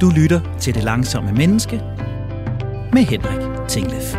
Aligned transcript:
Du 0.00 0.10
lytter 0.10 0.58
til 0.58 0.74
Det 0.74 0.84
Langsomme 0.84 1.32
Menneske 1.32 1.76
med 2.92 3.02
Henrik 3.02 3.68
Tinglef. 3.68 4.14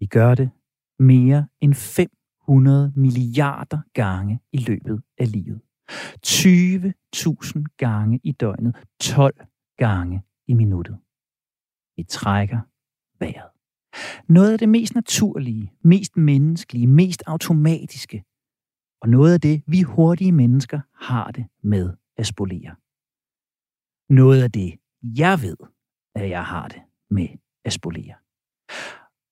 Vi 0.00 0.06
gør 0.06 0.34
det 0.34 0.50
mere 0.98 1.48
end 1.60 1.74
500 1.74 2.92
milliarder 2.96 3.78
gange 3.92 4.40
i 4.52 4.58
løbet 4.58 5.02
af 5.18 5.32
livet. 5.32 5.60
20.000 6.26 7.64
gange 7.76 8.20
i 8.24 8.32
døgnet, 8.32 8.76
12 9.00 9.46
gange 9.76 10.22
i 10.46 10.54
minuttet. 10.54 10.98
Vi 11.96 12.02
trækker 12.02 12.60
vejret. 13.18 13.50
Noget 14.28 14.52
af 14.52 14.58
det 14.58 14.68
mest 14.68 14.94
naturlige, 14.94 15.72
mest 15.82 16.16
menneskelige, 16.16 16.86
mest 16.86 17.22
automatiske, 17.26 18.24
og 19.02 19.08
noget 19.08 19.34
af 19.34 19.40
det, 19.40 19.62
vi 19.66 19.82
hurtige 19.82 20.32
mennesker 20.32 20.80
har 20.94 21.30
det 21.30 21.46
med 21.62 21.92
at 22.16 22.26
spolere. 22.26 22.74
Noget 24.08 24.42
af 24.42 24.52
det, 24.52 24.74
jeg 25.02 25.42
ved, 25.42 25.56
at 26.14 26.30
jeg 26.30 26.44
har 26.44 26.68
det 26.68 26.82
med 27.10 27.28
at 27.64 27.72
spolere. 27.72 28.14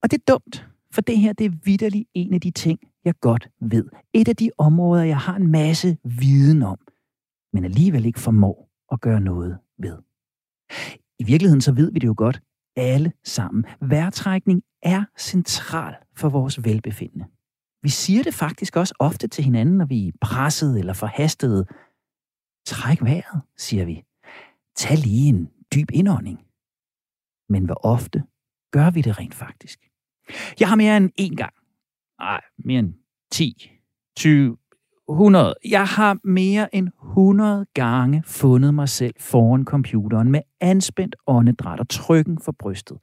Og 0.02 0.10
det 0.10 0.19
er 0.19 0.33
dumt, 0.33 0.69
for 0.95 1.01
det 1.01 1.19
her, 1.19 1.33
det 1.33 1.47
er 1.47 1.59
vidderligt 1.65 2.09
en 2.15 2.35
af 2.35 2.41
de 2.41 2.51
ting, 2.51 2.80
jeg 3.05 3.15
godt 3.21 3.49
ved. 3.60 3.88
Et 4.13 4.29
af 4.29 4.37
de 4.37 4.51
områder, 4.59 5.02
jeg 5.02 5.19
har 5.19 5.37
en 5.37 5.51
masse 5.51 5.99
viden 6.05 6.63
om, 6.63 6.79
men 7.52 7.65
alligevel 7.65 8.05
ikke 8.05 8.21
formår 8.21 8.71
at 8.93 9.01
gøre 9.01 9.21
noget 9.21 9.59
ved. 9.79 9.99
I 11.19 11.24
virkeligheden 11.24 11.60
så 11.60 11.73
ved 11.73 11.93
vi 11.93 11.99
det 11.99 12.07
jo 12.07 12.15
godt, 12.16 12.43
alle 12.76 13.12
sammen. 13.24 13.65
Vejrtrækning 13.80 14.62
er 14.82 15.04
central 15.18 15.96
for 16.16 16.28
vores 16.28 16.65
velbefindende. 16.65 17.26
Vi 17.82 17.88
siger 17.88 18.23
det 18.23 18.34
faktisk 18.34 18.76
også 18.76 18.95
ofte 18.98 19.29
til 19.29 19.45
hinanden, 19.45 19.79
når 19.79 19.84
vi 19.84 20.09
er 20.09 20.12
presset 20.20 20.79
eller 20.79 20.92
forhastede. 20.92 21.66
Træk 22.66 23.02
vejret, 23.02 23.42
siger 23.56 23.84
vi. 23.84 24.02
Tag 24.76 24.98
lige 24.98 25.29
en 25.29 25.51
dyb 25.74 25.90
indånding. 25.92 26.38
Men 27.48 27.64
hvor 27.64 27.80
ofte 27.87 28.23
gør 28.70 28.90
vi 28.90 29.01
det 29.02 29.18
rent 29.18 29.34
faktisk? 29.34 29.80
Jeg 30.60 30.68
har 30.68 30.76
mere 30.76 30.96
end 30.96 31.10
én 31.20 31.34
gang, 31.34 31.54
nej, 32.18 32.40
mere 32.59 32.79
end 32.79 32.95
10, 33.30 33.70
20, 34.16 34.57
100. 35.10 35.54
Jeg 35.70 35.84
har 35.84 36.16
mere 36.24 36.74
end 36.74 36.88
100 37.02 37.66
gange 37.74 38.22
fundet 38.26 38.74
mig 38.74 38.88
selv 38.88 39.14
foran 39.20 39.64
computeren 39.64 40.30
med 40.30 40.40
anspændt 40.60 41.16
åndedræt 41.26 41.80
og 41.80 41.88
trykken 41.88 42.38
for 42.38 42.54
brystet. 42.58 42.98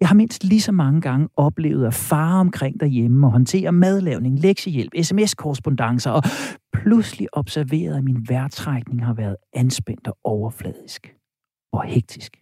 Jeg 0.00 0.08
har 0.08 0.14
mindst 0.14 0.44
lige 0.44 0.60
så 0.60 0.72
mange 0.72 1.00
gange 1.00 1.28
oplevet 1.36 1.86
at 1.86 1.94
fare 1.94 2.40
omkring 2.40 2.80
derhjemme 2.80 3.26
og 3.26 3.32
håndtere 3.32 3.72
madlavning, 3.72 4.38
lektiehjælp, 4.38 4.92
sms-korrespondencer 5.02 6.10
og 6.10 6.22
pludselig 6.72 7.28
observeret, 7.32 7.96
at 7.96 8.04
min 8.04 8.26
vejrtrækning 8.28 9.04
har 9.04 9.14
været 9.14 9.36
anspændt 9.52 10.08
og 10.08 10.18
overfladisk 10.24 11.14
og 11.72 11.84
hektisk. 11.84 12.36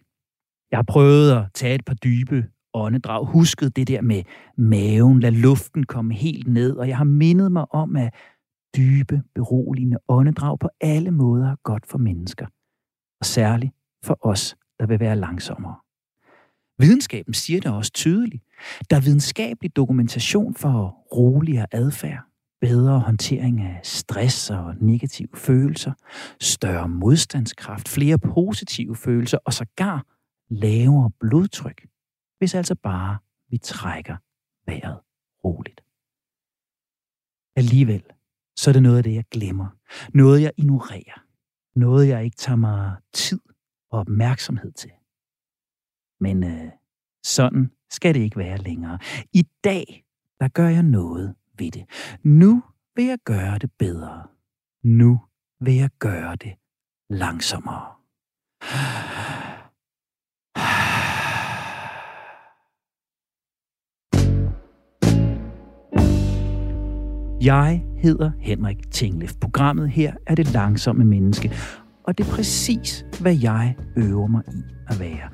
Jeg 0.71 0.77
har 0.77 0.83
prøvet 0.87 1.31
at 1.31 1.45
tage 1.53 1.75
et 1.75 1.85
par 1.85 1.93
dybe 1.93 2.45
åndedrag, 2.73 3.25
husket 3.25 3.75
det 3.75 3.87
der 3.87 4.01
med 4.01 4.23
maven, 4.57 5.19
lad 5.19 5.31
luften 5.31 5.83
komme 5.83 6.13
helt 6.13 6.47
ned, 6.47 6.75
og 6.75 6.87
jeg 6.87 6.97
har 6.97 7.03
mindet 7.03 7.51
mig 7.51 7.73
om, 7.73 7.95
at 7.95 8.13
dybe, 8.77 9.23
beroligende 9.35 9.97
åndedrag 10.07 10.59
på 10.59 10.69
alle 10.81 11.11
måder 11.11 11.51
er 11.51 11.55
godt 11.63 11.87
for 11.87 11.97
mennesker, 11.97 12.45
og 13.19 13.25
særligt 13.25 13.73
for 14.03 14.17
os, 14.21 14.55
der 14.79 14.85
vil 14.85 14.99
være 14.99 15.15
langsommere. 15.15 15.75
Videnskaben 16.79 17.33
siger 17.33 17.61
det 17.61 17.71
også 17.71 17.91
tydeligt. 17.91 18.43
Der 18.89 18.95
er 18.95 19.01
videnskabelig 19.01 19.75
dokumentation 19.75 20.55
for 20.55 20.87
roligere 21.15 21.65
adfærd, 21.71 22.23
bedre 22.61 22.99
håndtering 22.99 23.61
af 23.61 23.79
stress 23.83 24.49
og 24.49 24.75
negative 24.75 25.29
følelser, 25.35 25.93
større 26.41 26.89
modstandskraft, 26.89 27.87
flere 27.87 28.19
positive 28.19 28.95
følelser 28.95 29.37
og 29.45 29.53
sågar 29.53 30.05
lavere 30.49 31.11
blodtryk, 31.19 31.87
hvis 32.37 32.55
altså 32.55 32.75
bare 32.75 33.17
vi 33.49 33.57
trækker 33.57 34.15
vejret 34.65 34.99
roligt. 35.43 35.81
Alligevel 37.55 38.03
så 38.57 38.69
er 38.69 38.73
det 38.73 38.83
noget 38.83 38.97
af 38.97 39.03
det, 39.03 39.13
jeg 39.13 39.25
glemmer. 39.31 39.67
Noget, 40.13 40.41
jeg 40.41 40.51
ignorerer. 40.57 41.23
Noget, 41.75 42.07
jeg 42.07 42.25
ikke 42.25 42.37
tager 42.37 42.55
mig 42.55 42.95
tid 43.13 43.39
og 43.91 43.99
opmærksomhed 43.99 44.71
til. 44.71 44.91
Men 46.19 46.43
øh, 46.43 46.71
sådan 47.23 47.71
skal 47.89 48.13
det 48.13 48.19
ikke 48.19 48.37
være 48.37 48.57
længere. 48.57 48.99
I 49.33 49.47
dag, 49.63 50.05
der 50.39 50.47
gør 50.47 50.67
jeg 50.67 50.83
noget 50.83 51.35
ved 51.57 51.71
det. 51.71 51.85
Nu 52.23 52.63
vil 52.95 53.05
jeg 53.05 53.19
gøre 53.25 53.57
det 53.57 53.71
bedre. 53.79 54.27
Nu 54.83 55.21
vil 55.59 55.75
jeg 55.75 55.89
gøre 55.99 56.35
det 56.35 56.55
langsommere. 57.09 57.93
Jeg 67.41 67.83
hedder 67.97 68.31
Henrik 68.39 68.91
Tinglef. 68.91 69.33
Programmet 69.41 69.89
her 69.89 70.13
er 70.27 70.35
det 70.35 70.53
langsomme 70.53 71.05
menneske, 71.05 71.51
og 72.03 72.17
det 72.17 72.27
er 72.27 72.31
præcis, 72.31 73.05
hvad 73.19 73.35
jeg 73.35 73.75
øver 73.95 74.27
mig 74.27 74.41
i 74.47 74.61
at 74.87 74.99
være. 74.99 75.29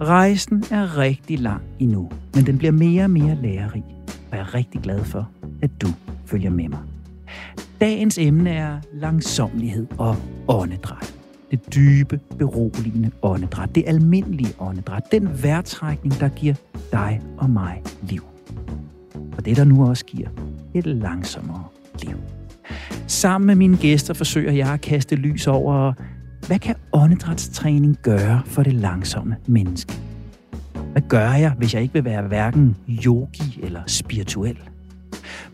Rejsen 0.00 0.64
er 0.70 0.98
rigtig 0.98 1.38
lang 1.38 1.62
endnu, 1.78 2.10
men 2.34 2.46
den 2.46 2.58
bliver 2.58 2.72
mere 2.72 3.04
og 3.04 3.10
mere 3.10 3.34
lærerig, 3.42 3.84
og 4.30 4.36
jeg 4.36 4.40
er 4.40 4.54
rigtig 4.54 4.80
glad 4.80 5.04
for, 5.04 5.30
at 5.62 5.70
du 5.82 5.86
følger 6.26 6.50
med 6.50 6.68
mig. 6.68 6.80
Dagens 7.80 8.18
emne 8.18 8.50
er 8.50 8.78
langsomlighed 8.92 9.86
og 9.98 10.16
åndedræt. 10.48 11.14
Det 11.50 11.74
dybe, 11.74 12.20
beroligende 12.38 13.10
åndedræt. 13.22 13.74
Det 13.74 13.84
almindelige 13.86 14.54
åndedræt. 14.58 15.02
Den 15.12 15.42
vejrtrækning, 15.42 16.20
der 16.20 16.28
giver 16.28 16.54
dig 16.92 17.20
og 17.38 17.50
mig 17.50 17.82
liv. 18.02 18.22
Og 19.36 19.44
det, 19.44 19.56
der 19.56 19.64
nu 19.64 19.88
også 19.88 20.04
giver 20.04 20.28
et 20.74 20.86
langsommere 20.86 21.64
liv. 22.02 22.16
Sammen 23.06 23.46
med 23.46 23.54
mine 23.54 23.76
gæster 23.76 24.14
forsøger 24.14 24.52
jeg 24.52 24.72
at 24.72 24.80
kaste 24.80 25.16
lys 25.16 25.46
over, 25.46 25.92
hvad 26.46 26.58
kan 26.58 26.74
åndedrætstræning 26.92 27.98
gøre 28.02 28.42
for 28.46 28.62
det 28.62 28.72
langsomme 28.72 29.36
menneske? 29.46 29.92
Hvad 30.92 31.02
gør 31.08 31.32
jeg, 31.32 31.52
hvis 31.58 31.74
jeg 31.74 31.82
ikke 31.82 31.94
vil 31.94 32.04
være 32.04 32.22
hverken 32.22 32.76
yogi 32.88 33.60
eller 33.62 33.80
spirituel? 33.86 34.58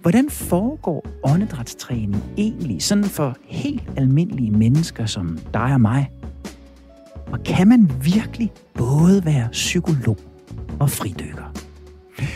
Hvordan 0.03 0.31
foregår 0.31 1.07
åndedrætstræning 1.25 2.25
egentlig 2.37 2.83
sådan 2.83 3.05
for 3.05 3.37
helt 3.45 3.91
almindelige 3.97 4.51
mennesker 4.51 5.07
som 5.07 5.39
dig 5.55 5.73
og 5.75 5.81
mig? 5.81 6.11
Og 7.33 7.43
kan 7.45 7.69
man 7.69 7.91
virkelig 8.03 8.53
både 8.75 9.25
være 9.25 9.49
psykolog 9.53 10.19
og 10.81 10.91
fridykker? 10.91 11.50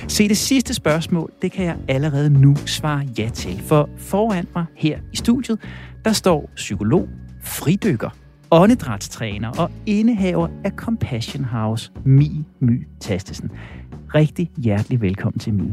Se, 0.09 0.29
det 0.29 0.37
sidste 0.37 0.75
spørgsmål, 0.75 1.31
det 1.43 1.53
kan 1.53 1.65
jeg 1.65 1.77
allerede 1.89 2.31
nu 2.31 2.57
svare 2.67 3.09
ja 3.19 3.31
til, 3.35 3.63
for 3.63 3.89
foran 3.99 4.47
mig 4.55 4.65
her 4.77 4.99
i 5.13 5.17
studiet, 5.17 5.59
der 6.05 6.13
står 6.13 6.51
psykolog, 6.57 7.09
fridykker, 7.43 8.11
åndedrætstræner 8.51 9.51
og 9.59 9.71
indehaver 9.87 10.49
af 10.65 10.71
Compassion 10.71 11.45
House, 11.45 11.93
Mi 12.05 12.45
My 12.61 12.87
Tastesen. 13.01 13.51
Rigtig 14.15 14.51
hjertelig 14.57 15.01
velkommen 15.01 15.39
til 15.39 15.55
Mi. 15.55 15.73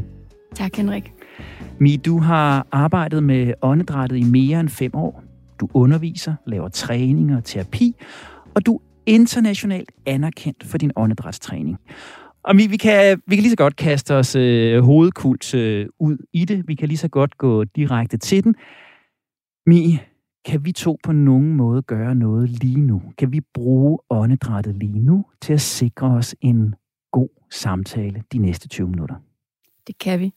Tak, 0.54 0.76
Henrik. 0.76 1.12
Mi, 1.78 1.96
du 1.96 2.18
har 2.18 2.66
arbejdet 2.72 3.22
med 3.22 3.52
åndedrættet 3.62 4.16
i 4.16 4.22
mere 4.22 4.60
end 4.60 4.68
fem 4.68 4.94
år. 4.94 5.22
Du 5.60 5.68
underviser, 5.74 6.34
laver 6.46 6.68
træning 6.68 7.36
og 7.36 7.44
terapi, 7.44 7.94
og 8.54 8.66
du 8.66 8.74
er 8.76 8.80
internationalt 9.06 9.92
anerkendt 10.06 10.64
for 10.64 10.78
din 10.78 10.92
åndedrætstræning. 10.96 11.78
Og 12.44 12.56
vi, 12.56 12.66
vi, 12.66 12.76
kan, 12.76 13.22
vi 13.26 13.36
kan 13.36 13.42
lige 13.42 13.50
så 13.50 13.56
godt 13.56 13.76
kaste 13.76 14.14
os 14.14 14.36
øh, 14.36 14.82
hovedkult 14.82 15.54
øh, 15.54 15.88
ud 15.98 16.16
i 16.32 16.44
det. 16.44 16.68
Vi 16.68 16.74
kan 16.74 16.88
lige 16.88 16.98
så 16.98 17.08
godt 17.08 17.38
gå 17.38 17.64
direkte 17.64 18.16
til 18.16 18.44
den. 18.44 18.54
Mi, 19.66 19.98
kan 20.44 20.64
vi 20.64 20.72
to 20.72 20.98
på 21.02 21.12
nogen 21.12 21.56
måde 21.56 21.82
gøre 21.82 22.14
noget 22.14 22.48
lige 22.48 22.80
nu? 22.80 23.02
Kan 23.18 23.32
vi 23.32 23.40
bruge 23.54 23.98
åndedrættet 24.10 24.76
lige 24.76 24.98
nu 24.98 25.24
til 25.40 25.52
at 25.52 25.60
sikre 25.60 26.06
os 26.06 26.34
en 26.40 26.74
god 27.12 27.28
samtale 27.50 28.22
de 28.32 28.38
næste 28.38 28.68
20 28.68 28.88
minutter? 28.88 29.16
Det 29.86 29.98
kan 29.98 30.20
vi. 30.20 30.32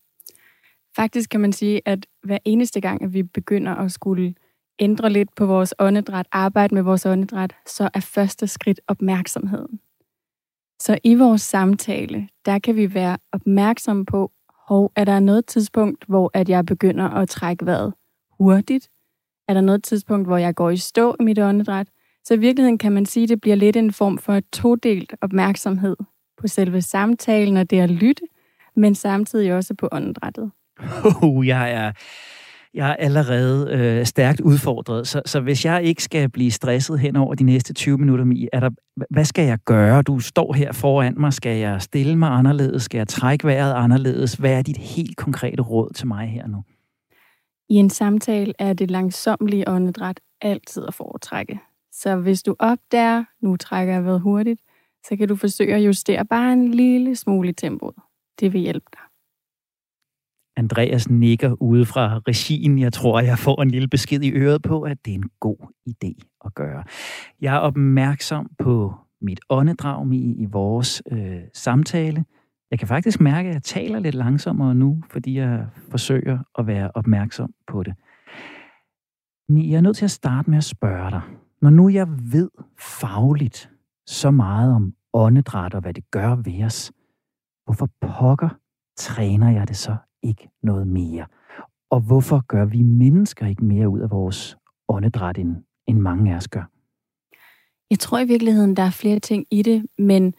Faktisk 0.96 1.30
kan 1.30 1.40
man 1.40 1.54
sige, 1.54 1.82
at 1.86 2.06
hver 2.24 2.38
eneste 2.46 2.82
gang, 2.82 3.02
at 3.04 3.14
vi 3.14 3.24
begynder 3.24 3.76
at 3.76 3.92
skulle 3.92 4.36
ændre 4.80 5.10
lidt 5.10 5.36
på 5.36 5.46
vores 5.46 5.74
åndedræt, 5.80 6.28
arbejde 6.32 6.76
med 6.76 6.82
vores 6.82 7.06
åndedræt, 7.06 7.56
så 7.66 7.90
er 7.94 8.00
første 8.00 8.48
skridt 8.48 8.82
opmærksomheden. 8.88 9.80
Så 10.80 10.98
i 11.04 11.16
vores 11.16 11.42
samtale, 11.42 12.28
der 12.46 12.60
kan 12.60 12.76
vi 12.76 12.94
være 12.94 13.18
opmærksomme 13.32 14.06
på, 14.06 14.32
hov, 14.68 14.92
er 14.96 15.04
der 15.04 15.20
noget 15.20 15.46
tidspunkt, 15.46 16.06
hvor 16.08 16.32
at 16.34 16.50
jeg 16.50 16.66
begynder 16.66 17.10
at 17.10 17.30
trække 17.30 17.66
vejret 17.66 17.94
hurtigt? 18.40 18.90
Er 19.48 19.54
der 19.54 19.62
noget 19.62 19.84
tidspunkt, 19.84 20.28
hvor 20.28 20.38
jeg 20.38 20.56
går 20.56 20.70
i 20.70 20.78
stå 20.78 21.16
i 21.20 21.24
mit 21.24 21.40
åndedræt? 21.40 21.88
Så 22.24 22.34
i 22.34 22.38
virkeligheden 22.38 22.78
kan 22.78 22.92
man 22.92 23.06
sige, 23.06 23.24
at 23.24 23.30
det 23.30 23.42
bliver 23.42 23.56
lidt 23.56 23.76
en 23.76 23.94
form 23.94 24.18
for 24.18 24.40
todelt 24.54 25.16
opmærksomhed 25.22 25.96
på 26.38 26.48
selve 26.48 26.82
samtalen 26.82 27.58
og 27.58 27.70
det 27.70 27.80
at 27.80 27.90
lytte, 27.90 28.24
men 28.76 28.96
samtidig 28.96 29.54
også 29.54 29.74
på 29.74 29.90
åndedrættet. 29.92 30.52
Oh, 31.22 31.48
jeg 31.54 31.72
er 31.72 31.92
jeg 32.76 32.90
er 32.90 32.96
allerede 32.96 33.72
øh, 33.72 34.06
stærkt 34.06 34.42
udfordret, 34.42 35.08
så, 35.08 35.22
så 35.26 35.40
hvis 35.40 35.66
jeg 35.66 35.84
ikke 35.84 36.04
skal 36.04 36.30
blive 36.30 36.52
stresset 36.52 37.00
hen 37.00 37.16
over 37.16 37.36
de 37.36 37.44
næste 37.44 37.74
20 37.74 37.98
minutter, 37.98 38.26
Mie, 38.26 38.48
er 38.54 38.60
der, 38.60 38.70
hvad 39.10 39.26
skal 39.26 39.46
jeg 39.46 39.60
gøre? 39.66 40.02
Du 40.02 40.20
står 40.20 40.54
her 40.54 40.72
foran 40.72 41.14
mig. 41.18 41.34
Skal 41.34 41.58
jeg 41.58 41.82
stille 41.82 42.16
mig 42.16 42.30
anderledes? 42.30 42.84
Skal 42.84 42.98
jeg 42.98 43.08
trække 43.08 43.48
vejret 43.48 43.74
anderledes? 43.74 44.34
Hvad 44.34 44.52
er 44.52 44.62
dit 44.62 44.78
helt 44.78 45.18
konkrete 45.18 45.64
råd 45.64 45.94
til 45.94 46.08
mig 46.08 46.28
her 46.28 46.48
nu? 46.48 46.64
I 47.70 47.76
en 47.76 47.90
samtale 47.90 48.54
er 48.60 48.74
det 48.74 48.92
langsomlige 48.92 49.68
åndedræt 49.68 50.20
altid 50.42 50.84
at 50.88 50.94
foretrække. 50.94 51.60
Så 51.92 52.16
hvis 52.16 52.44
du 52.44 52.56
opdager, 52.60 53.24
nu 53.42 53.58
trækker 53.58 53.94
jeg 53.94 54.06
vejret 54.06 54.22
hurtigt, 54.22 54.62
så 55.08 55.16
kan 55.16 55.28
du 55.28 55.36
forsøge 55.36 55.76
at 55.76 55.86
justere 55.86 56.26
bare 56.26 56.54
en 56.54 56.72
lille 56.72 57.16
smule 57.16 57.50
i 57.50 57.54
tempoet. 57.54 57.96
Det 58.40 58.54
vil 58.54 58.62
hjælpe 58.62 58.86
dig. 58.94 59.05
Andreas 60.58 61.10
nikker 61.10 61.62
ude 61.62 61.86
fra 61.86 62.20
regien. 62.28 62.80
Jeg 62.80 62.94
tror, 62.94 63.20
jeg 63.20 63.40
får 63.40 63.62
en 63.62 63.72
lille 63.72 63.88
besked 63.88 64.22
i 64.22 64.32
øret 64.32 64.62
på, 64.62 64.82
at 64.82 64.98
det 65.06 65.12
er 65.12 65.16
en 65.16 65.30
god 65.40 65.58
idé 65.90 66.40
at 66.46 66.56
gøre. 66.56 66.84
Jeg 67.42 67.56
er 67.56 67.60
opmærksom 67.60 68.52
på 68.60 68.94
mit 69.22 69.40
åndedrag 69.50 70.14
i, 70.14 70.36
i 70.42 70.46
vores 70.46 71.04
øh, 71.12 71.42
samtale. 71.54 72.26
Jeg 72.72 72.80
kan 72.80 72.88
faktisk 72.88 73.22
mærke, 73.22 73.50
at 73.50 73.54
jeg 73.54 73.64
taler 73.64 74.00
lidt 74.00 74.16
langsommere 74.16 74.76
nu, 74.76 75.04
fordi 75.10 75.38
jeg 75.38 75.68
forsøger 75.90 76.40
at 76.60 76.68
være 76.68 76.92
opmærksom 76.96 77.54
på 77.68 77.84
det. 77.84 77.94
Men 79.50 79.70
jeg 79.70 79.78
er 79.78 79.82
nødt 79.82 79.98
til 79.98 80.06
at 80.06 80.12
starte 80.12 80.50
med 80.50 80.58
at 80.58 80.64
spørge 80.64 81.12
dig. 81.12 81.22
Når 81.62 81.70
nu 81.70 81.90
jeg 81.90 82.08
ved 82.32 82.50
fagligt 82.80 83.70
så 84.08 84.32
meget 84.32 84.76
om 84.76 84.94
åndedræt 85.14 85.74
og 85.74 85.82
hvad 85.82 85.94
det 85.94 86.12
gør 86.12 86.36
ved 86.36 86.64
os, 86.64 86.92
hvorfor 87.66 87.90
pokker 88.02 88.50
træner 88.98 89.52
jeg 89.52 89.68
det 89.68 89.78
så 89.78 89.96
ikke 90.26 90.50
noget 90.64 90.88
mere? 90.88 91.26
Og 91.90 92.00
hvorfor 92.00 92.44
gør 92.48 92.66
vi 92.66 92.82
mennesker 92.82 93.48
ikke 93.48 93.66
mere 93.66 93.90
ud 93.90 94.00
af 94.00 94.12
vores 94.12 94.58
åndedræt, 94.88 95.38
end, 95.38 95.56
end 95.88 96.00
mange 96.00 96.34
af 96.34 96.38
os 96.38 96.48
gør? 96.48 96.70
Jeg 97.90 98.00
tror 98.00 98.20
i 98.20 98.26
virkeligheden, 98.26 98.76
der 98.76 98.84
er 98.84 98.90
flere 98.90 99.20
ting 99.20 99.46
i 99.52 99.62
det, 99.62 99.86
men 99.98 100.34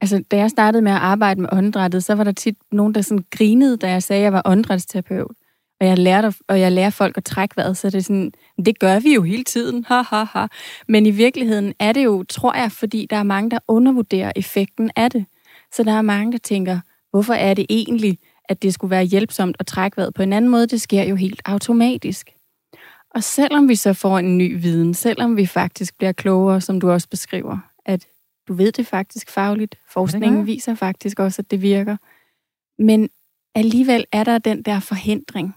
altså, 0.00 0.24
da 0.30 0.36
jeg 0.36 0.50
startede 0.50 0.82
med 0.82 0.92
at 0.92 0.98
arbejde 0.98 1.40
med 1.40 1.48
åndedrættet, 1.52 2.04
så 2.04 2.14
var 2.14 2.24
der 2.24 2.32
tit 2.32 2.56
nogen, 2.72 2.94
der 2.94 3.00
sådan 3.00 3.24
grinede, 3.30 3.76
da 3.76 3.90
jeg 3.90 4.02
sagde, 4.02 4.20
at 4.20 4.24
jeg 4.24 4.32
var 4.32 4.42
åndedrætsterapeut. 4.44 5.36
Og 5.80 5.86
jeg, 5.86 5.98
lærte, 5.98 6.34
og 6.48 6.60
jeg 6.60 6.72
lærer 6.72 6.90
folk 6.90 7.16
at 7.16 7.24
trække 7.24 7.56
vejret, 7.56 7.76
så 7.76 7.90
det 7.90 7.94
er 7.94 8.02
sådan, 8.02 8.32
det 8.66 8.78
gør 8.78 9.00
vi 9.00 9.14
jo 9.14 9.22
hele 9.22 9.44
tiden, 9.44 9.84
ha, 9.84 10.02
ha, 10.02 10.24
ha. 10.24 10.46
Men 10.88 11.06
i 11.06 11.10
virkeligheden 11.10 11.74
er 11.78 11.92
det 11.92 12.04
jo, 12.04 12.24
tror 12.28 12.54
jeg, 12.56 12.72
fordi 12.72 13.06
der 13.10 13.16
er 13.16 13.22
mange, 13.22 13.50
der 13.50 13.58
undervurderer 13.68 14.32
effekten 14.36 14.90
af 14.96 15.10
det. 15.10 15.24
Så 15.72 15.82
der 15.82 15.92
er 15.92 16.02
mange, 16.02 16.32
der 16.32 16.38
tænker, 16.38 16.80
hvorfor 17.10 17.34
er 17.34 17.54
det 17.54 17.66
egentlig, 17.68 18.18
at 18.48 18.62
det 18.62 18.74
skulle 18.74 18.90
være 18.90 19.04
hjælpsomt 19.04 19.56
at 19.58 19.66
trække 19.66 19.96
vejret 19.96 20.14
på 20.14 20.22
en 20.22 20.32
anden 20.32 20.50
måde? 20.50 20.66
Det 20.66 20.80
sker 20.80 21.02
jo 21.02 21.14
helt 21.14 21.42
automatisk. 21.44 22.30
Og 23.14 23.22
selvom 23.22 23.68
vi 23.68 23.74
så 23.74 23.92
får 23.92 24.18
en 24.18 24.38
ny 24.38 24.60
viden, 24.60 24.94
selvom 24.94 25.36
vi 25.36 25.46
faktisk 25.46 25.98
bliver 25.98 26.12
klogere, 26.12 26.60
som 26.60 26.80
du 26.80 26.90
også 26.90 27.08
beskriver, 27.08 27.58
at 27.84 28.06
du 28.48 28.54
ved 28.54 28.72
det 28.72 28.86
faktisk 28.86 29.30
fagligt, 29.30 29.78
forskningen 29.88 30.46
viser 30.46 30.74
faktisk 30.74 31.18
også, 31.18 31.42
at 31.42 31.50
det 31.50 31.62
virker, 31.62 31.96
men 32.78 33.08
alligevel 33.54 34.04
er 34.12 34.24
der 34.24 34.38
den 34.38 34.62
der 34.62 34.80
forhindring. 34.80 35.56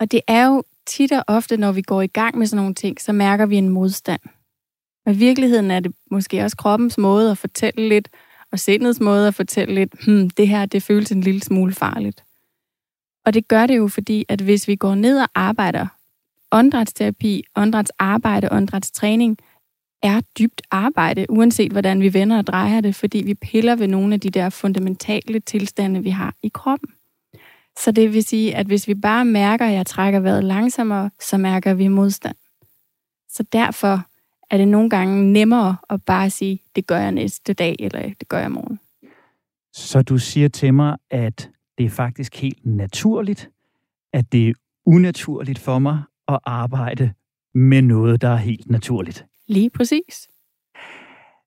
Og 0.00 0.12
det 0.12 0.20
er 0.28 0.46
jo 0.46 0.64
tit 0.86 1.12
og 1.12 1.24
ofte, 1.26 1.56
når 1.56 1.72
vi 1.72 1.82
går 1.82 2.02
i 2.02 2.06
gang 2.06 2.38
med 2.38 2.46
sådan 2.46 2.62
nogle 2.62 2.74
ting, 2.74 3.00
så 3.00 3.12
mærker 3.12 3.46
vi 3.46 3.56
en 3.56 3.68
modstand. 3.68 4.20
Og 5.06 5.12
i 5.12 5.16
virkeligheden 5.16 5.70
er 5.70 5.80
det 5.80 5.92
måske 6.10 6.44
også 6.44 6.56
kroppens 6.56 6.98
måde 6.98 7.30
at 7.30 7.38
fortælle 7.38 7.88
lidt, 7.88 8.08
og 8.52 8.58
sindets 8.58 9.00
måde 9.00 9.28
at 9.28 9.34
fortælle 9.34 9.74
lidt, 9.74 10.04
hmm, 10.04 10.30
det 10.30 10.48
her, 10.48 10.66
det 10.66 10.82
føles 10.82 11.12
en 11.12 11.20
lille 11.20 11.42
smule 11.42 11.72
farligt. 11.72 12.24
Og 13.26 13.34
det 13.34 13.48
gør 13.48 13.66
det 13.66 13.76
jo, 13.76 13.88
fordi 13.88 14.24
at 14.28 14.40
hvis 14.40 14.68
vi 14.68 14.76
går 14.76 14.94
ned 14.94 15.20
og 15.20 15.28
arbejder, 15.34 15.86
åndedrætsterapi, 16.52 17.44
åndedrætsarbejde, 17.56 18.48
åndedrætstræning, 18.52 19.38
er 20.02 20.20
dybt 20.38 20.62
arbejde, 20.70 21.26
uanset 21.30 21.72
hvordan 21.72 22.00
vi 22.00 22.14
vender 22.14 22.38
og 22.38 22.46
drejer 22.46 22.80
det, 22.80 22.94
fordi 22.94 23.18
vi 23.18 23.34
piller 23.34 23.76
ved 23.76 23.88
nogle 23.88 24.14
af 24.14 24.20
de 24.20 24.30
der 24.30 24.50
fundamentale 24.50 25.40
tilstande, 25.40 26.02
vi 26.02 26.10
har 26.10 26.34
i 26.42 26.48
kroppen. 26.48 26.88
Så 27.78 27.92
det 27.92 28.14
vil 28.14 28.24
sige, 28.24 28.56
at 28.56 28.66
hvis 28.66 28.88
vi 28.88 28.94
bare 28.94 29.24
mærker, 29.24 29.66
at 29.66 29.72
jeg 29.72 29.86
trækker 29.86 30.20
vejret 30.20 30.44
langsommere, 30.44 31.10
så 31.20 31.38
mærker 31.38 31.74
vi 31.74 31.88
modstand. 31.88 32.36
Så 33.28 33.42
derfor 33.52 34.06
er 34.50 34.56
det 34.56 34.68
nogle 34.68 34.90
gange 34.90 35.32
nemmere 35.32 35.76
at 35.90 36.02
bare 36.04 36.30
sige, 36.30 36.60
det 36.76 36.86
gør 36.86 36.98
jeg 36.98 37.12
næste 37.12 37.52
dag, 37.52 37.76
eller 37.80 38.00
det 38.20 38.28
gør 38.28 38.38
jeg 38.38 38.46
i 38.46 38.52
morgen. 38.52 38.80
Så 39.72 40.02
du 40.02 40.18
siger 40.18 40.48
til 40.48 40.74
mig, 40.74 40.96
at 41.10 41.50
det 41.78 41.86
er 41.86 41.90
faktisk 41.90 42.36
helt 42.36 42.66
naturligt, 42.66 43.50
at 44.12 44.32
det 44.32 44.48
er 44.48 44.52
unaturligt 44.86 45.58
for 45.58 45.78
mig 45.78 46.02
at 46.28 46.38
arbejde 46.44 47.12
med 47.54 47.82
noget, 47.82 48.20
der 48.20 48.28
er 48.28 48.36
helt 48.36 48.70
naturligt. 48.70 49.26
Lige 49.46 49.70
præcis. 49.70 50.28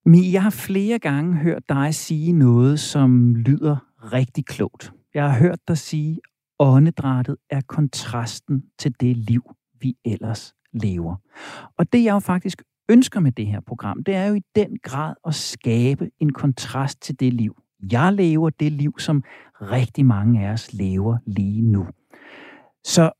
Mi, 0.04 0.32
jeg 0.32 0.42
har 0.42 0.50
flere 0.50 0.98
gange 0.98 1.36
hørt 1.36 1.62
dig 1.68 1.94
sige 1.94 2.32
noget, 2.32 2.80
som 2.80 3.34
lyder 3.34 3.76
rigtig 4.12 4.46
klogt. 4.46 4.92
Jeg 5.14 5.30
har 5.30 5.38
hørt 5.38 5.58
dig 5.68 5.78
sige, 5.78 6.20
åndedrættet 6.58 7.36
er 7.50 7.60
kontrasten 7.60 8.64
til 8.78 8.94
det 9.00 9.16
liv, 9.16 9.42
vi 9.80 9.96
ellers 10.04 10.54
lever. 10.72 11.16
Og 11.78 11.92
det 11.92 12.04
jeg 12.04 12.12
jo 12.12 12.18
faktisk 12.18 12.62
ønsker 12.88 13.20
med 13.20 13.32
det 13.32 13.46
her 13.46 13.60
program, 13.60 14.04
det 14.04 14.14
er 14.14 14.26
jo 14.26 14.34
i 14.34 14.42
den 14.56 14.78
grad 14.82 15.14
at 15.26 15.34
skabe 15.34 16.10
en 16.20 16.32
kontrast 16.32 17.02
til 17.02 17.20
det 17.20 17.34
liv, 17.34 17.56
jeg 17.92 18.12
lever, 18.12 18.50
det 18.50 18.72
liv, 18.72 18.98
som 18.98 19.24
rigtig 19.60 20.06
mange 20.06 20.46
af 20.46 20.52
os 20.52 20.72
lever 20.72 21.18
lige 21.26 21.62
nu. 21.62 21.86
Så 22.84 23.10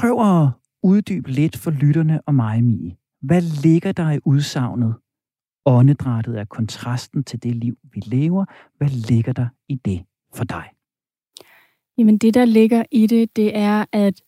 prøv 0.00 0.20
at 0.20 0.48
uddybe 0.82 1.30
lidt 1.30 1.56
for 1.56 1.70
lytterne 1.70 2.20
og 2.26 2.34
mig, 2.34 2.64
Mie. 2.64 2.96
Hvad 3.22 3.42
ligger 3.62 3.92
der 3.92 4.10
i 4.10 4.18
udsagnet? 4.24 4.94
Åndedrættet 5.66 6.38
er 6.40 6.44
kontrasten 6.44 7.24
til 7.24 7.42
det 7.42 7.56
liv, 7.56 7.78
vi 7.82 8.00
lever. 8.06 8.44
Hvad 8.78 8.88
ligger 8.88 9.32
der 9.32 9.46
i 9.68 9.74
det 9.74 10.04
for 10.34 10.44
dig? 10.44 10.64
Jamen 11.98 12.18
det, 12.18 12.34
der 12.34 12.44
ligger 12.44 12.84
i 12.90 13.06
det, 13.06 13.36
det 13.36 13.56
er, 13.56 13.84
at, 13.92 14.20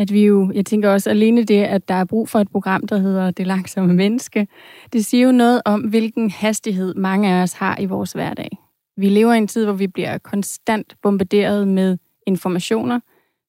at 0.00 0.12
vi 0.12 0.26
jo, 0.26 0.52
jeg 0.54 0.66
tænker 0.66 0.90
også 0.90 1.10
alene 1.10 1.44
det, 1.44 1.62
at 1.62 1.88
der 1.88 1.94
er 1.94 2.04
brug 2.04 2.28
for 2.28 2.38
et 2.38 2.50
program, 2.50 2.86
der 2.86 2.98
hedder 2.98 3.30
Det 3.30 3.46
langsomme 3.46 3.94
menneske, 3.94 4.48
det 4.92 5.04
siger 5.04 5.26
jo 5.26 5.32
noget 5.32 5.62
om, 5.64 5.80
hvilken 5.80 6.30
hastighed 6.30 6.94
mange 6.94 7.28
af 7.28 7.42
os 7.42 7.52
har 7.52 7.78
i 7.80 7.86
vores 7.86 8.12
hverdag. 8.12 8.50
Vi 8.96 9.08
lever 9.08 9.32
i 9.32 9.38
en 9.38 9.46
tid, 9.46 9.64
hvor 9.64 9.74
vi 9.74 9.86
bliver 9.86 10.18
konstant 10.18 10.96
bombarderet 11.02 11.68
med 11.68 11.98
informationer. 12.26 13.00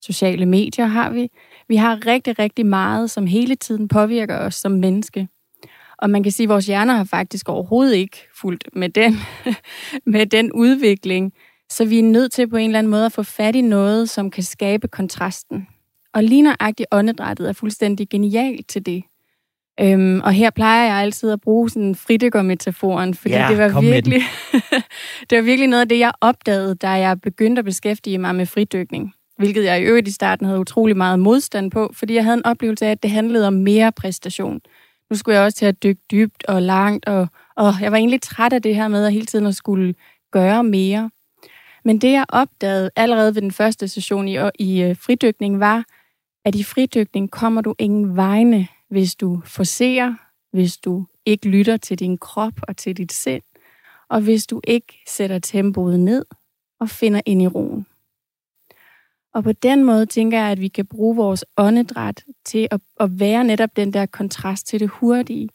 Sociale 0.02 0.46
medier 0.46 0.86
har 0.86 1.10
vi. 1.10 1.30
Vi 1.68 1.76
har 1.76 2.06
rigtig, 2.06 2.40
rigtig 2.40 2.66
meget, 2.66 3.12
som 3.12 3.28
hele 3.28 3.56
tiden 3.56 3.88
påvirker 3.88 4.38
os 4.38 4.56
som 4.56 4.72
menneske. 4.72 5.28
Og 5.98 6.10
man 6.10 6.24
kan 6.24 6.32
sige, 6.32 6.46
at 6.46 6.50
vores 6.50 6.66
hjerner 6.66 6.94
har 6.94 7.04
faktisk 7.04 7.50
overhovedet 7.50 7.96
ikke 7.96 8.18
fulgt 8.42 8.70
med 8.74 8.90
den, 8.90 9.16
med 10.14 10.26
den 10.26 10.52
udvikling. 10.52 11.34
Så 11.70 11.86
vi 11.86 12.00
er 12.00 12.04
nødt 12.04 12.32
til 12.32 12.50
på 12.50 12.58
en 12.58 12.70
eller 12.70 12.80
anden 12.80 12.92
måde 12.92 13.06
at 13.06 13.12
få 13.12 13.24
fat 13.24 13.56
i 13.56 13.62
noget, 13.62 14.10
som 14.10 14.32
kan 14.32 14.44
skabe 14.44 14.88
kontrasten. 14.88 15.68
Og 16.14 16.24
lige 16.24 16.42
nøjagtigt 16.42 16.88
åndedrættet 16.92 17.50
er 17.50 17.54
fuldstændig 17.54 18.10
genialt 18.10 18.68
til 18.68 18.86
det. 18.86 19.04
Øhm, 19.80 20.22
og 20.24 20.34
her 20.34 20.50
plejer 20.50 20.86
jeg 20.86 20.96
altid 20.96 21.32
at 21.32 21.42
bruge 21.42 21.70
sådan 21.70 21.96
fridykkermetaforen, 21.96 23.14
fordi 23.14 23.34
ja, 23.34 23.48
det 23.50 23.58
var 23.58 23.82
virkelig 23.82 24.22
det 25.30 25.38
var 25.38 25.42
virkelig 25.42 25.68
noget 25.70 25.82
af 25.82 25.90
det, 25.90 26.00
jeg 26.00 26.12
opdagede, 26.22 26.76
da 26.76 26.90
jeg 26.90 27.22
begyndte 27.22 27.60
at 27.60 27.66
beskæftige 27.66 28.18
mig 28.18 28.36
med 28.36 28.46
fridykning. 28.46 29.14
Hvilket 29.38 29.64
jeg 29.64 29.82
i 29.82 29.84
øvrigt 29.84 30.08
i 30.08 30.12
starten 30.12 30.46
havde 30.46 30.60
utrolig 30.60 30.98
meget 30.98 31.20
modstand 31.20 31.72
på, 31.72 31.92
fordi 31.94 32.14
jeg 32.16 32.24
havde 32.24 32.38
en 32.38 32.46
oplevelse 32.46 32.86
af, 32.86 32.92
at 32.92 33.04
det 33.04 33.12
handlede 33.12 33.48
om 33.48 33.54
mere 33.54 33.92
præstation. 33.92 34.60
Nu 35.10 35.16
skulle 35.16 35.38
jeg 35.38 35.46
også 35.46 35.58
til 35.58 35.66
at 35.66 35.84
dykke 35.84 36.02
dybt 36.12 36.46
og 36.48 36.62
langt, 36.62 37.06
og, 37.06 37.28
og 37.56 37.74
jeg 37.82 37.92
var 37.92 37.98
egentlig 37.98 38.22
træt 38.22 38.54
af 38.54 38.62
det 38.62 38.76
her 38.76 38.88
med 38.88 39.06
at 39.06 39.14
hele 39.14 39.26
tiden 39.26 39.46
at 39.46 39.56
skulle 39.56 39.94
gøre 40.32 40.64
mere. 40.64 41.10
Men 41.86 41.98
det, 41.98 42.12
jeg 42.12 42.26
opdagede 42.30 42.90
allerede 42.96 43.36
ved 43.36 43.42
den 43.42 43.52
første 43.52 43.88
session 43.88 44.28
i, 44.28 44.38
i 44.60 44.82
øh, 44.82 44.96
fridykning, 44.98 45.60
var, 45.60 45.84
at 46.46 46.56
i 46.56 46.64
fridykning 46.64 47.32
kommer 47.32 47.62
du 47.62 47.76
ingen 47.80 48.16
vegne, 48.16 48.68
hvis 48.90 49.16
du 49.16 49.42
forser, 49.46 50.14
hvis 50.52 50.78
du 50.78 51.06
ikke 51.26 51.50
lytter 51.50 51.78
til 51.78 52.00
din 52.00 52.18
krop 52.18 52.54
og 52.68 52.78
til 52.78 52.98
dit 52.98 53.12
sind, 53.12 53.44
og 54.10 54.22
hvis 54.22 54.48
du 54.48 54.62
ikke 54.68 55.04
sætter 55.08 55.40
tempoet 55.40 56.00
ned 56.00 56.26
og 56.80 56.90
finder 56.90 57.22
ind 57.26 57.42
i 57.42 57.48
roen. 57.48 57.86
Og 59.34 59.44
på 59.44 59.52
den 59.52 59.84
måde 59.84 60.06
tænker 60.06 60.38
jeg, 60.38 60.52
at 60.52 60.62
vi 60.62 60.68
kan 60.68 60.86
bruge 60.86 61.16
vores 61.16 61.46
åndedræt 61.58 62.24
til 62.46 62.68
at, 62.72 62.82
at 63.00 63.20
være 63.20 63.44
netop 63.44 63.76
den 63.76 63.94
der 63.94 64.06
kontrast 64.06 64.68
til 64.68 64.80
det 64.80 64.90
hurtige. 64.90 65.50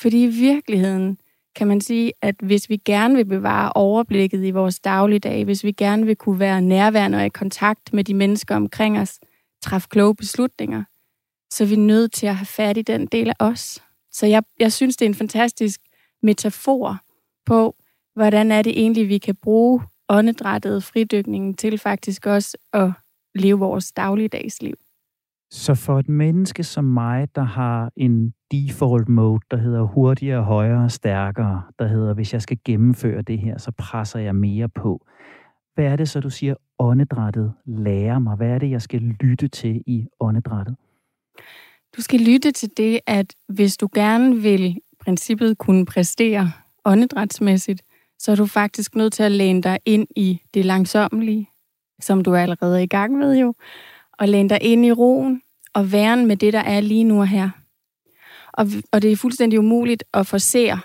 Fordi 0.00 0.24
i 0.24 0.26
virkeligheden 0.26 1.18
kan 1.54 1.66
man 1.66 1.80
sige, 1.80 2.12
at 2.22 2.34
hvis 2.42 2.70
vi 2.70 2.76
gerne 2.76 3.14
vil 3.14 3.24
bevare 3.24 3.72
overblikket 3.74 4.44
i 4.44 4.50
vores 4.50 4.80
dagligdag, 4.80 5.44
hvis 5.44 5.64
vi 5.64 5.72
gerne 5.72 6.06
vil 6.06 6.16
kunne 6.16 6.38
være 6.38 6.62
nærværende 6.62 7.18
og 7.18 7.26
i 7.26 7.28
kontakt 7.28 7.92
med 7.92 8.04
de 8.04 8.14
mennesker 8.14 8.56
omkring 8.56 8.98
os, 8.98 9.20
træffe 9.64 9.88
kloge 9.88 10.14
beslutninger, 10.14 10.84
så 11.50 11.64
er 11.64 11.68
vi 11.68 11.76
nødt 11.76 12.12
til 12.12 12.26
at 12.26 12.36
have 12.36 12.46
fat 12.46 12.76
i 12.76 12.82
den 12.82 13.06
del 13.06 13.28
af 13.28 13.34
os. 13.38 13.82
Så 14.12 14.26
jeg, 14.26 14.42
jeg 14.60 14.72
synes, 14.72 14.96
det 14.96 15.04
er 15.04 15.08
en 15.08 15.14
fantastisk 15.14 15.80
metafor 16.22 16.98
på, 17.46 17.76
hvordan 18.14 18.52
er 18.52 18.62
det 18.62 18.80
egentlig, 18.80 19.08
vi 19.08 19.18
kan 19.18 19.36
bruge 19.42 19.82
åndedrættet, 20.08 20.84
fridykningen 20.84 21.54
til 21.54 21.78
faktisk 21.78 22.26
også 22.26 22.56
at 22.72 22.90
leve 23.34 23.58
vores 23.58 23.92
dagligdagsliv. 23.92 24.74
Så 25.50 25.74
for 25.74 25.98
et 25.98 26.08
menneske 26.08 26.64
som 26.64 26.84
mig, 26.84 27.28
der 27.34 27.42
har 27.42 27.92
en 27.96 28.34
default 28.50 29.08
mode, 29.08 29.40
der 29.50 29.56
hedder 29.56 29.82
hurtigere, 29.82 30.42
højere, 30.42 30.90
stærkere, 30.90 31.62
der 31.78 31.86
hedder, 31.86 32.14
hvis 32.14 32.32
jeg 32.32 32.42
skal 32.42 32.58
gennemføre 32.64 33.22
det 33.22 33.38
her, 33.38 33.58
så 33.58 33.72
presser 33.78 34.18
jeg 34.18 34.34
mere 34.34 34.68
på. 34.68 35.06
Hvad 35.74 35.84
er 35.84 35.96
det 35.96 36.08
så, 36.08 36.20
du 36.20 36.30
siger, 36.30 36.54
åndedrættet 36.78 37.52
lærer 37.66 38.18
mig? 38.18 38.36
Hvad 38.36 38.48
er 38.48 38.58
det, 38.58 38.70
jeg 38.70 38.82
skal 38.82 39.00
lytte 39.00 39.48
til 39.48 39.82
i 39.86 40.06
åndedrættet? 40.20 40.76
Du 41.96 42.02
skal 42.02 42.20
lytte 42.20 42.52
til 42.52 42.70
det, 42.76 43.00
at 43.06 43.34
hvis 43.48 43.76
du 43.76 43.88
gerne 43.94 44.36
vil 44.36 44.76
princippet 45.00 45.58
kunne 45.58 45.86
præstere 45.86 46.52
åndedrætsmæssigt, 46.84 47.82
så 48.18 48.32
er 48.32 48.36
du 48.36 48.46
faktisk 48.46 48.94
nødt 48.94 49.12
til 49.12 49.22
at 49.22 49.32
læne 49.32 49.62
dig 49.62 49.78
ind 49.84 50.06
i 50.16 50.40
det 50.54 50.64
langsommelige, 50.64 51.48
som 52.00 52.22
du 52.22 52.34
allerede 52.34 52.78
er 52.78 52.82
i 52.82 52.86
gang 52.86 53.18
med 53.18 53.38
jo, 53.38 53.54
og 54.18 54.28
læne 54.28 54.48
dig 54.48 54.58
ind 54.62 54.86
i 54.86 54.92
roen 54.92 55.42
og 55.74 55.92
væren 55.92 56.26
med 56.26 56.36
det, 56.36 56.52
der 56.52 56.60
er 56.60 56.80
lige 56.80 57.04
nu 57.04 57.20
og 57.20 57.28
her. 57.28 57.50
Og, 58.52 58.66
og 58.92 59.02
det 59.02 59.12
er 59.12 59.16
fuldstændig 59.16 59.58
umuligt 59.58 60.04
at 60.14 60.26
forsere. 60.26 60.80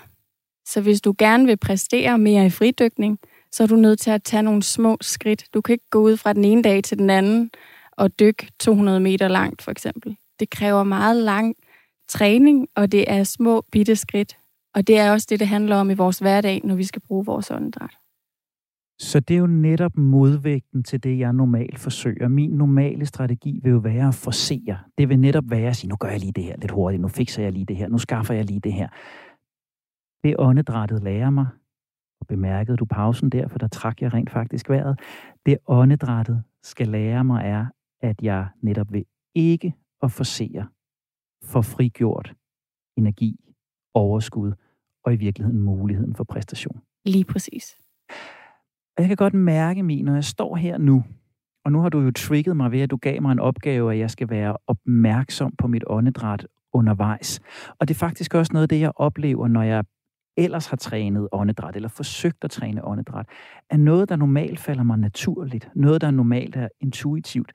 Så 0.66 0.80
hvis 0.80 1.00
du 1.00 1.14
gerne 1.18 1.46
vil 1.46 1.56
præstere 1.56 2.18
mere 2.18 2.46
i 2.46 2.50
fridykning, 2.50 3.18
så 3.52 3.62
er 3.62 3.66
du 3.66 3.76
nødt 3.76 4.00
til 4.00 4.10
at 4.10 4.22
tage 4.22 4.42
nogle 4.42 4.62
små 4.62 4.96
skridt. 5.00 5.44
Du 5.54 5.60
kan 5.60 5.72
ikke 5.72 5.90
gå 5.90 6.00
ud 6.00 6.16
fra 6.16 6.32
den 6.32 6.44
ene 6.44 6.62
dag 6.62 6.84
til 6.84 6.98
den 6.98 7.10
anden 7.10 7.50
og 7.92 8.20
dykke 8.20 8.48
200 8.60 9.00
meter 9.00 9.28
langt, 9.28 9.62
for 9.62 9.70
eksempel. 9.70 10.16
Det 10.40 10.50
kræver 10.50 10.84
meget 10.84 11.16
lang 11.16 11.54
træning, 12.08 12.68
og 12.76 12.92
det 12.92 13.04
er 13.12 13.24
små 13.24 13.64
bitte 13.72 13.96
skridt. 13.96 14.36
Og 14.74 14.86
det 14.86 14.98
er 14.98 15.12
også 15.12 15.26
det, 15.30 15.40
det 15.40 15.48
handler 15.48 15.76
om 15.76 15.90
i 15.90 15.94
vores 15.94 16.18
hverdag, 16.18 16.60
når 16.64 16.74
vi 16.74 16.84
skal 16.84 17.02
bruge 17.02 17.26
vores 17.26 17.50
åndedræt. 17.50 17.90
Så 18.98 19.20
det 19.20 19.34
er 19.34 19.38
jo 19.38 19.46
netop 19.46 19.96
modvægten 19.96 20.84
til 20.84 21.02
det, 21.02 21.18
jeg 21.18 21.32
normalt 21.32 21.78
forsøger. 21.78 22.28
Min 22.28 22.50
normale 22.50 23.06
strategi 23.06 23.60
vil 23.62 23.70
jo 23.70 23.78
være 23.78 24.08
at 24.08 24.14
forsere. 24.14 24.78
Det 24.98 25.08
vil 25.08 25.18
netop 25.18 25.44
være 25.46 25.68
at 25.68 25.76
sige, 25.76 25.88
nu 25.88 25.96
gør 25.96 26.08
jeg 26.08 26.20
lige 26.20 26.32
det 26.32 26.44
her 26.44 26.56
lidt 26.56 26.70
hurtigt, 26.70 27.02
nu 27.02 27.08
fikser 27.08 27.42
jeg 27.42 27.52
lige 27.52 27.64
det 27.64 27.76
her, 27.76 27.88
nu 27.88 27.98
skaffer 27.98 28.34
jeg 28.34 28.44
lige 28.44 28.60
det 28.60 28.72
her. 28.72 28.88
Det 30.24 30.34
åndedrættet 30.38 31.02
lærer 31.02 31.30
mig, 31.30 31.46
og 32.20 32.26
bemærkede 32.26 32.76
du 32.76 32.84
pausen 32.84 33.30
der, 33.30 33.48
for 33.48 33.58
der 33.58 33.68
trak 33.68 34.02
jeg 34.02 34.14
rent 34.14 34.30
faktisk 34.30 34.68
vejret. 34.68 35.00
Det 35.46 35.58
åndedrættet 35.66 36.42
skal 36.62 36.88
lære 36.88 37.24
mig 37.24 37.42
er, 37.44 37.66
at 38.00 38.22
jeg 38.22 38.48
netop 38.62 38.92
vil 38.92 39.04
ikke 39.34 39.74
at 40.02 40.12
forsere 40.12 40.66
for 41.44 41.62
frigjort 41.62 42.34
energi, 42.96 43.36
overskud 43.94 44.52
og 45.04 45.14
i 45.14 45.16
virkeligheden 45.16 45.60
muligheden 45.60 46.14
for 46.14 46.24
præstation. 46.24 46.80
Lige 47.04 47.24
præcis. 47.24 47.76
Og 48.96 49.02
jeg 49.02 49.08
kan 49.08 49.16
godt 49.16 49.34
mærke, 49.34 49.82
mig, 49.82 50.02
når 50.02 50.14
jeg 50.14 50.24
står 50.24 50.56
her 50.56 50.78
nu, 50.78 51.04
og 51.64 51.72
nu 51.72 51.80
har 51.80 51.88
du 51.88 52.00
jo 52.00 52.10
trigget 52.10 52.56
mig 52.56 52.72
ved, 52.72 52.80
at 52.80 52.90
du 52.90 52.96
gav 52.96 53.22
mig 53.22 53.32
en 53.32 53.38
opgave, 53.38 53.92
at 53.92 53.98
jeg 53.98 54.10
skal 54.10 54.30
være 54.30 54.56
opmærksom 54.66 55.54
på 55.58 55.66
mit 55.66 55.84
åndedræt 55.86 56.46
undervejs. 56.72 57.40
Og 57.78 57.88
det 57.88 57.94
er 57.94 57.98
faktisk 57.98 58.34
også 58.34 58.52
noget 58.52 58.62
af 58.62 58.68
det, 58.68 58.80
jeg 58.80 58.92
oplever, 58.96 59.48
når 59.48 59.62
jeg 59.62 59.84
ellers 60.40 60.66
har 60.66 60.76
trænet 60.76 61.28
åndedræt, 61.32 61.76
eller 61.76 61.88
forsøgt 61.88 62.44
at 62.44 62.50
træne 62.50 62.84
åndedræt, 62.84 63.26
er 63.70 63.76
noget, 63.76 64.08
der 64.08 64.16
normalt 64.16 64.60
falder 64.60 64.82
mig 64.82 64.98
naturligt, 64.98 65.68
noget, 65.74 66.00
der 66.00 66.10
normalt 66.10 66.56
er 66.56 66.68
intuitivt, 66.80 67.52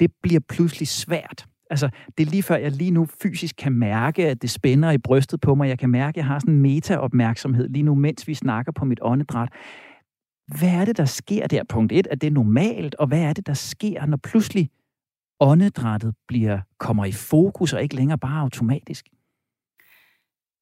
det 0.00 0.10
bliver 0.22 0.40
pludselig 0.48 0.88
svært. 0.88 1.46
Altså, 1.70 1.90
det 2.18 2.26
er 2.26 2.30
lige 2.30 2.42
før, 2.42 2.56
jeg 2.56 2.72
lige 2.72 2.90
nu 2.90 3.06
fysisk 3.22 3.54
kan 3.58 3.72
mærke, 3.72 4.28
at 4.28 4.42
det 4.42 4.50
spænder 4.50 4.90
i 4.90 4.98
brystet 4.98 5.40
på 5.40 5.54
mig. 5.54 5.68
Jeg 5.68 5.78
kan 5.78 5.90
mærke, 5.90 6.08
at 6.08 6.16
jeg 6.16 6.24
har 6.24 6.38
sådan 6.38 6.54
en 6.54 6.60
meta-opmærksomhed 6.60 7.68
lige 7.68 7.82
nu, 7.82 7.94
mens 7.94 8.28
vi 8.28 8.34
snakker 8.34 8.72
på 8.72 8.84
mit 8.84 8.98
åndedræt. 9.02 9.48
Hvad 10.58 10.68
er 10.68 10.84
det, 10.84 10.96
der 10.96 11.04
sker 11.04 11.46
der? 11.46 11.64
Punkt 11.68 11.92
1, 11.92 12.06
er 12.10 12.14
det 12.14 12.32
normalt? 12.32 12.94
Og 12.94 13.06
hvad 13.06 13.22
er 13.22 13.32
det, 13.32 13.46
der 13.46 13.54
sker, 13.54 14.06
når 14.06 14.16
pludselig 14.16 14.70
åndedrættet 15.40 16.14
bliver, 16.28 16.60
kommer 16.78 17.04
i 17.04 17.12
fokus 17.12 17.72
og 17.72 17.82
ikke 17.82 17.96
længere 17.96 18.18
bare 18.18 18.40
automatisk? 18.40 19.06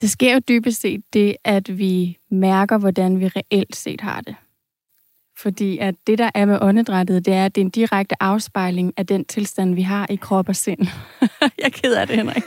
Det 0.01 0.11
sker 0.11 0.35
jo 0.35 0.41
dybest 0.49 0.81
set 0.81 1.03
det, 1.13 1.37
at 1.45 1.79
vi 1.79 2.19
mærker, 2.31 2.79
hvordan 2.79 3.21
vi 3.21 3.29
reelt 3.29 3.77
set 3.77 4.01
har 4.01 4.21
det. 4.21 4.37
Fordi 5.37 5.79
at 5.79 5.95
det, 6.07 6.19
der 6.19 6.31
er 6.35 6.45
med 6.45 6.59
åndedrættet, 6.61 7.27
det 7.27 7.35
er, 7.35 7.45
at 7.45 7.55
det 7.55 7.61
er 7.61 7.65
en 7.65 7.71
direkte 7.71 8.23
afspejling 8.23 8.93
af 8.97 9.07
den 9.07 9.25
tilstand, 9.25 9.75
vi 9.75 9.83
har 9.83 10.07
i 10.11 10.17
krop 10.17 10.49
og 10.49 10.57
sind. 10.57 10.87
jeg 11.41 11.65
er 11.65 11.69
ked 11.69 11.95
af 11.95 12.07
det, 12.07 12.17
Henrik. 12.17 12.43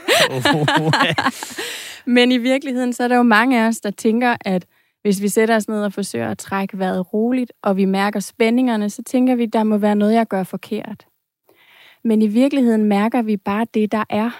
Men 2.16 2.32
i 2.32 2.38
virkeligheden, 2.38 2.92
så 2.92 3.04
er 3.04 3.08
der 3.08 3.16
jo 3.16 3.22
mange 3.22 3.62
af 3.62 3.66
os, 3.66 3.80
der 3.80 3.90
tænker, 3.90 4.36
at 4.40 4.66
hvis 5.02 5.22
vi 5.22 5.28
sætter 5.28 5.56
os 5.56 5.68
ned 5.68 5.82
og 5.82 5.92
forsøger 5.92 6.30
at 6.30 6.38
trække 6.38 6.78
vejret 6.78 7.12
roligt, 7.12 7.52
og 7.62 7.76
vi 7.76 7.84
mærker 7.84 8.20
spændingerne, 8.20 8.90
så 8.90 9.02
tænker 9.02 9.34
vi, 9.34 9.42
at 9.42 9.52
der 9.52 9.62
må 9.62 9.78
være 9.78 9.94
noget, 9.94 10.14
jeg 10.14 10.26
gør 10.26 10.42
forkert. 10.42 11.06
Men 12.04 12.22
i 12.22 12.26
virkeligheden 12.26 12.84
mærker 12.84 13.22
vi 13.22 13.36
bare 13.36 13.66
det, 13.74 13.92
der 13.92 14.04
er. 14.10 14.30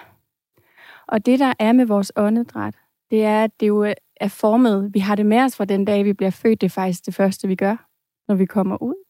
Og 1.07 1.27
det, 1.27 1.39
der 1.39 1.53
er 1.59 1.73
med 1.73 1.87
vores 1.87 2.13
åndedræt, 2.17 2.75
det 3.11 3.25
er, 3.25 3.45
at 3.45 3.51
det 3.61 3.69
jo 3.69 3.95
er 4.17 4.29
formet. 4.29 4.95
Vi 4.95 4.99
har 4.99 5.15
det 5.15 5.27
med 5.27 5.39
os 5.39 5.57
fra 5.57 5.65
den 5.65 5.85
dag, 5.85 6.05
vi 6.05 6.13
bliver 6.13 6.31
født. 6.31 6.61
Det 6.61 6.67
er 6.67 6.71
faktisk 6.71 7.07
det 7.07 7.15
første, 7.15 7.49
vi 7.49 7.55
gør, 7.55 7.89
når 8.29 8.35
vi 8.35 8.47
kommer 8.47 8.83
ud 8.83 9.05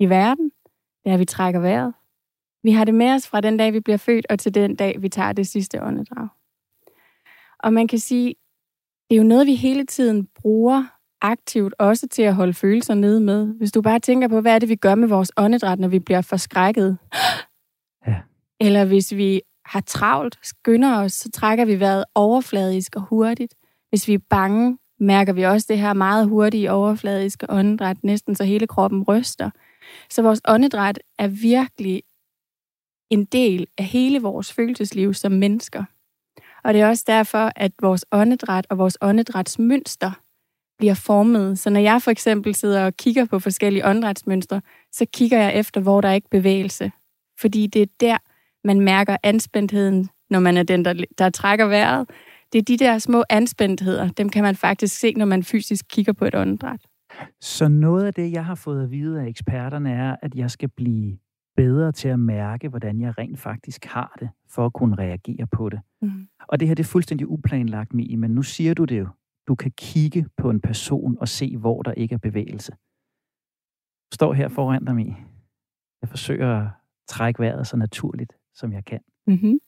i 0.00 0.08
verden. 0.08 0.50
Det 1.04 1.10
er, 1.10 1.14
at 1.14 1.20
vi 1.20 1.24
trækker 1.24 1.60
vejret. 1.60 1.94
Vi 2.62 2.70
har 2.70 2.84
det 2.84 2.94
med 2.94 3.10
os 3.10 3.28
fra 3.28 3.40
den 3.40 3.56
dag, 3.56 3.72
vi 3.72 3.80
bliver 3.80 3.96
født, 3.96 4.26
og 4.30 4.38
til 4.38 4.54
den 4.54 4.76
dag, 4.76 5.02
vi 5.02 5.08
tager 5.08 5.32
det 5.32 5.46
sidste 5.46 5.82
åndedrag. 5.82 6.28
Og 7.58 7.72
man 7.72 7.88
kan 7.88 7.98
sige, 7.98 8.34
det 9.10 9.16
er 9.16 9.18
jo 9.18 9.28
noget, 9.28 9.46
vi 9.46 9.54
hele 9.54 9.86
tiden 9.86 10.28
bruger 10.34 10.84
aktivt, 11.20 11.74
også 11.78 12.08
til 12.08 12.22
at 12.22 12.34
holde 12.34 12.54
følelser 12.54 12.94
nede 12.94 13.20
med. 13.20 13.46
Hvis 13.46 13.72
du 13.72 13.82
bare 13.82 13.98
tænker 13.98 14.28
på, 14.28 14.40
hvad 14.40 14.54
er 14.54 14.58
det, 14.58 14.68
vi 14.68 14.76
gør 14.76 14.94
med 14.94 15.08
vores 15.08 15.32
åndedræt, 15.36 15.78
når 15.78 15.88
vi 15.88 15.98
bliver 15.98 16.20
forskrækket. 16.20 16.98
Ja. 18.06 18.20
Eller 18.60 18.84
hvis 18.84 19.14
vi 19.14 19.40
har 19.66 19.80
travlt, 19.80 20.38
skynder 20.42 21.00
os, 21.00 21.12
så 21.12 21.30
trækker 21.30 21.64
vi 21.64 21.80
vejret 21.80 22.04
overfladisk 22.14 22.96
og 22.96 23.02
hurtigt. 23.02 23.54
Hvis 23.88 24.08
vi 24.08 24.14
er 24.14 24.18
bange, 24.30 24.78
mærker 25.00 25.32
vi 25.32 25.42
også 25.42 25.66
det 25.68 25.78
her 25.78 25.92
meget 25.92 26.28
hurtige 26.28 26.72
overfladiske 26.72 27.50
åndedræt, 27.50 27.96
næsten 28.04 28.34
så 28.34 28.44
hele 28.44 28.66
kroppen 28.66 29.02
ryster. 29.02 29.50
Så 30.10 30.22
vores 30.22 30.40
åndedræt 30.48 30.98
er 31.18 31.28
virkelig 31.28 32.02
en 33.10 33.24
del 33.24 33.66
af 33.78 33.84
hele 33.84 34.22
vores 34.22 34.52
følelsesliv 34.52 35.14
som 35.14 35.32
mennesker. 35.32 35.84
Og 36.64 36.74
det 36.74 36.80
er 36.80 36.88
også 36.88 37.04
derfor, 37.06 37.52
at 37.56 37.72
vores 37.82 38.04
åndedræt 38.12 38.66
og 38.70 38.78
vores 38.78 38.98
åndedrætsmønster 39.00 40.10
bliver 40.78 40.94
formet. 40.94 41.58
Så 41.58 41.70
når 41.70 41.80
jeg 41.80 42.02
for 42.02 42.10
eksempel 42.10 42.54
sidder 42.54 42.86
og 42.86 42.96
kigger 42.96 43.24
på 43.24 43.38
forskellige 43.38 43.86
åndedrætsmønstre, 43.86 44.60
så 44.92 45.06
kigger 45.12 45.38
jeg 45.38 45.54
efter, 45.54 45.80
hvor 45.80 46.00
der 46.00 46.08
er 46.08 46.12
ikke 46.12 46.30
bevægelse. 46.30 46.92
Fordi 47.38 47.66
det 47.66 47.82
er 47.82 47.86
der, 48.00 48.18
man 48.66 48.80
mærker 48.80 49.16
anspændtheden, 49.22 50.08
når 50.30 50.40
man 50.40 50.56
er 50.56 50.62
den, 50.62 50.84
der, 50.84 51.04
der 51.18 51.30
trækker 51.30 51.66
vejret. 51.66 52.10
Det 52.52 52.58
er 52.58 52.62
de 52.62 52.76
der 52.76 52.98
små 52.98 53.24
anspændtheder, 53.30 54.08
dem 54.08 54.28
kan 54.28 54.42
man 54.42 54.56
faktisk 54.56 54.98
se, 54.98 55.14
når 55.14 55.26
man 55.26 55.42
fysisk 55.42 55.84
kigger 55.88 56.12
på 56.12 56.24
et 56.24 56.34
åndedræt. 56.34 56.80
Så 57.40 57.68
noget 57.68 58.04
af 58.04 58.14
det, 58.14 58.32
jeg 58.32 58.44
har 58.44 58.54
fået 58.54 58.82
at 58.82 58.90
vide 58.90 59.22
af 59.22 59.26
eksperterne, 59.26 59.92
er, 59.92 60.16
at 60.22 60.34
jeg 60.34 60.50
skal 60.50 60.68
blive 60.68 61.18
bedre 61.56 61.92
til 61.92 62.08
at 62.08 62.18
mærke, 62.18 62.68
hvordan 62.68 63.00
jeg 63.00 63.18
rent 63.18 63.38
faktisk 63.38 63.84
har 63.84 64.16
det, 64.20 64.30
for 64.48 64.66
at 64.66 64.72
kunne 64.72 64.94
reagere 64.94 65.46
på 65.46 65.68
det. 65.68 65.80
Mm. 66.02 66.26
Og 66.38 66.60
det 66.60 66.68
her 66.68 66.74
det 66.74 66.82
er 66.82 66.88
fuldstændig 66.88 67.28
uplanlagt, 67.28 67.94
Mie, 67.94 68.16
men 68.16 68.30
nu 68.30 68.42
siger 68.42 68.74
du 68.74 68.84
det 68.84 68.98
jo. 68.98 69.08
Du 69.48 69.54
kan 69.54 69.72
kigge 69.78 70.26
på 70.36 70.50
en 70.50 70.60
person 70.60 71.16
og 71.20 71.28
se, 71.28 71.56
hvor 71.56 71.82
der 71.82 71.92
ikke 71.92 72.14
er 72.14 72.18
bevægelse. 72.18 72.72
Står 74.14 74.32
her 74.32 74.48
foran 74.48 74.84
dig, 74.84 74.94
Mie. 74.94 75.16
Jeg 76.02 76.08
forsøger 76.08 76.60
at 76.60 76.68
trække 77.08 77.40
vejret 77.40 77.66
så 77.66 77.76
naturligt, 77.76 78.32
som 78.56 78.72
jeg 78.72 78.84
kan. 78.84 79.00
Mm-hmm. 79.26 79.60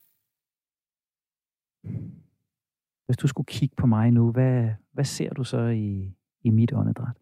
Hvis 3.05 3.17
du 3.17 3.27
skulle 3.27 3.45
kigge 3.45 3.75
på 3.75 3.87
mig 3.87 4.11
nu, 4.11 4.31
hvad, 4.31 4.69
hvad 4.91 5.05
ser 5.05 5.33
du 5.33 5.43
så 5.43 5.61
i, 5.61 6.13
i 6.43 6.49
mit 6.49 6.73
åndedræt? 6.73 7.17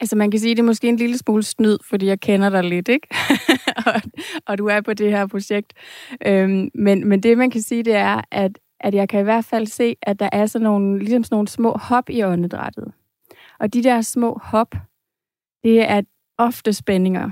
Altså 0.00 0.16
man 0.16 0.30
kan 0.30 0.40
sige, 0.40 0.50
at 0.50 0.56
det 0.56 0.62
er 0.62 0.66
måske 0.66 0.88
en 0.88 0.96
lille 0.96 1.18
smule 1.18 1.42
snyd, 1.42 1.78
fordi 1.84 2.06
jeg 2.06 2.20
kender 2.20 2.50
dig 2.50 2.64
lidt, 2.64 2.88
ikke? 2.88 3.08
og, 3.86 4.00
og 4.46 4.58
du 4.58 4.66
er 4.66 4.80
på 4.80 4.94
det 4.94 5.10
her 5.10 5.26
projekt. 5.26 5.72
Øhm, 6.26 6.70
men, 6.74 7.08
men 7.08 7.22
det 7.22 7.38
man 7.38 7.50
kan 7.50 7.62
sige, 7.62 7.82
det 7.82 7.94
er, 7.94 8.20
at, 8.30 8.58
at 8.80 8.94
jeg 8.94 9.08
kan 9.08 9.20
i 9.20 9.22
hvert 9.22 9.44
fald 9.44 9.66
se, 9.66 9.96
at 10.02 10.20
der 10.20 10.28
er 10.32 10.46
sådan 10.46 10.64
nogle, 10.64 10.98
ligesom 10.98 11.24
sådan 11.24 11.34
nogle 11.34 11.48
små 11.48 11.76
hop 11.76 12.10
i 12.10 12.22
åndedrættet. 12.22 12.92
Og 13.58 13.74
de 13.74 13.82
der 13.82 14.00
små 14.00 14.38
hop, 14.42 14.74
det 15.62 15.90
er 15.90 16.02
ofte 16.40 16.72
spændinger. 16.72 17.30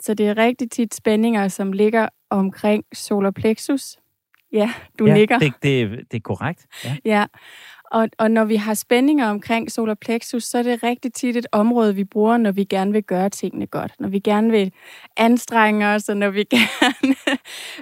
Så 0.00 0.14
det 0.14 0.28
er 0.28 0.36
rigtig 0.36 0.70
tit 0.70 0.94
spændinger, 0.94 1.48
som 1.48 1.72
ligger 1.72 2.08
omkring 2.30 2.84
solar 2.92 3.30
plexus. 3.30 3.96
Ja, 4.52 4.72
du 4.98 5.06
ja, 5.06 5.14
nikker. 5.14 5.38
Det, 5.38 5.52
det, 5.62 5.90
det 5.90 6.16
er 6.16 6.20
korrekt. 6.20 6.66
Ja. 6.84 6.96
ja. 7.14 7.26
Og, 7.90 8.08
og 8.18 8.30
når 8.30 8.44
vi 8.44 8.56
har 8.56 8.74
spændinger 8.74 9.26
omkring 9.26 9.70
solar 9.70 9.94
plexus, 9.94 10.44
så 10.44 10.58
er 10.58 10.62
det 10.62 10.82
rigtig 10.82 11.12
tit 11.12 11.36
et 11.36 11.46
område, 11.52 11.94
vi 11.94 12.04
bruger, 12.04 12.36
når 12.36 12.52
vi 12.52 12.64
gerne 12.64 12.92
vil 12.92 13.02
gøre 13.02 13.30
tingene 13.30 13.66
godt. 13.66 13.92
Når 14.00 14.08
vi 14.08 14.18
gerne 14.18 14.50
vil 14.50 14.72
anstrenge 15.16 15.86
os, 15.86 16.08
og 16.08 16.16
når 16.16 16.30
vi 16.30 16.44
gerne 16.56 17.14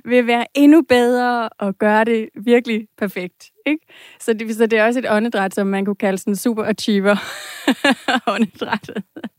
vil 0.05 0.27
være 0.27 0.47
endnu 0.55 0.83
bedre 0.83 1.49
og 1.49 1.79
gøre 1.79 2.05
det 2.05 2.29
virkelig 2.35 2.89
perfekt. 2.99 3.51
Ikke? 3.67 3.87
Så, 4.21 4.33
det, 4.33 4.57
så 4.57 4.67
det 4.67 4.79
er 4.79 4.87
også 4.87 4.99
et 4.99 5.11
åndedræt, 5.11 5.55
som 5.55 5.67
man 5.67 5.85
kunne 5.85 5.97
kalde 5.97 6.19
sådan 6.19 6.37
super 6.37 6.65
achiever 6.65 7.17
åndedrættet. 8.35 9.05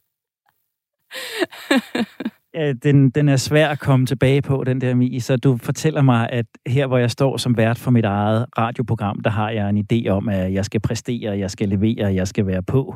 den, 2.83 3.09
den 3.09 3.29
er 3.29 3.35
svær 3.35 3.69
at 3.69 3.79
komme 3.79 4.05
tilbage 4.05 4.41
på, 4.41 4.63
den 4.63 4.81
der 4.81 4.95
Mi. 4.95 5.19
Så 5.19 5.37
du 5.37 5.57
fortæller 5.57 6.01
mig, 6.01 6.29
at 6.29 6.45
her, 6.67 6.87
hvor 6.87 6.97
jeg 6.97 7.11
står 7.11 7.37
som 7.37 7.57
vært 7.57 7.77
for 7.77 7.91
mit 7.91 8.05
eget 8.05 8.45
radioprogram, 8.57 9.19
der 9.19 9.29
har 9.29 9.49
jeg 9.49 9.69
en 9.69 9.85
idé 9.91 10.09
om, 10.09 10.29
at 10.29 10.53
jeg 10.53 10.65
skal 10.65 10.81
præstere, 10.81 11.37
jeg 11.37 11.51
skal 11.51 11.69
levere, 11.69 12.13
jeg 12.13 12.27
skal 12.27 12.47
være 12.47 12.63
på. 12.63 12.95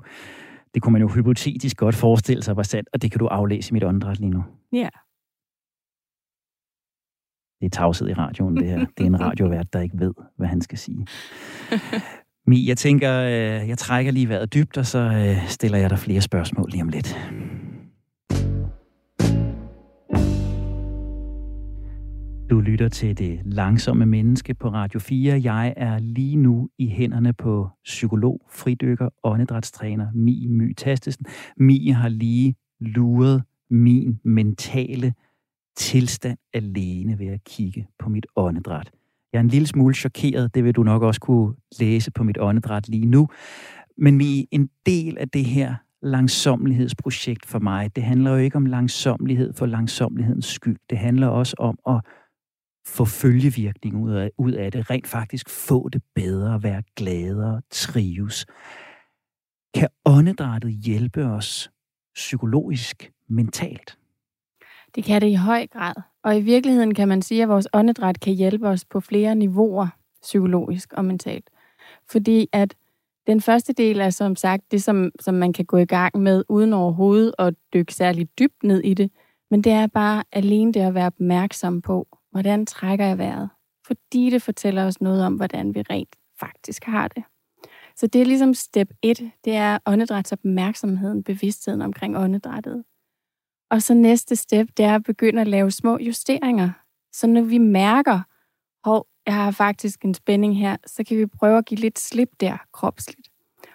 Det 0.73 0.81
kunne 0.81 0.93
man 0.93 1.01
jo 1.01 1.07
hypotetisk 1.07 1.77
godt 1.77 1.95
forestille 1.95 2.43
sig 2.43 2.55
var 2.55 2.63
sandt, 2.63 2.89
og 2.93 3.01
det 3.01 3.11
kan 3.11 3.19
du 3.19 3.27
aflæse 3.27 3.71
i 3.71 3.73
mit 3.73 3.83
åndedræt 3.83 4.19
lige 4.19 4.29
nu. 4.29 4.43
Ja. 4.73 4.77
Yeah. 4.77 4.91
Det 7.61 7.65
er 7.65 7.69
tavshed 7.69 8.09
i 8.09 8.13
radioen, 8.13 8.57
det 8.57 8.67
her. 8.67 8.79
Det 8.97 9.03
er 9.03 9.05
en 9.05 9.19
radiovært, 9.19 9.73
der 9.73 9.81
ikke 9.81 9.99
ved, 9.99 10.13
hvad 10.37 10.47
han 10.47 10.61
skal 10.61 10.77
sige. 10.77 11.07
Mi, 12.47 12.67
jeg 12.67 12.77
tænker, 12.77 13.21
øh, 13.21 13.69
jeg 13.69 13.77
trækker 13.77 14.11
lige 14.11 14.29
vejret 14.29 14.53
dybt, 14.53 14.77
og 14.77 14.85
så 14.85 14.99
øh, 14.99 15.47
stiller 15.47 15.77
jeg 15.77 15.89
dig 15.89 15.99
flere 15.99 16.21
spørgsmål 16.21 16.69
lige 16.69 16.83
om 16.83 16.89
lidt. 16.89 17.17
Du 22.51 22.59
lytter 22.59 22.89
til 22.89 23.17
det 23.17 23.41
langsomme 23.45 24.05
menneske 24.05 24.53
på 24.53 24.69
Radio 24.69 24.99
4. 24.99 25.41
Jeg 25.43 25.73
er 25.77 25.99
lige 25.99 26.35
nu 26.35 26.69
i 26.77 26.87
hænderne 26.87 27.33
på 27.33 27.69
psykolog, 27.83 28.41
fridykker, 28.49 29.09
åndedrætstræner 29.23 30.07
Mi 30.13 30.47
My 30.49 30.73
Tastesen. 30.73 31.25
Mi 31.57 31.87
har 31.87 32.09
lige 32.09 32.55
luret 32.79 33.43
min 33.69 34.19
mentale 34.23 35.13
tilstand 35.77 36.37
alene 36.53 37.19
ved 37.19 37.27
at 37.27 37.43
kigge 37.43 37.87
på 37.99 38.09
mit 38.09 38.27
åndedræt. 38.35 38.91
Jeg 39.33 39.39
er 39.39 39.43
en 39.43 39.47
lille 39.47 39.67
smule 39.67 39.95
chokeret, 39.95 40.55
det 40.55 40.63
vil 40.63 40.75
du 40.75 40.83
nok 40.83 41.01
også 41.01 41.21
kunne 41.21 41.53
læse 41.79 42.11
på 42.11 42.23
mit 42.23 42.37
åndedræt 42.39 42.89
lige 42.89 43.05
nu. 43.05 43.27
Men 43.97 44.17
Mi, 44.17 44.47
en 44.51 44.69
del 44.85 45.17
af 45.17 45.29
det 45.29 45.45
her 45.45 45.75
langsomlighedsprojekt 46.01 47.45
for 47.45 47.59
mig, 47.59 47.95
det 47.95 48.03
handler 48.03 48.31
jo 48.31 48.37
ikke 48.37 48.55
om 48.55 48.65
langsomlighed 48.65 49.53
for 49.53 49.65
langsomlighedens 49.65 50.45
skyld. 50.45 50.77
Det 50.89 50.97
handler 50.97 51.27
også 51.27 51.55
om 51.59 51.79
at 51.87 52.01
få 52.87 53.05
følgevirkning 53.05 54.03
ud 54.03 54.11
af, 54.11 54.31
ud 54.37 54.51
af 54.51 54.71
det, 54.71 54.89
rent 54.89 55.07
faktisk 55.07 55.49
få 55.49 55.89
det 55.89 56.01
bedre, 56.15 56.63
være 56.63 56.83
gladere, 56.95 57.61
trives. 57.69 58.45
Kan 59.73 59.89
åndedrættet 60.05 60.71
hjælpe 60.71 61.25
os 61.25 61.71
psykologisk, 62.15 63.11
mentalt? 63.27 63.97
Det 64.95 65.03
kan 65.03 65.21
det 65.21 65.27
i 65.27 65.33
høj 65.33 65.67
grad. 65.67 65.93
Og 66.23 66.37
i 66.37 66.41
virkeligheden 66.41 66.93
kan 66.93 67.07
man 67.07 67.21
sige, 67.21 67.43
at 67.43 67.49
vores 67.49 67.67
åndedræt 67.73 68.19
kan 68.19 68.33
hjælpe 68.33 68.67
os 68.67 68.85
på 68.85 68.99
flere 68.99 69.35
niveauer, 69.35 69.87
psykologisk 70.21 70.93
og 70.93 71.05
mentalt. 71.05 71.49
Fordi 72.11 72.47
at 72.53 72.75
den 73.27 73.41
første 73.41 73.73
del 73.73 73.99
er 73.99 74.09
som 74.09 74.35
sagt 74.35 74.71
det, 74.71 74.83
som, 74.83 75.11
som 75.19 75.33
man 75.33 75.53
kan 75.53 75.65
gå 75.65 75.77
i 75.77 75.85
gang 75.85 76.19
med, 76.19 76.43
uden 76.49 76.73
overhovedet 76.73 77.33
at 77.39 77.53
dykke 77.73 77.93
særligt 77.93 78.39
dybt 78.39 78.63
ned 78.63 78.79
i 78.83 78.93
det. 78.93 79.11
Men 79.51 79.61
det 79.61 79.71
er 79.71 79.87
bare 79.87 80.23
alene 80.31 80.73
det 80.73 80.79
at 80.79 80.93
være 80.93 81.05
opmærksom 81.05 81.81
på, 81.81 82.07
Hvordan 82.31 82.65
trækker 82.65 83.05
jeg 83.05 83.17
vejret? 83.17 83.49
Fordi 83.87 84.29
det 84.29 84.41
fortæller 84.41 84.85
os 84.85 85.01
noget 85.01 85.25
om, 85.25 85.35
hvordan 85.35 85.75
vi 85.75 85.81
rent 85.81 86.15
faktisk 86.39 86.83
har 86.83 87.07
det. 87.07 87.23
Så 87.95 88.07
det 88.07 88.21
er 88.21 88.25
ligesom 88.25 88.53
step 88.53 88.93
1, 89.01 89.31
det 89.45 89.55
er 89.55 89.77
åndedrætsopmærksomheden, 89.85 91.23
bevidstheden 91.23 91.81
omkring 91.81 92.17
åndedrættet. 92.17 92.83
Og 93.71 93.81
så 93.81 93.93
næste 93.93 94.35
step, 94.35 94.67
det 94.77 94.85
er 94.85 94.95
at 94.95 95.03
begynde 95.03 95.41
at 95.41 95.47
lave 95.47 95.71
små 95.71 95.97
justeringer. 95.99 96.69
Så 97.13 97.27
når 97.27 97.41
vi 97.41 97.57
mærker, 97.57 98.19
hov, 98.85 99.07
jeg 99.25 99.33
har 99.33 99.51
faktisk 99.51 100.05
en 100.05 100.13
spænding 100.13 100.57
her, 100.57 100.77
så 100.85 101.03
kan 101.03 101.17
vi 101.17 101.25
prøve 101.25 101.57
at 101.57 101.65
give 101.65 101.79
lidt 101.79 101.99
slip 101.99 102.29
der 102.39 102.57
kropsligt. 102.73 103.29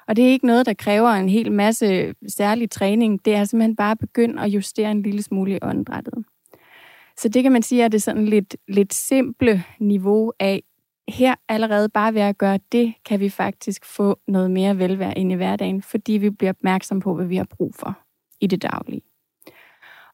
Og 0.09 0.17
det 0.17 0.25
er 0.25 0.29
ikke 0.29 0.47
noget, 0.47 0.67
der 0.67 0.75
kræver 0.75 1.09
en 1.09 1.29
hel 1.29 1.53
masse 1.53 2.15
særlig 2.29 2.71
træning. 2.71 3.25
Det 3.25 3.35
er 3.35 3.45
simpelthen 3.45 3.77
bare 3.77 3.91
at 3.91 3.99
begynde 3.99 4.43
at 4.43 4.49
justere 4.49 4.91
en 4.91 5.03
lille 5.03 5.23
smule 5.23 5.57
i 5.57 5.59
åndedrættet. 5.63 6.25
Så 7.19 7.29
det 7.29 7.43
kan 7.43 7.53
man 7.53 7.63
sige, 7.63 7.85
at 7.85 7.93
det 7.93 7.99
er 7.99 8.03
sådan 8.03 8.27
lidt, 8.27 8.57
lidt 8.69 8.95
simple 8.95 9.65
niveau 9.81 10.33
af, 10.41 10.63
her 11.09 11.35
allerede 11.49 11.89
bare 11.89 12.15
ved 12.15 12.21
at 12.21 12.39
gøre 12.39 12.59
det, 12.73 12.95
kan 13.05 13.21
vi 13.21 13.29
faktisk 13.29 13.85
få 13.85 14.19
noget 14.29 14.51
mere 14.51 14.79
velvære 14.79 15.19
ind 15.19 15.33
i 15.33 15.35
hverdagen, 15.35 15.83
fordi 15.83 16.13
vi 16.13 16.31
bliver 16.31 16.51
opmærksom 16.51 17.01
på, 17.01 17.15
hvad 17.15 17.27
vi 17.27 17.37
har 17.37 17.47
brug 17.51 17.75
for 17.75 17.99
i 18.41 18.47
det 18.47 18.63
daglige. 18.63 19.03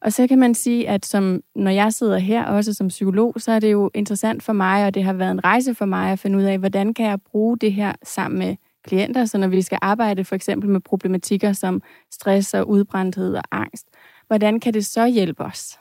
Og 0.01 0.13
så 0.13 0.27
kan 0.27 0.39
man 0.39 0.53
sige, 0.53 0.89
at 0.89 1.05
som, 1.05 1.41
når 1.55 1.71
jeg 1.71 1.93
sidder 1.93 2.17
her 2.17 2.45
også 2.45 2.73
som 2.73 2.87
psykolog, 2.87 3.33
så 3.37 3.51
er 3.51 3.59
det 3.59 3.71
jo 3.71 3.91
interessant 3.93 4.43
for 4.43 4.53
mig, 4.53 4.85
og 4.85 4.93
det 4.93 5.03
har 5.03 5.13
været 5.13 5.31
en 5.31 5.43
rejse 5.43 5.75
for 5.75 5.85
mig 5.85 6.11
at 6.11 6.19
finde 6.19 6.37
ud 6.37 6.43
af, 6.43 6.59
hvordan 6.59 6.93
kan 6.93 7.05
jeg 7.05 7.21
bruge 7.21 7.57
det 7.57 7.73
her 7.73 7.93
sammen 8.03 8.39
med 8.39 8.55
klienter, 8.83 9.25
så 9.25 9.37
når 9.37 9.47
vi 9.47 9.61
skal 9.61 9.77
arbejde 9.81 10.23
for 10.23 10.35
eksempel 10.35 10.69
med 10.69 10.79
problematikker 10.79 11.53
som 11.53 11.81
stress 12.11 12.53
og 12.53 12.69
udbrændthed 12.69 13.35
og 13.35 13.43
angst, 13.51 13.87
hvordan 14.27 14.59
kan 14.59 14.73
det 14.73 14.85
så 14.85 15.07
hjælpe 15.07 15.43
os? 15.43 15.79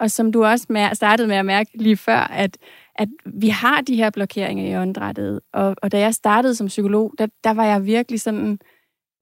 Og 0.00 0.10
som 0.10 0.32
du 0.32 0.44
også 0.44 0.90
startede 0.92 1.28
med 1.28 1.36
at 1.36 1.46
mærke 1.46 1.70
lige 1.74 1.96
før, 1.96 2.18
at, 2.18 2.58
at 2.94 3.08
vi 3.26 3.48
har 3.48 3.80
de 3.80 3.96
her 3.96 4.10
blokeringer 4.10 4.70
i 4.70 4.76
åndedrættet. 4.76 5.40
Og, 5.52 5.76
og 5.82 5.92
da 5.92 5.98
jeg 5.98 6.14
startede 6.14 6.54
som 6.54 6.66
psykolog, 6.66 7.14
der, 7.18 7.26
der 7.44 7.50
var 7.50 7.64
jeg 7.64 7.86
virkelig 7.86 8.20
sådan, 8.20 8.58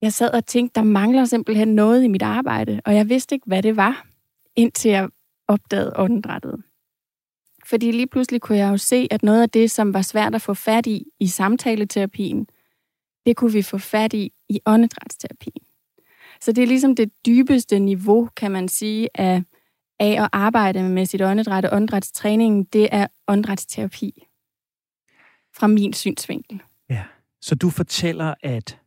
jeg 0.02 0.12
sad 0.12 0.30
og 0.30 0.46
tænkte, 0.46 0.74
der 0.74 0.86
mangler 0.86 1.24
simpelthen 1.24 1.68
noget 1.68 2.04
i 2.04 2.08
mit 2.08 2.22
arbejde, 2.22 2.80
og 2.84 2.94
jeg 2.94 3.08
vidste 3.08 3.34
ikke, 3.34 3.46
hvad 3.46 3.62
det 3.62 3.76
var, 3.76 4.06
indtil 4.56 4.90
jeg 4.90 5.08
opdagede 5.48 5.92
åndedrættet. 5.96 6.62
Fordi 7.66 7.90
lige 7.90 8.06
pludselig 8.06 8.40
kunne 8.40 8.58
jeg 8.58 8.70
jo 8.70 8.76
se, 8.76 9.08
at 9.10 9.22
noget 9.22 9.42
af 9.42 9.50
det, 9.50 9.70
som 9.70 9.94
var 9.94 10.02
svært 10.02 10.34
at 10.34 10.42
få 10.42 10.54
fat 10.54 10.86
i 10.86 11.04
i 11.20 11.26
samtaleterapien, 11.26 12.46
det 13.26 13.36
kunne 13.36 13.52
vi 13.52 13.62
få 13.62 13.78
fat 13.78 14.12
i 14.12 14.32
i 14.48 14.60
åndedrætsterapien. 14.66 15.62
Så 16.40 16.52
det 16.52 16.62
er 16.62 16.66
ligesom 16.66 16.96
det 16.96 17.10
dybeste 17.26 17.78
niveau, 17.78 18.28
kan 18.36 18.50
man 18.50 18.68
sige, 18.68 19.08
af 19.14 19.42
af 20.00 20.22
at 20.22 20.28
arbejde 20.32 20.82
med 20.82 21.06
sit 21.06 21.22
åndedræt 21.22 21.64
og 21.64 21.76
åndedrætstræning, 21.76 22.72
det 22.72 22.88
er 22.92 23.06
åndedrætsterapi 23.28 24.12
fra 25.54 25.66
min 25.66 25.92
synsvinkel. 25.92 26.62
Ja, 26.90 27.04
så 27.40 27.54
du 27.54 27.70
fortæller, 27.70 28.34
at 28.42 28.78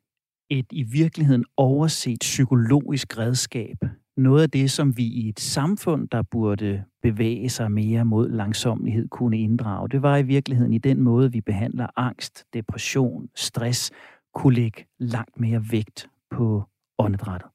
et 0.50 0.66
i 0.72 0.84
virkeligheden 0.84 1.46
overset 1.58 2.20
psykologisk 2.20 3.18
redskab, 3.18 3.78
noget 4.18 4.44
af 4.44 4.50
det, 4.50 4.72
som 4.72 4.98
vi 4.98 5.04
i 5.04 5.30
et 5.30 5.40
samfund, 5.40 6.10
der 6.10 6.22
burde 6.22 6.84
bevæge 7.02 7.50
sig 7.50 7.72
mere 7.72 8.06
mod 8.06 8.30
langsomlighed, 8.30 9.08
kunne 9.08 9.40
inddrage, 9.40 9.90
det 9.90 10.02
var 10.02 10.18
i 10.18 10.24
virkeligheden 10.24 10.74
i 10.74 10.78
den 10.78 11.02
måde, 11.02 11.32
vi 11.32 11.42
behandler 11.42 11.88
angst, 11.96 12.46
depression, 12.54 13.30
stress, 13.36 13.92
kunne 14.34 14.56
lægge 14.56 14.86
langt 15.00 15.40
mere 15.40 15.64
vægt 15.72 16.10
på 16.30 16.64
åndedrættet. 16.98 17.51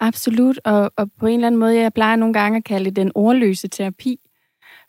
Absolut, 0.00 0.60
og, 0.64 0.90
og 0.96 1.10
på 1.18 1.26
en 1.26 1.34
eller 1.34 1.46
anden 1.46 1.58
måde, 1.58 1.76
jeg 1.76 1.92
plejer 1.92 2.16
nogle 2.16 2.34
gange 2.34 2.56
at 2.56 2.64
kalde 2.64 2.84
det 2.84 2.96
den 2.96 3.12
ordløse 3.14 3.68
terapi, 3.68 4.18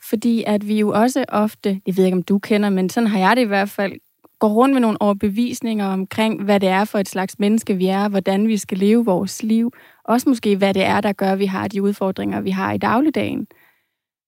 fordi 0.10 0.44
at 0.48 0.68
vi 0.68 0.80
jo 0.80 0.90
også 0.90 1.26
ofte, 1.28 1.82
det 1.86 1.98
ved 1.98 2.06
ikke 2.06 2.18
om 2.18 2.24
du 2.24 2.40
kender, 2.40 2.70
men 2.70 2.90
sådan 2.90 3.08
har 3.08 3.20
jeg 3.20 3.36
det 3.36 3.42
i 3.42 3.46
hvert 3.46 3.70
fald, 3.70 3.94
går 4.40 4.48
rundt 4.50 4.74
med 4.74 4.82
nogle 4.82 5.02
overbevisninger 5.02 5.86
omkring, 5.86 6.44
hvad 6.44 6.60
det 6.60 6.70
er 6.70 6.86
for 6.86 7.00
et 7.00 7.10
slags 7.10 7.40
menneske 7.40 7.76
vi 7.76 7.88
er, 7.88 8.10
hvordan 8.10 8.48
vi 8.48 8.58
skal 8.58 8.78
leve 8.78 9.06
vores 9.06 9.44
liv, 9.44 9.72
også 10.04 10.30
måske 10.30 10.58
hvad 10.58 10.74
det 10.74 10.84
er, 10.84 11.02
der 11.02 11.14
gør, 11.14 11.32
at 11.32 11.40
vi 11.40 11.46
har 11.46 11.68
de 11.68 11.84
udfordringer, 11.84 12.42
vi 12.42 12.50
har 12.50 12.74
i 12.74 12.78
dagligdagen. 12.78 13.48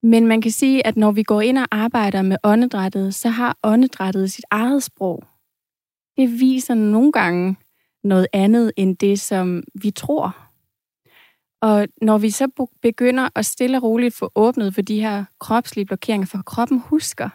Men 0.03 0.27
man 0.27 0.41
kan 0.41 0.51
sige, 0.51 0.87
at 0.87 0.97
når 0.97 1.11
vi 1.11 1.23
går 1.23 1.41
ind 1.41 1.57
og 1.57 1.67
arbejder 1.71 2.21
med 2.21 2.37
åndedrættet, 2.43 3.15
så 3.15 3.29
har 3.29 3.57
åndedrættet 3.63 4.31
sit 4.31 4.45
eget 4.51 4.83
sprog. 4.83 5.23
Det 6.17 6.39
viser 6.39 6.73
nogle 6.73 7.11
gange 7.11 7.55
noget 8.03 8.27
andet 8.33 8.71
end 8.77 8.97
det, 8.97 9.19
som 9.19 9.63
vi 9.81 9.91
tror, 9.91 10.48
og 11.61 11.87
når 12.01 12.17
vi 12.17 12.29
så 12.29 12.67
begynder 12.81 13.29
at 13.35 13.45
stille 13.45 13.77
og 13.77 13.83
roligt 13.83 14.15
få 14.15 14.31
åbnet 14.35 14.75
for 14.75 14.81
de 14.81 15.01
her 15.01 15.25
kropslige 15.39 15.85
blokeringer, 15.85 16.27
for 16.27 16.41
kroppen 16.45 16.79
husker, 16.79 17.29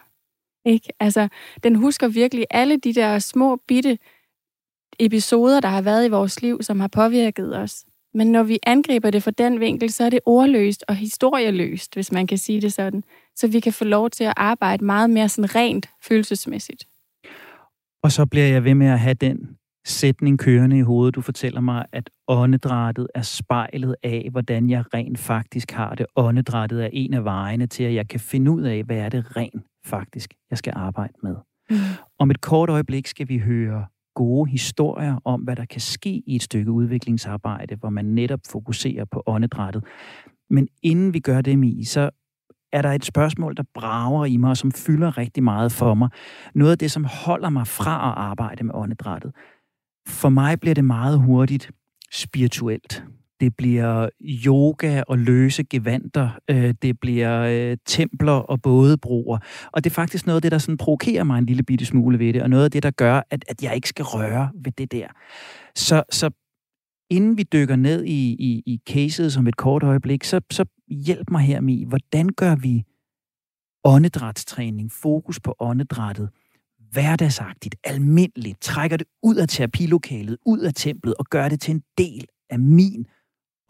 ikke? 0.65 0.89
Altså, 0.99 1.27
den 1.63 1.75
husker 1.75 2.07
virkelig 2.07 2.45
alle 2.49 2.77
de 2.77 2.93
der 2.93 3.19
små, 3.19 3.55
bitte 3.67 3.97
episoder, 4.99 5.59
der 5.59 5.67
har 5.67 5.81
været 5.81 6.05
i 6.05 6.09
vores 6.09 6.41
liv, 6.41 6.63
som 6.63 6.79
har 6.79 6.87
påvirket 6.87 7.57
os. 7.57 7.85
Men 8.13 8.31
når 8.31 8.43
vi 8.43 8.59
angriber 8.63 9.11
det 9.11 9.23
fra 9.23 9.31
den 9.31 9.59
vinkel, 9.59 9.91
så 9.91 10.03
er 10.03 10.09
det 10.09 10.19
ordløst 10.25 10.83
og 10.87 10.95
historieløst, 10.95 11.93
hvis 11.93 12.11
man 12.11 12.27
kan 12.27 12.37
sige 12.37 12.61
det 12.61 12.73
sådan. 12.73 13.03
Så 13.35 13.47
vi 13.47 13.59
kan 13.59 13.73
få 13.73 13.83
lov 13.83 14.09
til 14.09 14.23
at 14.23 14.33
arbejde 14.37 14.85
meget 14.85 15.09
mere 15.09 15.29
sådan 15.29 15.55
rent 15.55 15.89
følelsesmæssigt. 16.01 16.87
Og 18.03 18.11
så 18.11 18.25
bliver 18.25 18.47
jeg 18.47 18.63
ved 18.63 18.75
med 18.75 18.87
at 18.87 18.99
have 18.99 19.13
den 19.13 19.57
sætning 19.85 20.39
kørende 20.39 20.77
i 20.77 20.81
hovedet. 20.81 21.15
Du 21.15 21.21
fortæller 21.21 21.61
mig, 21.61 21.85
at 21.91 22.09
åndedrættet 22.27 23.07
er 23.15 23.21
spejlet 23.21 23.95
af, 24.03 24.27
hvordan 24.31 24.69
jeg 24.69 24.83
rent 24.93 25.19
faktisk 25.19 25.71
har 25.71 25.95
det. 25.95 26.05
Åndedrættet 26.15 26.83
er 26.83 26.89
en 26.93 27.13
af 27.13 27.23
vejene 27.23 27.67
til, 27.67 27.83
at 27.83 27.93
jeg 27.93 28.07
kan 28.07 28.19
finde 28.19 28.51
ud 28.51 28.61
af, 28.61 28.83
hvad 28.83 28.97
er 28.97 29.09
det 29.09 29.37
rent 29.37 29.63
faktisk, 29.85 30.33
jeg 30.49 30.57
skal 30.57 30.73
arbejde 30.75 31.13
med. 31.23 31.35
Mm. 31.69 31.75
Om 32.19 32.31
et 32.31 32.41
kort 32.41 32.69
øjeblik 32.69 33.07
skal 33.07 33.29
vi 33.29 33.37
høre 33.37 33.85
gode 34.15 34.51
historier 34.51 35.19
om, 35.25 35.41
hvad 35.41 35.55
der 35.55 35.65
kan 35.65 35.81
ske 35.81 36.23
i 36.27 36.35
et 36.35 36.43
stykke 36.43 36.71
udviklingsarbejde, 36.71 37.75
hvor 37.75 37.89
man 37.89 38.05
netop 38.05 38.39
fokuserer 38.51 39.05
på 39.05 39.23
åndedrættet. 39.25 39.83
Men 40.49 40.67
inden 40.83 41.13
vi 41.13 41.19
gør 41.19 41.41
det, 41.41 41.59
Mi, 41.59 41.83
så 41.83 42.09
er 42.73 42.81
der 42.81 42.91
et 42.91 43.05
spørgsmål, 43.05 43.55
der 43.57 43.63
brager 43.73 44.25
i 44.25 44.37
mig, 44.37 44.49
og 44.49 44.57
som 44.57 44.71
fylder 44.71 45.17
rigtig 45.17 45.43
meget 45.43 45.71
for 45.71 45.93
mig. 45.93 46.09
Noget 46.55 46.71
af 46.71 46.77
det, 46.77 46.91
som 46.91 47.05
holder 47.25 47.49
mig 47.49 47.67
fra 47.67 47.91
at 47.91 48.13
arbejde 48.17 48.63
med 48.63 48.73
åndedrættet. 48.75 49.31
For 50.07 50.29
mig 50.29 50.59
bliver 50.59 50.73
det 50.73 50.85
meget 50.85 51.19
hurtigt 51.19 51.71
spirituelt. 52.11 53.03
Det 53.39 53.55
bliver 53.55 54.09
yoga 54.21 55.03
og 55.07 55.17
løse 55.17 55.63
gevanter. 55.63 56.29
Øh, 56.49 56.73
det 56.81 56.99
bliver 56.99 57.41
øh, 57.41 57.77
templer 57.85 58.31
og 58.31 58.61
bådebroer. 58.61 59.37
Og 59.71 59.83
det 59.83 59.89
er 59.89 59.93
faktisk 59.93 60.25
noget 60.25 60.35
af 60.35 60.41
det, 60.41 60.51
der 60.51 60.57
sådan 60.57 60.77
provokerer 60.77 61.23
mig 61.23 61.37
en 61.37 61.45
lille 61.45 61.63
bitte 61.63 61.85
smule 61.85 62.19
ved 62.19 62.33
det, 62.33 62.43
og 62.43 62.49
noget 62.49 62.63
af 62.63 62.71
det, 62.71 62.83
der 62.83 62.91
gør, 62.91 63.21
at, 63.29 63.45
at 63.47 63.63
jeg 63.63 63.75
ikke 63.75 63.89
skal 63.89 64.05
røre 64.05 64.49
ved 64.63 64.71
det 64.71 64.91
der. 64.91 65.07
Så, 65.75 66.03
så 66.11 66.29
inden 67.09 67.37
vi 67.37 67.43
dykker 67.43 67.75
ned 67.75 68.03
i, 68.03 68.35
i, 68.39 68.63
i 68.65 68.79
caset 68.89 69.33
som 69.33 69.47
et 69.47 69.57
kort 69.57 69.83
øjeblik, 69.83 70.23
så, 70.23 70.41
så 70.51 70.65
hjælp 70.87 71.31
mig 71.31 71.41
her 71.41 71.61
med, 71.61 71.85
hvordan 71.85 72.29
gør 72.29 72.55
vi 72.55 72.83
åndedrætstræning, 73.83 74.91
fokus 74.91 75.39
på 75.39 75.55
åndedrættet, 75.59 76.29
hverdagsagtigt, 76.95 77.75
almindeligt, 77.83 78.61
trækker 78.61 78.97
det 78.97 79.07
ud 79.23 79.35
af 79.35 79.47
terapilokalet, 79.47 80.37
ud 80.45 80.59
af 80.59 80.73
templet 80.73 81.13
og 81.19 81.25
gør 81.25 81.49
det 81.49 81.61
til 81.61 81.73
en 81.73 81.83
del 81.97 82.25
af 82.49 82.59
min 82.59 83.05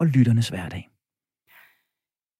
og 0.00 0.06
lytternes 0.06 0.48
hverdag. 0.48 0.88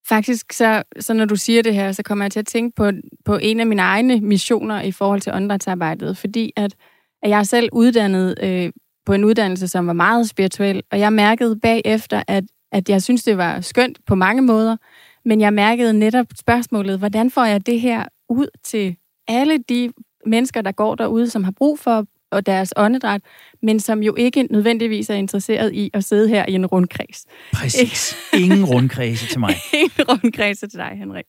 Faktisk, 0.09 0.53
så, 0.53 0.83
så 1.01 1.15
når 1.15 1.25
du 1.25 1.37
siger 1.37 1.63
det 1.63 1.75
her, 1.75 1.93
så 1.93 2.03
kommer 2.03 2.25
jeg 2.25 2.33
til 2.33 2.39
at 2.41 2.47
tænke 2.47 2.75
på, 2.77 2.91
på 3.25 3.37
en 3.43 3.61
af 3.61 3.67
mine 3.67 3.83
egne 3.83 4.21
missioner 4.21 4.81
i 4.83 4.93
forhold 4.93 5.21
til 5.21 5.33
åndedrætsarbejdet, 5.35 6.17
fordi 6.17 6.53
at, 6.57 6.75
at 7.23 7.31
jeg 7.31 7.39
er 7.39 7.43
selv 7.43 7.69
uddannet 7.73 8.35
øh, 8.43 8.73
på 9.07 9.13
en 9.13 9.25
uddannelse, 9.25 9.69
som 9.69 9.87
var 9.87 9.93
meget 9.93 10.29
spirituel, 10.29 10.83
og 10.91 10.99
jeg 10.99 11.13
mærkede 11.13 11.61
bagefter, 11.61 12.23
at, 12.29 12.45
at 12.73 12.89
jeg 12.89 13.03
synes, 13.03 13.25
det 13.25 13.37
var 13.37 13.61
skønt 13.61 13.99
på 14.07 14.15
mange 14.15 14.43
måder, 14.43 14.77
men 15.25 15.41
jeg 15.41 15.53
mærkede 15.53 15.93
netop 15.93 16.27
spørgsmålet, 16.41 16.99
hvordan 16.99 17.31
får 17.31 17.45
jeg 17.45 17.67
det 17.67 17.81
her 17.81 18.05
ud 18.29 18.49
til 18.65 18.97
alle 19.29 19.59
de 19.59 19.93
mennesker, 20.27 20.63
der 20.63 20.73
går 20.73 20.95
derude, 20.95 21.31
som 21.31 21.45
har 21.45 21.53
brug 21.53 21.79
for 21.79 22.07
og 22.31 22.47
deres 22.47 22.73
åndedræt, 22.77 23.21
men 23.63 23.81
som 23.81 24.03
jo 24.03 24.15
ikke 24.15 24.43
nødvendigvis 24.51 25.11
er 25.11 25.15
interesseret 25.15 25.73
i 25.73 25.91
at 25.95 26.05
sidde 26.05 26.29
her 26.29 26.45
i 26.49 26.53
en 26.53 26.67
rundkreds. 26.67 27.27
Præcis. 27.53 28.17
Ingen 28.43 28.65
rundkreds 28.65 29.21
til 29.31 29.41
mig. 29.41 29.55
Ingen 29.75 30.05
rundkreds 30.09 30.59
til 30.59 30.73
dig, 30.73 30.93
Henrik. 30.95 31.25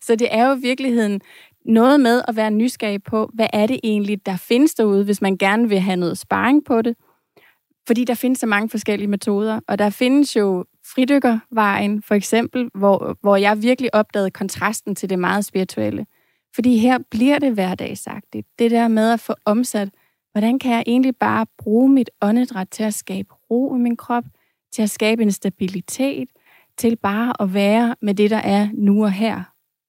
Så 0.00 0.14
det 0.14 0.28
er 0.30 0.48
jo 0.48 0.56
i 0.56 0.60
virkeligheden 0.60 1.20
noget 1.64 2.00
med 2.00 2.22
at 2.28 2.36
være 2.36 2.50
nysgerrig 2.50 3.02
på, 3.02 3.30
hvad 3.34 3.46
er 3.52 3.66
det 3.66 3.80
egentlig, 3.84 4.26
der 4.26 4.36
findes 4.36 4.74
derude, 4.74 5.04
hvis 5.04 5.22
man 5.22 5.36
gerne 5.36 5.68
vil 5.68 5.80
have 5.80 5.96
noget 5.96 6.18
sparring 6.18 6.64
på 6.64 6.82
det. 6.82 6.96
Fordi 7.86 8.04
der 8.04 8.14
findes 8.14 8.38
så 8.38 8.46
mange 8.46 8.70
forskellige 8.70 9.08
metoder, 9.08 9.60
og 9.68 9.78
der 9.78 9.90
findes 9.90 10.36
jo 10.36 10.64
fridykkervejen, 10.94 12.02
for 12.02 12.14
eksempel, 12.14 12.68
hvor, 12.74 13.18
hvor 13.20 13.36
jeg 13.36 13.62
virkelig 13.62 13.94
opdagede 13.94 14.30
kontrasten 14.30 14.94
til 14.94 15.10
det 15.10 15.18
meget 15.18 15.44
spirituelle. 15.44 16.06
Fordi 16.58 16.78
her 16.78 16.98
bliver 17.10 17.38
det 17.38 17.54
hverdagsagtigt. 17.54 18.46
Det 18.58 18.70
der 18.70 18.88
med 18.88 19.12
at 19.12 19.20
få 19.20 19.34
omsat, 19.44 19.88
hvordan 20.32 20.58
kan 20.58 20.72
jeg 20.72 20.84
egentlig 20.86 21.16
bare 21.16 21.46
bruge 21.58 21.90
mit 21.90 22.10
åndedræt 22.22 22.68
til 22.68 22.82
at 22.82 22.94
skabe 22.94 23.34
ro 23.50 23.76
i 23.76 23.78
min 23.78 23.96
krop, 23.96 24.24
til 24.72 24.82
at 24.82 24.90
skabe 24.90 25.22
en 25.22 25.32
stabilitet, 25.32 26.28
til 26.78 26.96
bare 26.96 27.42
at 27.42 27.54
være 27.54 27.96
med 28.02 28.14
det, 28.14 28.30
der 28.30 28.36
er 28.36 28.68
nu 28.74 29.04
og 29.04 29.12
her. 29.12 29.42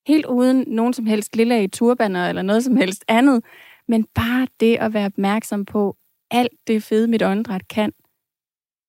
Helt 0.07 0.25
uden 0.25 0.65
nogen 0.67 0.93
som 0.93 1.05
helst 1.05 1.35
lille 1.35 1.63
i 1.63 1.67
turbaner 1.67 2.29
eller 2.29 2.41
noget 2.41 2.63
som 2.63 2.75
helst 2.75 3.05
andet, 3.07 3.43
men 3.87 4.05
bare 4.15 4.47
det 4.59 4.75
at 4.75 4.93
være 4.93 5.05
opmærksom 5.05 5.65
på 5.65 5.97
alt 6.31 6.53
det 6.67 6.83
fede, 6.83 7.07
mit 7.07 7.23
åndedræt 7.23 7.67
kan, 7.67 7.91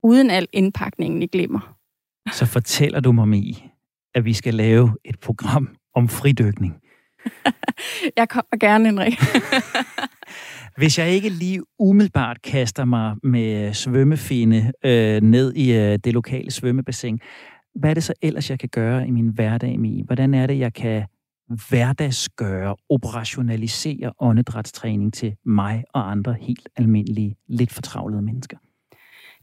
uden 0.02 0.30
al 0.30 0.48
indpakningen 0.52 1.22
i 1.22 1.26
glimmer. 1.26 1.76
Så 2.32 2.46
fortæller 2.46 3.00
du 3.00 3.12
mig, 3.12 3.70
at 4.14 4.24
vi 4.24 4.32
skal 4.32 4.54
lave 4.54 4.96
et 5.04 5.20
program 5.20 5.76
om 5.94 6.08
fridykning. 6.08 6.79
jeg 8.18 8.28
kommer 8.28 8.56
gerne, 8.60 8.86
Henrik. 8.86 9.14
Hvis 10.76 10.98
jeg 10.98 11.10
ikke 11.10 11.28
lige 11.28 11.62
umiddelbart 11.78 12.42
kaster 12.42 12.84
mig 12.84 13.16
med 13.22 13.74
svømmefinde 13.74 14.72
øh, 14.84 15.20
ned 15.22 15.52
i 15.54 15.72
øh, 15.72 15.98
det 16.04 16.12
lokale 16.12 16.50
svømmebassin, 16.50 17.20
hvad 17.74 17.90
er 17.90 17.94
det 17.94 18.02
så 18.02 18.12
ellers, 18.22 18.50
jeg 18.50 18.58
kan 18.58 18.68
gøre 18.68 19.06
i 19.06 19.10
min 19.10 19.28
hverdag, 19.28 19.80
med? 19.80 20.04
Hvordan 20.04 20.34
er 20.34 20.46
det, 20.46 20.58
jeg 20.58 20.74
kan 20.74 21.04
hverdagsgøre, 21.68 22.76
operationalisere 22.88 24.12
åndedrætstræning 24.20 25.14
til 25.14 25.36
mig 25.46 25.84
og 25.94 26.10
andre 26.10 26.36
helt 26.40 26.68
almindelige, 26.76 27.36
lidt 27.48 27.72
fortravlede 27.72 28.22
mennesker? 28.22 28.56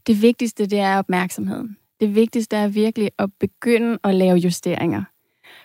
Det 0.06 0.22
vigtigste, 0.22 0.66
det 0.66 0.78
er 0.78 0.98
opmærksomheden. 0.98 1.76
Det 2.00 2.14
vigtigste 2.14 2.56
er 2.56 2.68
virkelig 2.68 3.10
at 3.18 3.30
begynde 3.40 3.98
at 4.04 4.14
lave 4.14 4.36
justeringer. 4.36 5.04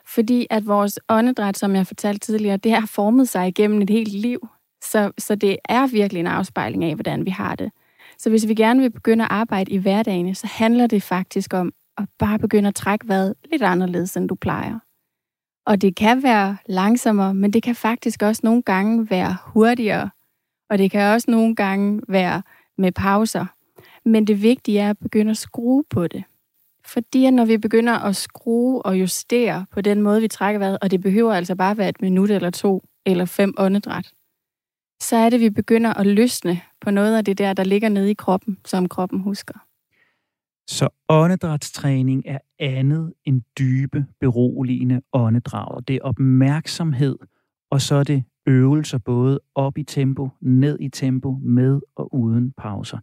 Fordi 0.07 0.47
at 0.49 0.65
vores 0.65 0.99
åndedræt, 1.09 1.57
som 1.57 1.75
jeg 1.75 1.87
fortalte 1.87 2.19
tidligere, 2.19 2.57
det 2.57 2.71
har 2.71 2.87
formet 2.87 3.29
sig 3.29 3.47
igennem 3.47 3.81
et 3.81 3.89
helt 3.89 4.13
liv. 4.13 4.47
Så, 4.83 5.11
så 5.17 5.35
det 5.35 5.57
er 5.69 5.87
virkelig 5.87 6.19
en 6.19 6.27
afspejling 6.27 6.83
af, 6.83 6.95
hvordan 6.95 7.25
vi 7.25 7.29
har 7.29 7.55
det. 7.55 7.71
Så 8.17 8.29
hvis 8.29 8.47
vi 8.47 8.53
gerne 8.53 8.81
vil 8.81 8.91
begynde 8.91 9.23
at 9.23 9.31
arbejde 9.31 9.71
i 9.71 9.77
hverdagen, 9.77 10.35
så 10.35 10.47
handler 10.47 10.87
det 10.87 11.03
faktisk 11.03 11.53
om 11.53 11.73
at 11.97 12.05
bare 12.19 12.39
begynde 12.39 12.67
at 12.67 12.75
trække 12.75 13.07
vejret 13.07 13.35
lidt 13.51 13.61
anderledes, 13.61 14.17
end 14.17 14.29
du 14.29 14.35
plejer. 14.35 14.79
Og 15.65 15.81
det 15.81 15.95
kan 15.95 16.23
være 16.23 16.57
langsommere, 16.65 17.33
men 17.33 17.53
det 17.53 17.63
kan 17.63 17.75
faktisk 17.75 18.21
også 18.21 18.41
nogle 18.43 18.61
gange 18.61 19.09
være 19.09 19.37
hurtigere. 19.45 20.09
Og 20.69 20.77
det 20.77 20.91
kan 20.91 21.13
også 21.13 21.31
nogle 21.31 21.55
gange 21.55 22.01
være 22.07 22.41
med 22.77 22.91
pauser. 22.91 23.45
Men 24.05 24.27
det 24.27 24.41
vigtige 24.41 24.79
er 24.79 24.89
at 24.89 24.97
begynde 24.97 25.31
at 25.31 25.37
skrue 25.37 25.83
på 25.89 26.07
det. 26.07 26.23
Fordi 26.93 27.31
når 27.31 27.45
vi 27.45 27.57
begynder 27.57 27.93
at 27.93 28.15
skrue 28.15 28.85
og 28.85 28.99
justere 28.99 29.65
på 29.71 29.81
den 29.81 30.01
måde, 30.01 30.21
vi 30.21 30.27
trækker 30.27 30.59
vejret, 30.59 30.77
og 30.81 30.91
det 30.91 31.01
behøver 31.01 31.33
altså 31.33 31.55
bare 31.55 31.77
være 31.77 31.89
et 31.89 32.01
minut 32.01 32.31
eller 32.31 32.49
to 32.49 32.83
eller 33.05 33.25
fem 33.25 33.53
åndedræt, 33.57 34.11
så 35.01 35.15
er 35.15 35.29
det, 35.29 35.39
vi 35.39 35.49
begynder 35.49 35.93
at 35.93 36.07
løsne 36.07 36.61
på 36.81 36.91
noget 36.91 37.17
af 37.17 37.25
det 37.25 37.37
der, 37.37 37.53
der 37.53 37.63
ligger 37.63 37.89
nede 37.89 38.11
i 38.11 38.13
kroppen, 38.13 38.57
som 38.65 38.89
kroppen 38.89 39.19
husker. 39.19 39.53
Så 40.69 40.89
åndedrætstræning 41.09 42.23
er 42.25 42.39
andet 42.59 43.13
end 43.25 43.41
dybe, 43.59 44.05
beroligende 44.19 45.01
åndedrag. 45.13 45.81
Det 45.87 45.95
er 45.95 45.99
opmærksomhed, 46.01 47.17
og 47.71 47.81
så 47.81 47.95
er 47.95 48.03
det 48.03 48.23
øvelser 48.47 48.97
både 48.97 49.39
op 49.55 49.77
i 49.77 49.83
tempo, 49.83 50.29
ned 50.41 50.77
i 50.79 50.89
tempo, 50.89 51.37
med 51.41 51.81
og 51.95 52.15
uden 52.15 52.53
pauser. 52.57 52.97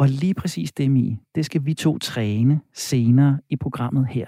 Og 0.00 0.08
lige 0.08 0.34
præcis 0.34 0.72
det, 0.72 0.90
Mie, 0.90 1.18
det 1.34 1.44
skal 1.44 1.66
vi 1.66 1.74
to 1.74 1.98
træne 1.98 2.60
senere 2.74 3.38
i 3.50 3.56
programmet 3.56 4.06
her. 4.06 4.26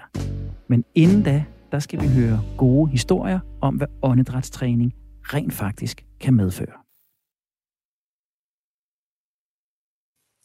Men 0.67 0.85
inden 0.95 1.23
da, 1.23 1.45
der 1.71 1.79
skal 1.79 2.01
vi 2.01 2.07
høre 2.07 2.41
gode 2.57 2.91
historier 2.91 3.39
om, 3.61 3.75
hvad 3.75 3.87
åndedrætstræning 4.01 4.93
rent 5.21 5.53
faktisk 5.53 6.05
kan 6.19 6.33
medføre. 6.33 6.77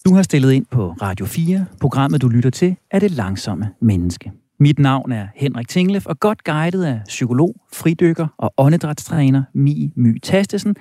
Du 0.05 0.15
har 0.15 0.23
stillet 0.23 0.53
ind 0.53 0.67
på 0.67 0.93
Radio 1.03 1.27
4. 1.27 1.67
Programmet, 1.81 2.23
du 2.23 2.29
lytter 2.29 2.51
til, 2.51 2.77
er 2.91 2.99
Det 2.99 3.11
Langsomme 3.11 3.75
Menneske. 3.81 4.33
Mit 4.61 4.79
navn 4.79 5.13
er 5.13 5.29
Henrik 5.35 5.69
Tinglef, 5.69 6.07
og 6.07 6.21
godt 6.21 6.45
guidet 6.45 6.85
af 6.85 7.01
psykolog, 7.07 7.55
fridykker 7.73 8.27
og 8.39 8.55
åndedrætstræner 8.57 9.43
Mi 9.55 9.93
My 9.97 10.19
Tastesen, 10.19 10.77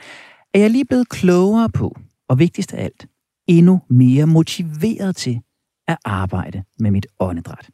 er 0.53 0.60
jeg 0.60 0.69
lige 0.69 0.86
blevet 0.86 1.10
klogere 1.10 1.69
på, 1.69 1.95
og 2.27 2.39
vigtigst 2.39 2.73
af 2.73 2.83
alt, 2.83 3.07
endnu 3.47 3.81
mere 3.89 4.25
motiveret 4.25 5.15
til 5.15 5.41
at 5.88 5.97
arbejde 6.05 6.63
med 6.79 6.91
mit 6.91 7.07
åndedræt. 7.19 7.69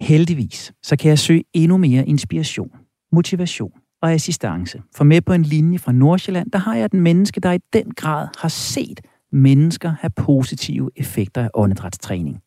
Heldigvis, 0.00 0.72
så 0.82 0.96
kan 0.96 1.08
jeg 1.08 1.18
søge 1.18 1.44
endnu 1.52 1.76
mere 1.76 2.06
inspiration, 2.06 2.70
motivation 3.12 3.72
og 4.02 4.12
assistance. 4.12 4.82
For 4.94 5.04
med 5.04 5.20
på 5.20 5.32
en 5.32 5.42
linje 5.42 5.78
fra 5.78 5.92
Nordsjælland, 5.92 6.50
der 6.50 6.58
har 6.58 6.74
jeg 6.74 6.84
et 6.84 6.94
menneske, 6.94 7.40
der 7.40 7.52
i 7.52 7.58
den 7.72 7.90
grad 7.90 8.28
har 8.38 8.48
set 8.48 9.00
mennesker 9.32 9.88
have 10.00 10.10
positive 10.10 10.90
effekter 10.96 11.44
af 11.44 11.50
åndedrætstræning. 11.54 12.42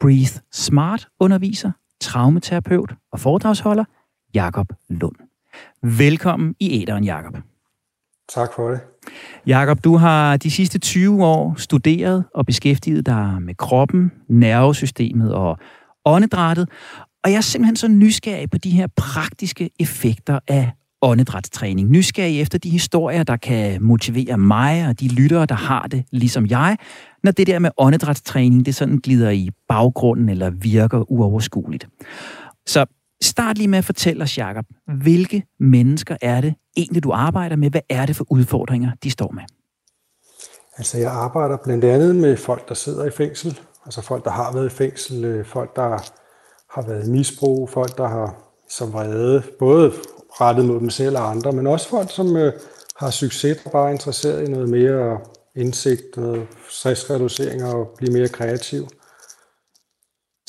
Breathe 0.00 0.40
Smart 0.52 1.08
underviser, 1.20 1.72
traumaterapeut 2.00 2.94
og 3.12 3.20
foredragsholder 3.20 3.84
Jakob 4.34 4.72
Lund. 4.88 5.16
Velkommen 5.82 6.54
i 6.60 6.82
æderen, 6.82 7.04
Jakob. 7.04 7.49
Tak 8.34 8.54
for 8.56 8.70
det. 8.70 8.80
Jakob, 9.46 9.84
du 9.84 9.96
har 9.96 10.36
de 10.36 10.50
sidste 10.50 10.78
20 10.78 11.24
år 11.24 11.54
studeret 11.58 12.24
og 12.34 12.46
beskæftiget 12.46 13.06
dig 13.06 13.36
med 13.42 13.54
kroppen, 13.54 14.12
nervesystemet 14.28 15.34
og 15.34 15.58
åndedrættet, 16.04 16.68
og 17.24 17.30
jeg 17.30 17.36
er 17.36 17.40
simpelthen 17.40 17.76
så 17.76 17.88
nysgerrig 17.88 18.50
på 18.50 18.58
de 18.58 18.70
her 18.70 18.86
praktiske 18.96 19.70
effekter 19.80 20.38
af 20.48 20.70
åndedrætstræning. 21.02 21.90
Nysgerrig 21.90 22.40
efter 22.40 22.58
de 22.58 22.70
historier, 22.70 23.22
der 23.22 23.36
kan 23.36 23.82
motivere 23.82 24.38
mig 24.38 24.88
og 24.88 25.00
de 25.00 25.08
lyttere, 25.08 25.46
der 25.46 25.54
har 25.54 25.86
det 25.86 26.04
ligesom 26.12 26.46
jeg, 26.46 26.76
når 27.22 27.32
det 27.32 27.46
der 27.46 27.58
med 27.58 27.70
åndedrætstræning, 27.76 28.66
det 28.66 28.74
sådan 28.74 28.98
glider 28.98 29.30
i 29.30 29.50
baggrunden 29.68 30.28
eller 30.28 30.50
virker 30.50 31.12
uoverskueligt. 31.12 31.88
Så 32.66 32.86
start 33.22 33.58
lige 33.58 33.68
med 33.68 33.78
at 33.78 33.84
fortælle 33.84 34.22
os, 34.22 34.38
Jacob, 34.38 34.64
hvilke 35.02 35.44
mennesker 35.60 36.16
er 36.20 36.40
det 36.40 36.54
egentlig, 36.76 37.04
du 37.04 37.12
arbejder 37.12 37.56
med? 37.56 37.70
Hvad 37.70 37.80
er 37.88 38.06
det 38.06 38.16
for 38.16 38.26
udfordringer, 38.30 38.90
de 39.02 39.10
står 39.10 39.30
med? 39.32 39.42
Altså 40.76 40.98
jeg 40.98 41.12
arbejder 41.12 41.56
blandt 41.56 41.84
andet 41.84 42.16
med 42.16 42.36
folk, 42.36 42.68
der 42.68 42.74
sidder 42.74 43.04
i 43.04 43.10
fængsel, 43.10 43.60
altså 43.84 44.02
folk, 44.02 44.24
der 44.24 44.30
har 44.30 44.52
været 44.52 44.66
i 44.66 44.76
fængsel, 44.76 45.24
øh, 45.24 45.46
folk, 45.46 45.76
der 45.76 45.88
har 46.74 46.82
været 46.82 47.06
i 47.08 47.10
misbrug, 47.10 47.70
folk, 47.70 47.98
der 47.98 48.08
har 48.08 48.50
som 48.68 48.92
vrede, 48.92 49.42
både 49.58 49.92
rettet 50.40 50.64
mod 50.64 50.80
dem 50.80 50.90
selv 50.90 51.16
og 51.16 51.30
andre, 51.30 51.52
men 51.52 51.66
også 51.66 51.88
folk, 51.88 52.10
som 52.10 52.36
øh, 52.36 52.52
har 52.96 53.10
succes 53.10 53.58
og 53.64 53.72
bare 53.72 53.88
er 53.88 53.92
interesseret 53.92 54.48
i 54.48 54.50
noget 54.50 54.68
mere 54.68 55.18
indsigt, 55.56 56.16
noget 56.16 56.46
stressreducering 56.68 57.64
og 57.64 57.94
blive 57.96 58.12
mere 58.12 58.28
kreativ. 58.28 58.88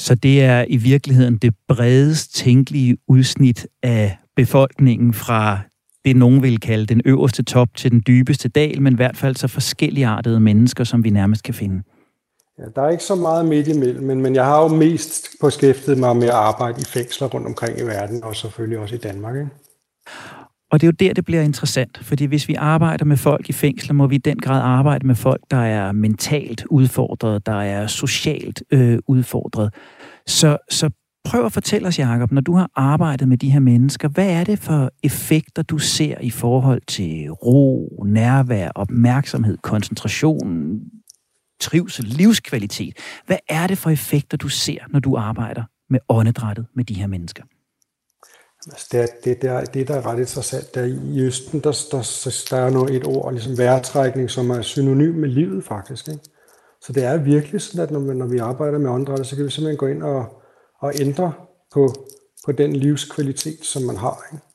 Så 0.01 0.15
det 0.15 0.41
er 0.41 0.65
i 0.67 0.77
virkeligheden 0.77 1.37
det 1.37 1.53
bredest 1.67 2.35
tænkelige 2.35 2.97
udsnit 3.07 3.67
af 3.83 4.17
befolkningen 4.35 5.13
fra 5.13 5.59
det, 6.05 6.15
nogen 6.15 6.43
vil 6.43 6.59
kalde 6.59 6.85
den 6.85 7.01
øverste 7.05 7.43
top 7.43 7.67
til 7.75 7.91
den 7.91 8.03
dybeste 8.07 8.49
dal, 8.49 8.81
men 8.81 8.93
i 8.93 8.95
hvert 8.95 9.17
fald 9.17 9.35
så 9.35 9.47
forskelligartede 9.47 10.39
mennesker, 10.39 10.83
som 10.83 11.03
vi 11.03 11.09
nærmest 11.09 11.43
kan 11.43 11.53
finde. 11.53 11.83
Ja, 12.59 12.63
der 12.75 12.81
er 12.81 12.89
ikke 12.89 13.03
så 13.03 13.15
meget 13.15 13.45
midt 13.45 13.67
imellem, 13.67 14.03
men, 14.03 14.21
men 14.21 14.35
jeg 14.35 14.45
har 14.45 14.61
jo 14.61 14.67
mest 14.67 15.27
beskæftiget 15.41 15.97
mig 15.97 16.15
med 16.15 16.27
at 16.27 16.33
arbejde 16.33 16.81
i 16.81 16.85
fængsler 16.85 17.27
rundt 17.27 17.47
omkring 17.47 17.79
i 17.79 17.83
verden, 17.83 18.23
og 18.23 18.35
selvfølgelig 18.35 18.79
også 18.79 18.95
i 18.95 18.97
Danmark. 18.97 19.35
Ikke? 19.35 19.49
Og 20.71 20.81
det 20.81 20.87
er 20.87 20.91
jo 20.91 21.07
der, 21.07 21.13
det 21.13 21.25
bliver 21.25 21.41
interessant, 21.41 21.99
fordi 22.01 22.25
hvis 22.25 22.47
vi 22.47 22.53
arbejder 22.53 23.05
med 23.05 23.17
folk 23.17 23.49
i 23.49 23.53
fængsler, 23.53 23.93
må 23.93 24.07
vi 24.07 24.15
i 24.15 24.17
den 24.17 24.37
grad 24.39 24.61
arbejde 24.61 25.07
med 25.07 25.15
folk, 25.15 25.41
der 25.51 25.57
er 25.57 25.91
mentalt 25.91 26.65
udfordret, 26.69 27.45
der 27.45 27.61
er 27.61 27.87
socialt 27.87 28.63
øh, 28.71 28.99
udfordret. 29.07 29.73
Så, 30.27 30.57
så 30.69 30.89
prøv 31.25 31.45
at 31.45 31.51
fortælle 31.51 31.87
os, 31.87 31.99
Jacob, 31.99 32.31
når 32.31 32.41
du 32.41 32.55
har 32.55 32.69
arbejdet 32.75 33.27
med 33.27 33.37
de 33.37 33.49
her 33.49 33.59
mennesker, 33.59 34.07
hvad 34.07 34.29
er 34.29 34.43
det 34.43 34.59
for 34.59 34.91
effekter, 35.03 35.61
du 35.61 35.77
ser 35.77 36.17
i 36.21 36.29
forhold 36.29 36.81
til 36.87 37.29
ro, 37.29 38.03
nærvær, 38.07 38.69
opmærksomhed, 38.75 39.57
koncentration, 39.57 40.79
trivsel, 41.61 42.05
livskvalitet? 42.05 42.97
Hvad 43.25 43.37
er 43.49 43.67
det 43.67 43.77
for 43.77 43.89
effekter, 43.89 44.37
du 44.37 44.49
ser, 44.49 44.79
når 44.89 44.99
du 44.99 45.17
arbejder 45.17 45.63
med 45.89 45.99
åndedrættet 46.09 46.65
med 46.75 46.85
de 46.85 46.93
her 46.93 47.07
mennesker? 47.07 47.43
Altså 48.67 48.87
det, 48.91 48.99
er, 48.99 49.07
det, 49.23 49.41
der, 49.41 49.65
det, 49.65 49.87
der 49.87 49.95
er 49.95 50.05
ret 50.05 50.19
interessant, 50.19 50.75
der 50.75 50.83
i 50.83 51.21
Østen, 51.21 51.59
der, 51.59 51.71
der, 51.91 52.45
der 52.49 52.57
er 52.57 52.69
noget 52.69 52.95
et 52.95 53.07
ord, 53.07 53.33
ligesom 53.33 53.57
vejrtrækning, 53.57 54.29
som 54.29 54.49
er 54.49 54.61
synonym 54.61 55.15
med 55.15 55.29
livet 55.29 55.63
faktisk. 55.63 56.07
Ikke? 56.07 56.23
Så 56.81 56.93
det 56.93 57.03
er 57.03 57.17
virkelig 57.17 57.61
sådan, 57.61 57.81
at 57.81 57.91
når, 57.91 58.13
når 58.13 58.25
vi 58.25 58.37
arbejder 58.37 58.77
med 58.77 58.89
åndedrættet, 58.89 59.27
så 59.27 59.35
kan 59.35 59.45
vi 59.45 59.51
simpelthen 59.51 59.77
gå 59.77 59.87
ind 59.87 60.03
og, 60.03 60.25
og 60.79 60.93
ændre 60.99 61.33
på, 61.73 61.93
på 62.45 62.51
den 62.51 62.75
livskvalitet, 62.75 63.65
som 63.65 63.83
man 63.83 63.97
har. 63.97 64.17
Ikke? 64.33 64.45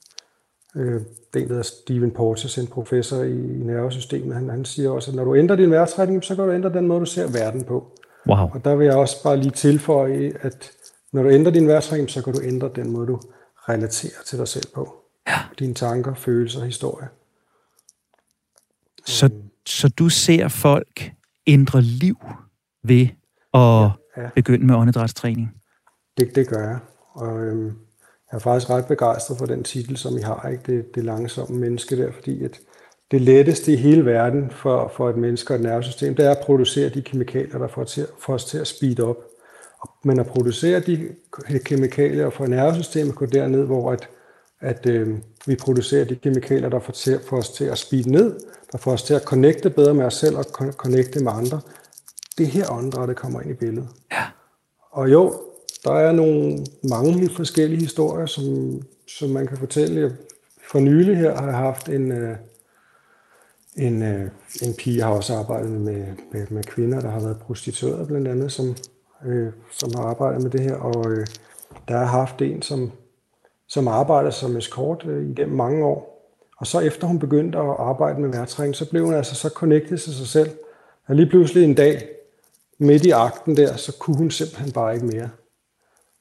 Øh, 0.75 1.01
det 1.33 1.43
er 1.43 1.47
der 1.47 1.61
Stephen 1.61 2.11
Porges, 2.11 2.57
en 2.57 2.67
professor 2.67 3.21
i, 3.23 3.31
i 3.31 3.63
nervesystemet, 3.63 4.35
han, 4.35 4.49
han 4.49 4.65
siger 4.65 4.89
også, 4.89 5.11
at 5.11 5.15
når 5.15 5.23
du 5.23 5.35
ændrer 5.35 5.55
din 5.55 5.71
vejrtrækning, 5.71 6.23
så 6.23 6.35
kan 6.35 6.45
du 6.45 6.53
ændre 6.53 6.73
den 6.73 6.87
måde, 6.87 6.99
du 6.99 7.05
ser 7.05 7.27
verden 7.31 7.63
på. 7.63 7.91
Wow. 8.27 8.37
Og 8.53 8.65
der 8.65 8.75
vil 8.75 8.85
jeg 8.85 8.95
også 8.95 9.23
bare 9.23 9.37
lige 9.37 9.51
tilføje, 9.51 10.33
at 10.41 10.71
når 11.13 11.23
du 11.23 11.29
ændrer 11.29 11.51
din 11.51 11.67
vejrtrækning, 11.67 12.09
så 12.09 12.23
kan 12.23 12.33
du 12.33 12.41
ændre 12.43 12.71
den 12.75 12.91
måde, 12.91 13.07
du 13.07 13.19
relaterer 13.69 14.23
til 14.25 14.39
dig 14.39 14.47
selv 14.47 14.67
på. 14.75 14.95
Ja. 15.27 15.39
Dine 15.59 15.73
tanker, 15.73 16.13
følelser, 16.13 16.65
historie. 16.65 17.07
Så, 19.05 19.29
så 19.65 19.89
du 19.89 20.09
ser 20.09 20.47
folk 20.47 21.11
ændre 21.47 21.81
liv 21.81 22.17
ved 22.83 23.07
at 23.53 23.59
ja, 23.59 23.91
ja. 24.17 24.29
begynde 24.35 24.65
med 24.65 24.75
åndedrætstræning? 24.75 25.61
Det, 26.17 26.35
det 26.35 26.47
gør 26.47 26.69
jeg. 26.69 26.79
Og 27.13 27.43
øhm, 27.43 27.65
jeg 28.31 28.37
er 28.37 28.39
faktisk 28.39 28.69
ret 28.69 28.85
begejstret 28.85 29.37
for 29.37 29.45
den 29.45 29.63
titel, 29.63 29.97
som 29.97 30.17
I 30.17 30.21
har, 30.21 30.49
ikke? 30.49 30.63
Det, 30.77 30.95
det 30.95 31.05
langsomme 31.05 31.59
menneske 31.59 31.97
der, 31.97 32.11
fordi 32.11 32.43
at 32.43 32.59
det 33.11 33.21
letteste 33.21 33.73
i 33.73 33.75
hele 33.75 34.05
verden 34.05 34.51
for, 34.51 34.91
for 34.95 35.09
et 35.09 35.17
menneske 35.17 35.53
og 35.53 35.55
et 35.55 35.61
nervesystem, 35.61 36.15
det 36.15 36.25
er 36.25 36.31
at 36.31 36.45
producere 36.45 36.89
de 36.89 37.01
kemikalier, 37.01 37.57
der 37.57 37.67
får, 37.67 37.83
til, 37.83 38.07
får 38.19 38.33
os 38.33 38.45
til 38.45 38.57
at 38.57 38.67
speede 38.67 39.03
op. 39.03 39.17
Men 40.03 40.19
at 40.19 40.27
producere 40.27 40.79
de 40.79 41.09
kemikalier 41.65 42.29
få 42.29 42.45
nervesystemet 42.45 43.15
gå 43.15 43.25
derned, 43.25 43.63
hvor 43.65 43.91
at, 43.91 44.09
at 44.59 44.85
øh, 44.85 45.17
vi 45.47 45.55
producerer 45.55 46.05
de 46.05 46.15
kemikalier, 46.15 46.69
der 46.69 46.79
får, 46.79 46.93
til, 46.93 47.19
får 47.25 47.37
os 47.37 47.49
til 47.49 47.65
at 47.65 47.77
speede 47.77 48.11
ned, 48.11 48.39
der 48.71 48.77
får 48.77 48.91
os 48.91 49.03
til 49.03 49.13
at 49.13 49.21
connecte 49.21 49.69
bedre 49.69 49.93
med 49.93 50.05
os 50.05 50.13
selv 50.13 50.37
og 50.37 50.43
connecte 50.71 51.23
med 51.23 51.31
andre. 51.31 51.61
Det 52.37 52.43
er 52.43 52.47
her 52.47 52.71
åndedrættet 52.71 53.17
kommer 53.17 53.41
ind 53.41 53.51
i 53.51 53.53
billedet. 53.53 53.89
Ja. 54.11 54.23
Og 54.91 55.11
jo, 55.11 55.41
der 55.83 55.93
er 55.93 56.11
nogle 56.11 56.65
mange 56.89 57.11
helt 57.13 57.35
forskellige 57.35 57.81
historier, 57.81 58.25
som, 58.25 58.81
som 59.07 59.29
man 59.29 59.47
kan 59.47 59.57
fortælle. 59.57 60.17
For 60.71 60.79
nylig 60.79 61.17
her 61.17 61.35
har 61.35 61.45
jeg 61.45 61.57
haft 61.57 61.89
en, 61.89 62.11
øh, 62.11 62.35
en, 63.75 64.03
øh, 64.03 64.29
en 64.61 64.73
pige, 64.73 65.01
har 65.01 65.11
også 65.11 65.33
arbejdet 65.33 65.71
med, 65.71 66.05
med, 66.31 66.47
med 66.49 66.63
kvinder, 66.63 67.01
der 67.01 67.09
har 67.09 67.19
været 67.19 67.39
prostituerede 67.39 68.05
blandt 68.05 68.27
andet, 68.27 68.51
som, 68.51 68.75
øh, 69.25 69.47
som 69.71 69.91
har 69.95 70.03
arbejdet 70.03 70.43
med 70.43 70.51
det 70.51 70.61
her. 70.61 70.75
Og 70.75 71.11
øh, 71.11 71.27
der 71.87 71.97
har 71.97 72.05
haft 72.05 72.41
en, 72.41 72.61
som, 72.61 72.91
som 73.67 73.87
arbejder 73.87 74.29
som 74.29 74.57
eskort 74.57 75.05
øh, 75.07 75.29
igennem 75.29 75.55
mange 75.55 75.85
år. 75.85 76.17
Og 76.57 76.67
så 76.67 76.79
efter 76.79 77.07
hun 77.07 77.19
begyndte 77.19 77.57
at 77.57 77.75
arbejde 77.79 78.21
med 78.21 78.29
værtræng, 78.29 78.75
så 78.75 78.89
blev 78.89 79.05
hun 79.05 79.13
altså 79.13 79.35
så 79.35 79.49
connected 79.49 79.97
til 79.97 80.13
sig 80.13 80.27
selv, 80.27 80.49
at 81.07 81.15
lige 81.15 81.29
pludselig 81.29 81.63
en 81.63 81.75
dag, 81.75 82.07
midt 82.79 83.05
i 83.05 83.09
akten 83.09 83.57
der, 83.57 83.75
så 83.75 83.97
kunne 83.99 84.17
hun 84.17 84.31
simpelthen 84.31 84.71
bare 84.71 84.93
ikke 84.93 85.05
mere. 85.05 85.29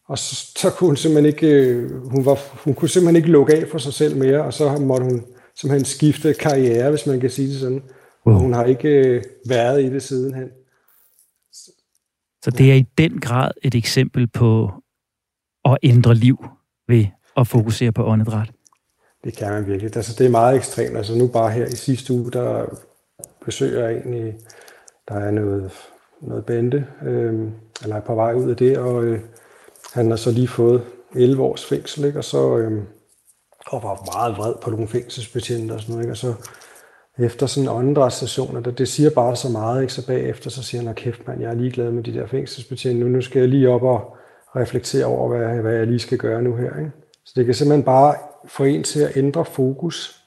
Og 0.09 0.19
så, 0.19 0.53
så 0.57 0.71
kunne 0.71 0.89
hun 0.89 0.97
simpelthen 0.97 1.27
ikke, 1.27 1.47
øh, 1.47 2.07
hun, 2.11 2.25
var, 2.25 2.39
hun 2.65 2.75
kunne 2.75 2.89
simpelthen 2.89 3.17
ikke 3.17 3.29
lukke 3.29 3.55
af 3.55 3.69
for 3.69 3.79
sig 3.79 3.93
selv 3.93 4.17
mere, 4.17 4.45
og 4.45 4.53
så 4.53 4.79
måtte 4.79 5.05
hun 5.05 5.25
simpelthen 5.57 5.85
skifte 5.85 6.35
karriere, 6.35 6.91
hvis 6.91 7.07
man 7.07 7.21
kan 7.21 7.31
sige 7.31 7.49
det 7.49 7.61
sådan. 7.61 7.83
Wow. 8.27 8.35
Og 8.35 8.41
hun 8.41 8.53
har 8.53 8.65
ikke 8.65 8.89
øh, 8.89 9.23
været 9.49 9.83
i 9.83 9.93
det 9.93 10.03
sidenhen. 10.03 10.49
Så 12.47 12.51
det 12.51 12.71
er 12.71 12.75
i 12.75 12.87
den 12.99 13.21
grad 13.21 13.51
et 13.63 13.75
eksempel 13.75 14.27
på 14.27 14.71
at 15.65 15.79
ændre 15.83 16.15
liv 16.15 16.45
ved 16.89 17.07
at 17.37 17.47
fokusere 17.47 17.93
på 17.93 18.05
åndedræt. 18.05 18.51
Det 19.25 19.37
kan 19.37 19.53
man 19.53 19.67
virkelig. 19.67 19.97
Altså, 19.97 20.15
det 20.19 20.27
er 20.27 20.31
meget 20.31 20.57
ekstremt. 20.57 20.97
Altså 20.97 21.19
nu 21.19 21.27
bare 21.27 21.51
her 21.51 21.67
i 21.67 21.77
sidste 21.77 22.13
uge, 22.13 22.31
der 22.31 22.65
besøger 23.45 23.89
jeg 23.89 23.99
egentlig, 23.99 24.35
der 25.09 25.15
er 25.15 25.31
noget, 25.31 25.73
noget 26.23 26.47
bande, 26.47 26.87
øh, 27.03 27.49
eller 27.83 27.97
er 27.97 28.01
på 28.01 28.15
vej 28.15 28.35
ud 28.35 28.51
af 28.51 28.57
det, 28.57 28.79
og 28.79 29.05
øh, 29.05 29.21
han 29.95 30.11
har 30.11 30.17
så 30.17 30.31
lige 30.31 30.49
fået 30.49 30.85
11 31.15 31.43
års 31.43 31.65
fængsel, 31.65 32.05
ikke? 32.05 32.19
og 32.19 32.25
så 32.25 32.59
øh, 32.59 32.83
og 33.67 33.83
var 33.83 34.15
meget 34.15 34.37
vred 34.37 34.55
på 34.63 34.71
nogle 34.71 34.89
fængselsbetjente 34.89 35.73
og 35.73 35.81
sådan 35.81 35.93
noget, 35.93 36.05
ikke? 36.05 36.13
og 36.13 36.17
så 36.17 36.35
efter 37.19 37.47
sådan 37.47 37.69
en 37.69 37.77
åndedrætsstation, 37.77 38.65
der, 38.65 38.71
det 38.71 38.89
siger 38.89 39.11
bare 39.11 39.37
så 39.37 39.49
meget, 39.49 39.83
ikke? 39.83 39.93
så 39.93 40.07
bagefter 40.07 40.51
så 40.51 40.63
siger 40.63 40.83
han, 40.83 40.95
kæft 40.95 41.27
mand, 41.27 41.41
jeg 41.41 41.51
er 41.51 41.55
ligeglad 41.55 41.91
med 41.91 42.03
de 42.03 42.15
der 42.15 42.27
fængselsbetjente, 42.27 43.01
nu, 43.01 43.09
nu 43.09 43.21
skal 43.21 43.41
jeg 43.41 43.49
lige 43.49 43.69
op 43.69 43.83
og 43.83 44.17
reflektere 44.57 45.05
over, 45.05 45.37
hvad, 45.37 45.63
hvad 45.63 45.75
jeg 45.75 45.87
lige 45.87 45.99
skal 45.99 46.19
gøre 46.19 46.43
nu 46.43 46.57
her. 46.57 46.79
Ikke? 46.79 46.91
Så 47.25 47.33
det 47.37 47.45
kan 47.45 47.55
simpelthen 47.55 47.85
bare 47.85 48.15
få 48.49 48.65
en 48.65 48.83
til 48.83 49.01
at 49.01 49.17
ændre 49.17 49.45
fokus 49.45 50.23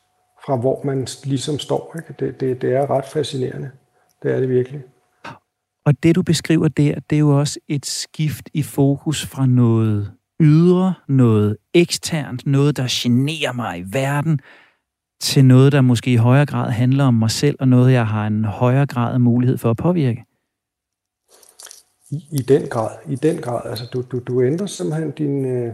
fra 0.45 0.55
hvor 0.55 0.81
man 0.83 1.07
ligesom 1.23 1.59
står. 1.59 1.95
Ikke? 1.97 2.25
Det, 2.25 2.39
det, 2.39 2.61
det 2.61 2.73
er 2.73 2.89
ret 2.89 3.05
fascinerende. 3.05 3.71
Det 4.23 4.31
er 4.31 4.39
det 4.39 4.49
virkelig. 4.49 4.81
Og 5.85 6.03
det, 6.03 6.15
du 6.15 6.23
beskriver 6.23 6.67
der, 6.67 6.95
det 7.09 7.15
er 7.15 7.19
jo 7.19 7.39
også 7.39 7.59
et 7.67 7.85
skift 7.85 8.49
i 8.53 8.63
fokus 8.63 9.25
fra 9.25 9.45
noget 9.45 10.11
ydre, 10.39 10.93
noget 11.07 11.57
eksternt, 11.73 12.45
noget, 12.45 12.77
der 12.77 12.85
generer 12.89 13.53
mig 13.53 13.79
i 13.79 13.83
verden, 13.91 14.39
til 15.21 15.45
noget, 15.45 15.71
der 15.71 15.81
måske 15.81 16.13
i 16.13 16.15
højere 16.15 16.45
grad 16.45 16.69
handler 16.71 17.03
om 17.03 17.13
mig 17.13 17.31
selv, 17.31 17.55
og 17.59 17.67
noget, 17.67 17.93
jeg 17.93 18.07
har 18.07 18.27
en 18.27 18.45
højere 18.45 18.85
grad 18.85 19.13
af 19.13 19.19
mulighed 19.19 19.57
for 19.57 19.69
at 19.69 19.77
påvirke? 19.77 20.25
I, 22.11 22.23
i 22.31 22.37
den 22.37 22.67
grad, 22.67 22.89
i 23.07 23.15
den 23.15 23.37
grad. 23.37 23.69
Altså, 23.69 23.85
du, 23.93 24.03
du, 24.11 24.19
du 24.19 24.43
ændrer 24.43 24.67
simpelthen 24.67 25.11
din... 25.11 25.45
Øh, 25.45 25.73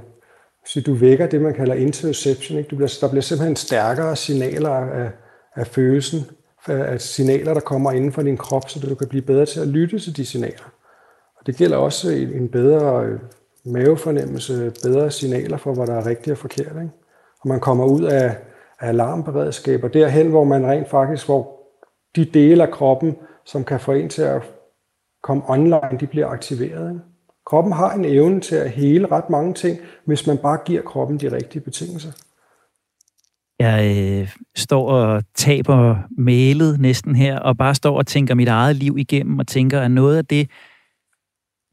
så 0.68 0.82
du 0.82 0.94
vækker 0.94 1.28
det, 1.28 1.42
man 1.42 1.54
kalder 1.54 1.74
interoception. 1.74 2.58
Ikke? 2.58 2.68
Du 2.68 2.76
bliver, 2.76 2.98
der 3.02 3.10
bliver 3.10 3.22
simpelthen 3.22 3.56
stærkere 3.56 4.16
signaler 4.16 4.70
af, 4.70 5.12
af 5.56 5.68
følelsen, 5.68 6.22
af 6.68 7.02
signaler, 7.02 7.54
der 7.54 7.62
kommer 7.62 7.92
inden 7.92 8.12
for 8.12 8.22
din 8.22 8.38
krop, 8.38 8.70
så 8.70 8.80
du 8.80 8.96
kan 8.96 9.08
blive 9.08 9.22
bedre 9.22 9.46
til 9.46 9.60
at 9.60 9.68
lytte 9.68 10.00
til 10.00 10.18
de 10.18 10.26
signaler. 10.26 10.74
Og 11.40 11.48
det 11.48 11.56
gælder 11.56 11.78
også 11.78 12.10
en, 12.10 12.30
en 12.34 12.50
bedre 12.50 13.06
øh, 13.06 13.20
mavefornemmelse, 13.66 14.74
bedre 14.84 15.12
signaler 15.12 15.58
for, 15.58 15.74
hvad 15.74 15.88
der 15.88 15.96
er 15.96 16.06
rigtigt 16.06 16.32
og 16.32 16.38
forkert. 16.38 16.68
Ikke? 16.68 16.90
Og 17.42 17.48
man 17.48 17.60
kommer 17.60 17.86
ud 17.86 18.04
af 18.04 18.38
alarmberedskaber 18.80 19.88
derhen, 19.88 20.30
hvor 20.30 20.44
man 20.44 20.66
rent 20.68 20.90
faktisk, 20.90 21.26
hvor 21.26 21.60
de 22.16 22.26
dele 22.26 22.64
af 22.64 22.72
kroppen, 22.72 23.16
som 23.46 23.64
kan 23.64 23.80
få 23.80 23.92
en 23.92 24.10
til 24.10 24.22
at 24.22 24.42
komme 25.24 25.44
online, 25.48 25.98
de 26.00 26.08
bliver 26.08 26.28
aktiveret. 26.28 26.90
Ikke? 26.90 27.02
Kroppen 27.46 27.74
har 27.74 27.94
en 27.94 28.06
evne 28.06 28.40
til 28.40 28.56
at 28.56 28.70
hele 28.70 29.08
ret 29.12 29.30
mange 29.30 29.54
ting, 29.54 29.80
hvis 30.06 30.28
man 30.28 30.38
bare 30.38 30.60
giver 30.66 30.82
kroppen 30.82 31.20
de 31.20 31.36
rigtige 31.36 31.62
betingelser. 31.62 32.12
Jeg 33.60 33.98
øh, 33.98 34.36
står 34.56 34.90
og 34.90 35.24
taber 35.36 35.96
mailet 36.18 36.80
næsten 36.80 37.16
her, 37.16 37.40
og 37.40 37.58
bare 37.58 37.76
står 37.76 37.98
og 37.98 38.08
tænker 38.08 38.36
mit 38.36 38.48
eget 38.48 38.76
liv 38.76 38.98
igennem, 38.98 39.40
og 39.40 39.48
tænker, 39.48 39.82
at 39.82 39.92
noget 39.92 40.18
af 40.18 40.26
det, 40.26 40.50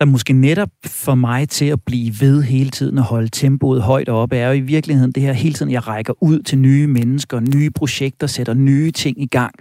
der 0.02 0.06
måske 0.06 0.32
netop 0.32 0.68
får 0.86 1.14
mig 1.14 1.48
til 1.48 1.64
at 1.64 1.82
blive 1.82 2.12
ved 2.20 2.42
hele 2.42 2.70
tiden 2.70 2.98
og 2.98 3.04
holde 3.04 3.28
tempoet 3.28 3.82
højt 3.82 4.08
oppe, 4.08 4.36
er 4.36 4.46
jo 4.46 4.52
i 4.52 4.60
virkeligheden 4.60 5.12
det 5.12 5.22
her 5.22 5.32
hele 5.32 5.54
tiden, 5.54 5.72
jeg 5.72 5.88
rækker 5.88 6.12
ud 6.22 6.42
til 6.42 6.58
nye 6.58 6.86
mennesker, 6.86 7.40
nye 7.40 7.70
projekter, 7.70 8.26
sætter 8.26 8.54
nye 8.54 8.90
ting 8.90 9.22
i 9.22 9.26
gang. 9.26 9.54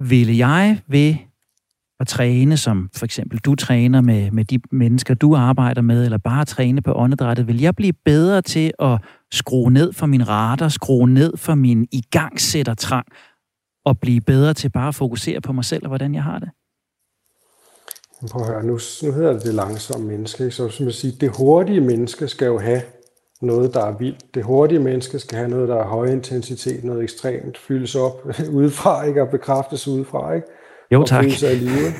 ville 0.00 0.38
jeg 0.38 0.80
ved 0.88 1.14
at 2.00 2.06
træne, 2.06 2.56
som 2.56 2.90
for 2.96 3.04
eksempel 3.04 3.38
du 3.38 3.54
træner 3.54 4.00
med, 4.00 4.30
med 4.30 4.44
de 4.44 4.58
mennesker, 4.70 5.14
du 5.14 5.36
arbejder 5.36 5.82
med, 5.82 6.04
eller 6.04 6.18
bare 6.18 6.44
træne 6.44 6.82
på 6.82 6.92
åndedrættet, 6.92 7.46
vil 7.46 7.60
jeg 7.60 7.76
blive 7.76 7.92
bedre 8.04 8.42
til 8.42 8.72
at 8.78 9.00
skrue 9.32 9.70
ned 9.70 9.92
for 9.92 10.06
min 10.06 10.28
radar, 10.28 10.68
skrue 10.68 11.10
ned 11.10 11.36
for 11.36 11.54
min 11.54 11.86
igangsættertrang, 11.92 13.06
og 13.84 13.98
blive 13.98 14.20
bedre 14.20 14.54
til 14.54 14.70
bare 14.70 14.88
at 14.88 14.94
fokusere 14.94 15.40
på 15.40 15.52
mig 15.52 15.64
selv 15.64 15.84
og 15.84 15.88
hvordan 15.88 16.14
jeg 16.14 16.22
har 16.22 16.38
det? 16.38 16.48
Prøv 18.28 18.42
at 18.42 18.48
høre, 18.48 18.64
nu, 18.64 18.78
nu 19.02 19.12
hedder 19.12 19.32
det 19.32 19.42
det 19.42 19.54
langsomme 19.54 20.06
menneske, 20.06 20.50
så 20.50 20.68
som 20.68 20.86
jeg 20.86 20.94
siger, 20.94 21.14
det 21.20 21.36
hurtige 21.36 21.80
menneske 21.80 22.28
skal 22.28 22.46
jo 22.46 22.58
have 22.58 22.82
noget, 23.42 23.74
der 23.74 23.84
er 23.84 23.98
vildt. 23.98 24.34
Det 24.34 24.44
hurtige 24.44 24.78
menneske 24.78 25.18
skal 25.18 25.38
have 25.38 25.50
noget, 25.50 25.68
der 25.68 25.76
er 25.76 25.86
høj 25.86 26.06
intensitet, 26.06 26.84
noget 26.84 27.02
ekstremt, 27.02 27.58
fyldes 27.58 27.94
op 27.94 28.26
udefra, 28.52 29.04
ikke? 29.04 29.22
og 29.22 29.28
bekræftes 29.28 29.88
udefra, 29.88 30.32
ikke? 30.32 30.46
Jo, 30.92 31.04
tak. 31.04 31.24
For 31.24 31.26
at 31.26 31.32
føle 31.32 31.38
sig 31.38 31.52
i 31.52 31.58
live. 31.58 31.92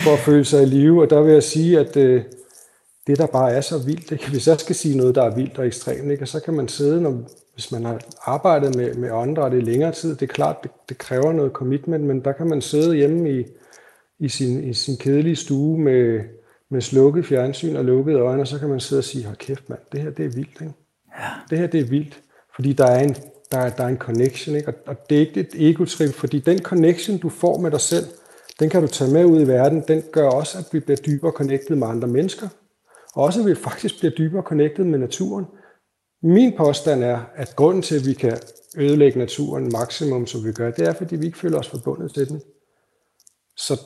For 0.00 0.12
at 0.12 0.18
føle 0.18 0.44
sig 0.44 0.62
i 0.62 0.66
live, 0.66 1.02
og 1.02 1.10
der 1.10 1.20
vil 1.20 1.32
jeg 1.32 1.42
sige, 1.42 1.78
at 1.78 1.96
øh, 1.96 2.22
det, 3.06 3.18
der 3.18 3.26
bare 3.26 3.52
er 3.52 3.60
så 3.60 3.78
vildt, 3.78 4.12
ikke? 4.12 4.30
hvis 4.30 4.48
jeg 4.48 4.60
skal 4.60 4.74
sige 4.74 4.96
noget, 4.96 5.14
der 5.14 5.22
er 5.22 5.34
vildt 5.34 5.58
og 5.58 5.66
ekstremt, 5.66 6.10
ikke? 6.10 6.24
Og 6.24 6.28
så 6.28 6.40
kan 6.40 6.54
man 6.54 6.68
sidde, 6.68 7.02
når, 7.02 7.18
hvis 7.54 7.72
man 7.72 7.84
har 7.84 8.00
arbejdet 8.24 8.76
med, 8.76 8.94
med 8.94 9.10
åndedræt 9.10 9.52
i 9.52 9.60
længere 9.60 9.92
tid, 9.92 10.16
det 10.16 10.22
er 10.22 10.34
klart, 10.34 10.56
det, 10.62 10.70
det 10.88 10.98
kræver 10.98 11.32
noget 11.32 11.52
commitment, 11.52 12.04
men 12.04 12.20
der 12.20 12.32
kan 12.32 12.46
man 12.46 12.60
sidde 12.60 12.96
hjemme 12.96 13.30
i, 13.30 13.44
i, 14.18 14.28
sin, 14.28 14.64
i 14.64 14.74
sin 14.74 14.96
kedelige 14.96 15.36
stue 15.36 15.78
med, 15.78 16.20
med 16.70 16.80
slukket 16.80 17.26
fjernsyn 17.26 17.76
og 17.76 17.84
lukkede 17.84 18.18
øjne, 18.18 18.42
og 18.42 18.48
så 18.48 18.58
kan 18.58 18.68
man 18.68 18.80
sidde 18.80 19.00
og 19.00 19.04
sige, 19.04 19.24
hold 19.24 19.36
kæft 19.36 19.68
mand, 19.68 19.80
det 19.92 20.00
her 20.00 20.10
det 20.10 20.24
er 20.24 20.30
vildt. 20.30 20.60
Ikke? 20.60 20.72
Ja. 21.18 21.28
Det 21.50 21.58
her 21.58 21.66
det 21.66 21.80
er 21.80 21.84
vildt, 21.84 22.22
fordi 22.54 22.72
der 22.72 22.86
er 22.86 22.98
en, 22.98 23.16
der 23.52 23.58
er, 23.58 23.70
der 23.70 23.84
er 23.84 23.88
en 23.88 23.98
connection, 23.98 24.56
ikke? 24.56 24.68
Og, 24.68 24.74
og 24.86 25.10
det 25.10 25.16
er 25.16 25.20
ikke 25.20 25.40
et 25.40 25.54
ego-trip, 25.54 26.14
fordi 26.14 26.38
den 26.38 26.58
connection, 26.58 27.18
du 27.18 27.28
får 27.28 27.58
med 27.58 27.70
dig 27.70 27.80
selv, 27.80 28.04
den 28.60 28.70
kan 28.70 28.82
du 28.82 28.88
tage 28.88 29.12
med 29.12 29.24
ud 29.24 29.40
i 29.40 29.48
verden, 29.48 29.84
den 29.88 30.02
gør 30.12 30.28
også, 30.28 30.58
at 30.58 30.64
vi 30.72 30.80
bliver 30.80 30.96
dybere 30.96 31.32
connected 31.32 31.76
med 31.76 31.88
andre 31.88 32.08
mennesker, 32.08 32.48
og 33.14 33.24
også 33.24 33.40
at 33.40 33.46
vi 33.46 33.54
faktisk 33.54 33.98
bliver 33.98 34.14
dybere 34.14 34.42
connected 34.42 34.84
med 34.84 34.98
naturen. 34.98 35.44
Min 36.22 36.52
påstand 36.56 37.04
er, 37.04 37.20
at 37.34 37.56
grunden 37.56 37.82
til, 37.82 37.94
at 37.94 38.06
vi 38.06 38.12
kan 38.12 38.38
ødelægge 38.76 39.18
naturen 39.18 39.68
maksimum, 39.72 40.26
som 40.26 40.44
vi 40.44 40.52
gør, 40.52 40.70
det 40.70 40.88
er, 40.88 40.92
fordi 40.92 41.16
vi 41.16 41.26
ikke 41.26 41.38
føler 41.38 41.58
os 41.58 41.68
forbundet 41.68 42.14
til 42.14 42.28
den. 42.28 42.42
Så, 43.56 43.80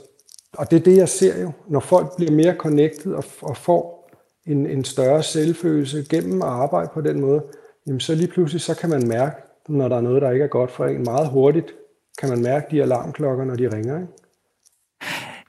og 0.59 0.71
det 0.71 0.77
er 0.77 0.81
det, 0.81 0.97
jeg 0.97 1.09
ser 1.09 1.43
jo. 1.43 1.53
Når 1.69 1.81
folk 1.81 2.17
bliver 2.17 2.33
mere 2.33 2.55
connected 2.55 3.13
og, 3.13 3.25
og 3.43 3.57
får 3.57 4.11
en, 4.47 4.67
en 4.67 4.85
større 4.85 5.23
selvfølelse 5.23 6.05
gennem 6.11 6.43
at 6.43 6.49
arbejde 6.49 6.91
på 6.95 7.01
den 7.01 7.21
måde, 7.21 7.43
jamen 7.87 8.01
så 8.01 8.15
lige 8.15 8.29
pludselig 8.29 8.61
så 8.61 8.75
kan 8.75 8.91
man 8.91 9.09
mærke, 9.09 9.37
når 9.69 9.89
der 9.89 9.97
er 9.97 10.01
noget, 10.01 10.23
der 10.23 10.31
ikke 10.31 10.45
er 10.45 10.49
godt 10.49 10.71
for 10.71 10.87
en, 10.87 11.03
meget 11.03 11.29
hurtigt 11.29 11.75
kan 12.19 12.29
man 12.29 12.43
mærke 12.43 12.67
de 12.71 12.83
alarmklokker, 12.83 13.45
når 13.45 13.55
de 13.55 13.75
ringer. 13.75 14.01
Ikke? 14.01 14.13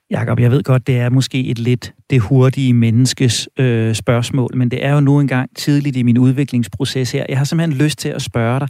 Jakob, 0.10 0.40
jeg 0.40 0.52
ved 0.52 0.64
godt, 0.64 0.88
det 0.88 0.98
er 0.98 1.10
måske 1.10 1.48
et 1.48 1.60
lidt 1.60 1.94
det 2.10 2.22
hurtige 2.22 2.74
menneskes 2.74 3.50
øh, 3.60 3.96
spørgsmål, 3.96 4.58
men 4.58 4.72
det 4.72 4.86
er 4.86 4.94
jo 4.94 5.00
nu 5.00 5.20
engang 5.20 5.50
tidligt 5.56 5.98
i 5.98 6.04
min 6.04 6.18
udviklingsproces 6.18 7.12
her. 7.12 7.26
Jeg 7.30 7.38
har 7.38 7.46
simpelthen 7.46 7.78
lyst 7.78 8.00
til 8.00 8.10
at 8.10 8.22
spørge 8.22 8.60
dig, 8.60 8.68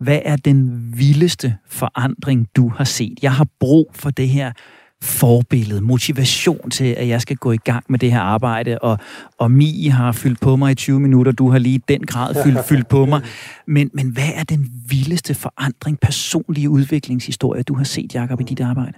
hvad 0.00 0.20
er 0.24 0.36
den 0.36 0.92
vildeste 0.96 1.56
forandring, 1.68 2.48
du 2.56 2.68
har 2.68 2.84
set? 2.84 3.18
Jeg 3.22 3.32
har 3.32 3.46
brug 3.60 3.90
for 3.94 4.10
det 4.10 4.28
her 4.28 4.52
forbillede, 5.02 5.80
motivation 5.80 6.70
til, 6.70 6.94
at 6.94 7.08
jeg 7.08 7.20
skal 7.20 7.36
gå 7.36 7.52
i 7.52 7.56
gang 7.56 7.84
med 7.88 7.98
det 7.98 8.12
her 8.12 8.20
arbejde, 8.20 8.78
og, 8.78 8.98
og 9.38 9.50
Mi 9.50 9.86
har 9.86 10.12
fyldt 10.12 10.40
på 10.40 10.56
mig 10.56 10.72
i 10.72 10.74
20 10.74 11.00
minutter, 11.00 11.32
du 11.32 11.50
har 11.50 11.58
lige 11.58 11.74
i 11.74 11.82
den 11.88 12.06
grad 12.06 12.34
fyldt, 12.44 12.64
fyldt 12.70 12.88
på 12.88 13.06
mig. 13.06 13.20
Men, 13.66 13.90
men 13.94 14.08
hvad 14.08 14.30
er 14.34 14.44
den 14.44 14.70
vildeste 14.88 15.34
forandring, 15.34 16.00
personlige 16.00 16.70
udviklingshistorie, 16.70 17.62
du 17.62 17.74
har 17.74 17.84
set, 17.84 18.14
Jakob, 18.14 18.40
i 18.40 18.44
dit 18.44 18.60
arbejde? 18.60 18.92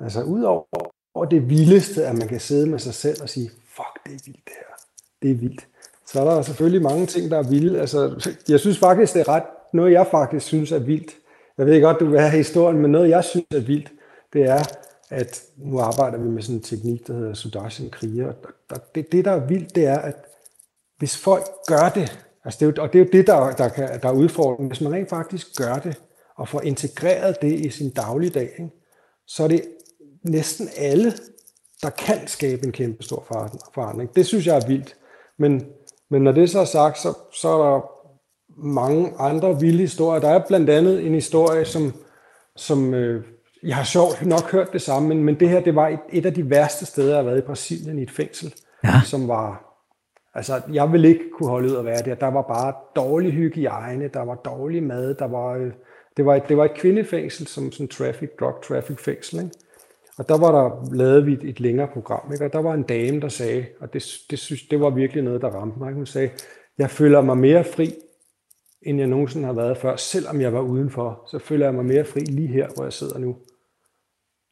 Altså 0.00 0.22
udover 0.22 1.24
det 1.30 1.50
vildeste, 1.50 2.06
at 2.06 2.18
man 2.18 2.28
kan 2.28 2.40
sidde 2.40 2.66
med 2.66 2.78
sig 2.78 2.94
selv 2.94 3.22
og 3.22 3.28
sige, 3.28 3.50
fuck, 3.76 4.04
det 4.06 4.14
er 4.14 4.20
vildt 4.26 4.44
det 4.44 4.54
her. 4.56 4.74
Det 5.22 5.30
er 5.30 5.34
vildt. 5.34 5.66
Så 6.06 6.20
er 6.20 6.24
der 6.24 6.42
selvfølgelig 6.42 6.82
mange 6.82 7.06
ting, 7.06 7.30
der 7.30 7.38
er 7.38 7.48
vilde. 7.50 7.80
Altså, 7.80 8.30
jeg 8.48 8.60
synes 8.60 8.78
faktisk, 8.78 9.14
det 9.14 9.20
er 9.20 9.28
ret, 9.28 9.42
noget 9.72 9.92
jeg 9.92 10.06
faktisk 10.10 10.46
synes 10.46 10.72
er 10.72 10.78
vildt. 10.78 11.10
Jeg 11.58 11.66
ved 11.66 11.82
godt, 11.82 12.00
du 12.00 12.06
vil 12.06 12.20
have 12.20 12.36
historien, 12.36 12.78
men 12.78 12.90
noget 12.90 13.08
jeg 13.08 13.24
synes 13.24 13.46
er 13.54 13.60
vildt, 13.60 13.92
det 14.32 14.42
er, 14.42 14.62
at 15.10 15.42
nu 15.56 15.78
arbejder 15.78 16.18
vi 16.18 16.28
med 16.28 16.42
sådan 16.42 16.56
en 16.56 16.62
teknik, 16.62 17.06
der 17.06 17.14
hedder 17.14 17.34
Sudarshan 17.34 17.90
Kriya, 17.90 18.26
og 18.70 18.94
det, 18.94 19.12
det, 19.12 19.24
der 19.24 19.30
er 19.30 19.46
vildt, 19.46 19.74
det 19.74 19.86
er, 19.86 19.98
at 19.98 20.14
hvis 20.98 21.16
folk 21.16 21.44
gør 21.66 21.88
det, 21.94 22.18
altså 22.44 22.58
det 22.60 22.66
er 22.66 22.72
jo, 22.76 22.82
og 22.82 22.92
det 22.92 23.00
er 23.00 23.04
jo 23.04 23.10
det, 23.12 23.26
der, 23.26 23.50
der, 23.50 23.68
kan, 23.68 24.00
der 24.02 24.08
er 24.08 24.12
udfordringen, 24.12 24.68
hvis 24.68 24.80
man 24.80 24.92
rent 24.92 25.08
faktisk 25.08 25.56
gør 25.56 25.74
det, 25.74 26.00
og 26.36 26.48
får 26.48 26.60
integreret 26.60 27.42
det 27.42 27.52
i 27.52 27.70
sin 27.70 27.90
dagligdag, 27.90 28.50
ikke, 28.58 28.70
så 29.26 29.44
er 29.44 29.48
det 29.48 29.62
næsten 30.22 30.68
alle, 30.76 31.12
der 31.82 31.90
kan 31.90 32.26
skabe 32.26 32.66
en 32.66 32.72
kæmpe 32.72 33.02
stor 33.02 33.24
forandring. 33.74 34.16
Det 34.16 34.26
synes 34.26 34.46
jeg 34.46 34.56
er 34.56 34.66
vildt. 34.66 34.96
Men, 35.38 35.66
men 36.10 36.22
når 36.22 36.32
det 36.32 36.50
så 36.50 36.60
er 36.60 36.64
sagt, 36.64 36.98
så, 36.98 37.14
så 37.32 37.48
er 37.48 37.70
der 37.70 37.80
mange 38.56 39.12
andre 39.18 39.60
vilde 39.60 39.78
historier. 39.78 40.20
Der 40.20 40.28
er 40.28 40.46
blandt 40.48 40.70
andet 40.70 41.06
en 41.06 41.14
historie, 41.14 41.64
som, 41.64 41.94
som 42.56 42.94
øh, 42.94 43.24
jeg 43.62 43.76
har 43.76 43.84
sjovt 43.84 44.26
nok 44.26 44.52
hørt 44.52 44.72
det 44.72 44.82
samme, 44.82 45.08
men, 45.08 45.24
men 45.24 45.40
det 45.40 45.48
her 45.48 45.60
det 45.60 45.74
var 45.74 45.88
et, 45.88 46.00
et 46.12 46.26
af 46.26 46.34
de 46.34 46.50
værste 46.50 46.86
steder, 46.86 47.08
jeg 47.08 47.16
har 47.16 47.24
været 47.24 47.38
i 47.38 47.46
Brasilien 47.46 47.98
i 47.98 48.02
et 48.02 48.10
fængsel, 48.10 48.54
ja. 48.84 49.00
som 49.04 49.28
var 49.28 49.68
Altså, 50.34 50.60
jeg 50.72 50.92
ville 50.92 51.08
ikke 51.08 51.24
kunne 51.32 51.48
holde 51.48 51.68
ud 51.70 51.76
at 51.76 51.84
være 51.84 52.02
der. 52.02 52.14
Der 52.14 52.26
var 52.26 52.42
bare 52.42 52.74
dårlig 52.96 53.32
hygiejne, 53.32 54.08
der 54.08 54.20
var 54.20 54.34
dårlig 54.34 54.82
mad, 54.82 55.14
der 55.14 55.28
var, 55.28 55.54
øh, 55.54 55.72
det, 56.16 56.26
var 56.26 56.34
et, 56.34 56.48
det 56.48 56.56
var 56.56 56.64
et 56.64 56.74
kvindefængsel, 56.74 57.46
som 57.46 57.72
sådan 57.72 57.88
traffic, 57.88 58.28
drug 58.40 58.54
traffic 58.68 58.98
fængsel. 58.98 59.38
Ikke? 59.38 59.50
Og 60.18 60.28
der 60.28 60.38
var 60.38 60.52
der 60.52 60.94
lavet 60.94 61.26
vi 61.26 61.32
et, 61.32 61.44
et 61.44 61.60
længere 61.60 61.88
program, 61.88 62.32
ikke? 62.32 62.44
og 62.44 62.52
der 62.52 62.58
var 62.58 62.74
en 62.74 62.82
dame, 62.82 63.20
der 63.20 63.28
sagde, 63.28 63.66
og 63.80 63.92
det, 63.92 64.04
det, 64.30 64.38
synes, 64.38 64.62
det 64.62 64.80
var 64.80 64.90
virkelig 64.90 65.22
noget, 65.22 65.42
der 65.42 65.48
ramte 65.48 65.78
mig. 65.78 65.92
Hun 65.92 66.06
sagde, 66.06 66.30
jeg 66.78 66.90
føler 66.90 67.20
mig 67.20 67.38
mere 67.38 67.64
fri, 67.64 67.94
end 68.82 68.98
jeg 68.98 69.06
nogensinde 69.06 69.46
har 69.46 69.52
været 69.52 69.76
før. 69.76 69.96
Selvom 69.96 70.40
jeg 70.40 70.52
var 70.52 70.60
udenfor, 70.60 71.28
så 71.30 71.38
føler 71.38 71.66
jeg 71.66 71.74
mig 71.74 71.84
mere 71.84 72.04
fri 72.04 72.20
lige 72.20 72.48
her, 72.48 72.68
hvor 72.74 72.84
jeg 72.84 72.92
sidder 72.92 73.18
nu. 73.18 73.36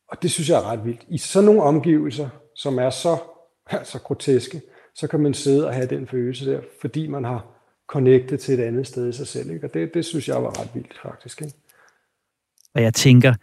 Og 0.08 0.22
det 0.22 0.30
synes 0.30 0.48
jeg 0.48 0.56
er 0.58 0.70
ret 0.70 0.84
vildt. 0.84 1.04
I 1.08 1.18
sådan 1.18 1.46
nogle 1.46 1.62
omgivelser, 1.62 2.28
som 2.54 2.78
er 2.78 2.90
så, 2.90 3.18
altså 3.66 3.98
groteske, 3.98 4.62
så 4.94 5.08
kan 5.08 5.20
man 5.20 5.34
sidde 5.34 5.66
og 5.66 5.74
have 5.74 5.86
den 5.86 6.06
følelse 6.06 6.52
der, 6.52 6.60
fordi 6.80 7.06
man 7.06 7.24
har 7.24 7.46
connectet 7.88 8.40
til 8.40 8.60
et 8.60 8.64
andet 8.64 8.86
sted 8.86 9.08
i 9.08 9.12
sig 9.12 9.26
selv. 9.26 9.50
Ikke? 9.50 9.66
Og 9.66 9.74
det, 9.74 9.94
det 9.94 10.04
synes 10.04 10.28
jeg 10.28 10.42
var 10.42 10.60
ret 10.60 10.70
vildt, 10.74 10.98
faktisk. 11.02 11.42
Ikke? 11.42 11.54
Og 12.74 12.82
jeg 12.82 12.94
tænker, 12.94 13.34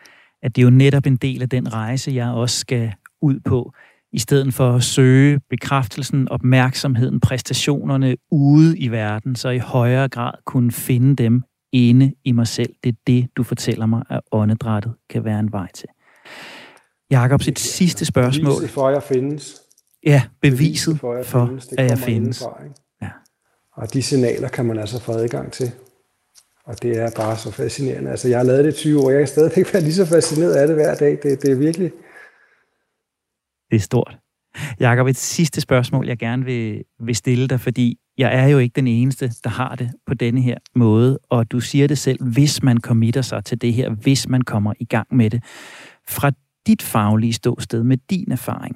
at 0.42 0.56
det 0.56 0.62
er 0.62 0.66
jo 0.66 0.70
netop 0.70 1.06
en 1.06 1.18
del 1.18 1.42
af 1.42 1.50
den 1.50 1.74
rejse, 1.74 2.12
jeg 2.12 2.30
også 2.30 2.60
skal 2.60 2.94
ud 3.22 3.40
på, 3.40 3.74
i 4.14 4.20
stedet 4.20 4.54
for 4.54 4.76
at 4.76 4.84
søge 4.84 5.40
bekræftelsen, 5.50 6.30
opmærksomheden, 6.30 7.20
præstationerne 7.20 8.16
ude 8.32 8.78
i 8.78 8.88
verden, 8.88 9.36
så 9.36 9.50
i 9.50 9.58
højere 9.58 10.10
grad 10.10 10.34
kunne 10.46 10.72
finde 10.72 11.16
dem 11.16 11.44
inde 11.72 12.14
i 12.24 12.32
mig 12.32 12.48
selv. 12.48 12.74
Det 12.84 12.90
er 12.90 12.98
det, 13.08 13.28
du 13.38 13.44
fortæller 13.44 13.86
mig, 13.86 14.04
at 14.10 14.20
åndedrættet 14.32 14.94
kan 15.10 15.26
være 15.26 15.40
en 15.40 15.52
vej 15.52 15.68
til. 15.74 15.90
Jakob, 17.12 17.42
sit 17.42 17.60
sidste 17.60 18.06
spørgsmål. 18.06 18.54
Beviset 18.54 18.70
for, 18.70 18.88
at 18.88 18.94
jeg 18.94 19.04
findes. 19.04 19.62
Ja, 20.06 20.24
beviset, 20.42 20.60
beviset 20.60 21.00
for, 21.00 21.12
at 21.12 21.18
jeg 21.18 21.26
for, 21.26 21.46
findes. 21.46 21.68
Det 21.68 21.80
at 21.80 21.90
jeg 21.90 21.98
findes. 21.98 22.44
Ja. 23.02 23.10
Og 23.74 23.94
de 23.94 24.02
signaler 24.02 24.48
kan 24.48 24.66
man 24.66 24.80
altså 24.80 25.00
få 25.02 25.12
adgang 25.12 25.52
til. 25.52 25.72
Og 26.66 26.82
det 26.82 26.98
er 26.98 27.10
bare 27.16 27.38
så 27.38 27.52
fascinerende. 27.52 28.12
Altså, 28.12 28.28
jeg 28.28 28.38
har 28.40 28.44
lavet 28.44 28.66
det 28.66 28.74
i 28.74 28.78
20 28.78 29.02
år, 29.02 29.10
jeg 29.10 29.20
kan 29.20 29.28
stadigvæk 29.28 29.74
være 29.74 29.84
lige 29.84 29.94
så 29.94 30.06
fascineret 30.06 30.54
af 30.54 30.68
det 30.68 30.76
hver 30.76 30.96
dag. 30.96 31.20
Det, 31.24 31.42
det 31.42 31.52
er 31.52 31.56
virkelig... 31.56 31.92
Det 33.74 33.80
er 33.80 33.84
stort. 33.84 34.18
Jakob, 34.80 35.08
et 35.08 35.18
sidste 35.18 35.62
spørgsmål, 35.62 36.08
jeg 36.08 36.18
gerne 36.18 36.46
vil, 36.46 36.84
vil 37.00 37.16
stille 37.16 37.48
dig, 37.48 37.60
fordi 37.60 37.98
jeg 38.18 38.36
er 38.36 38.48
jo 38.48 38.58
ikke 38.58 38.74
den 38.74 38.88
eneste, 38.88 39.32
der 39.44 39.50
har 39.50 39.76
det 39.76 39.92
på 40.08 40.14
denne 40.14 40.42
her 40.42 40.58
måde, 40.76 41.20
og 41.30 41.52
du 41.52 41.60
siger 41.60 41.88
det 41.88 41.98
selv, 41.98 42.24
hvis 42.24 42.64
man 42.64 42.78
committer 42.78 43.22
sig 43.22 43.46
til 43.46 43.62
det 43.62 43.74
her, 43.74 43.90
hvis 43.90 44.30
man 44.30 44.42
kommer 44.42 44.74
i 44.80 44.86
gang 44.86 45.08
med 45.12 45.30
det. 45.30 45.44
Fra 46.10 46.32
dit 46.68 46.82
faglige 46.82 47.34
ståsted, 47.34 47.84
med 47.84 47.98
din 48.10 48.32
erfaring, 48.32 48.76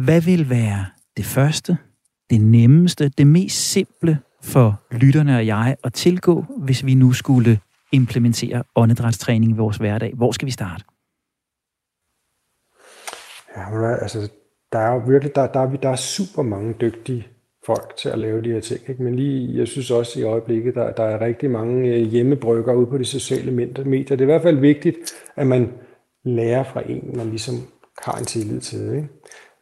hvad 0.00 0.20
vil 0.20 0.50
være 0.50 0.86
det 1.16 1.24
første, 1.24 1.76
det 2.30 2.40
nemmeste, 2.40 3.08
det 3.08 3.26
mest 3.26 3.70
simple 3.70 4.18
for 4.42 4.82
lytterne 4.90 5.36
og 5.36 5.46
jeg 5.46 5.76
at 5.84 5.92
tilgå, 5.92 6.44
hvis 6.58 6.84
vi 6.84 6.94
nu 6.94 7.12
skulle 7.12 7.60
implementere 7.92 8.62
åndedrætstræning 8.74 9.52
i 9.52 9.56
vores 9.56 9.76
hverdag? 9.76 10.12
Hvor 10.14 10.32
skal 10.32 10.46
vi 10.46 10.50
starte? 10.50 10.84
Ja, 13.60 13.96
altså, 14.02 14.30
der 14.72 14.78
er 14.78 14.92
jo 14.92 14.98
virkelig, 14.98 15.34
der, 15.34 15.46
der, 15.46 15.60
er, 15.60 15.76
der 15.76 15.88
er 15.88 15.96
super 15.96 16.42
mange 16.42 16.74
dygtige 16.80 17.28
folk 17.66 17.96
til 17.96 18.08
at 18.08 18.18
lave 18.18 18.42
de 18.42 18.52
her 18.52 18.60
ting. 18.60 18.80
Ikke? 18.88 19.02
Men 19.02 19.16
lige, 19.16 19.58
jeg 19.58 19.68
synes 19.68 19.90
også 19.90 20.20
i 20.20 20.22
øjeblikket, 20.22 20.74
der, 20.74 20.92
der 20.92 21.02
er 21.02 21.20
rigtig 21.20 21.50
mange 21.50 21.88
øh, 21.88 22.02
hjemmebrygger 22.02 22.74
ude 22.74 22.86
på 22.86 22.98
de 22.98 23.04
sociale 23.04 23.52
medier. 23.52 24.02
Det 24.04 24.20
er 24.20 24.22
i 24.22 24.24
hvert 24.24 24.42
fald 24.42 24.56
vigtigt, 24.56 24.96
at 25.36 25.46
man 25.46 25.72
lærer 26.24 26.64
fra 26.64 26.82
en, 26.90 27.16
man 27.16 27.30
ligesom 27.30 27.54
har 28.02 28.18
en 28.18 28.24
tillid 28.24 28.60
til. 28.60 28.94
Ikke? 28.94 29.08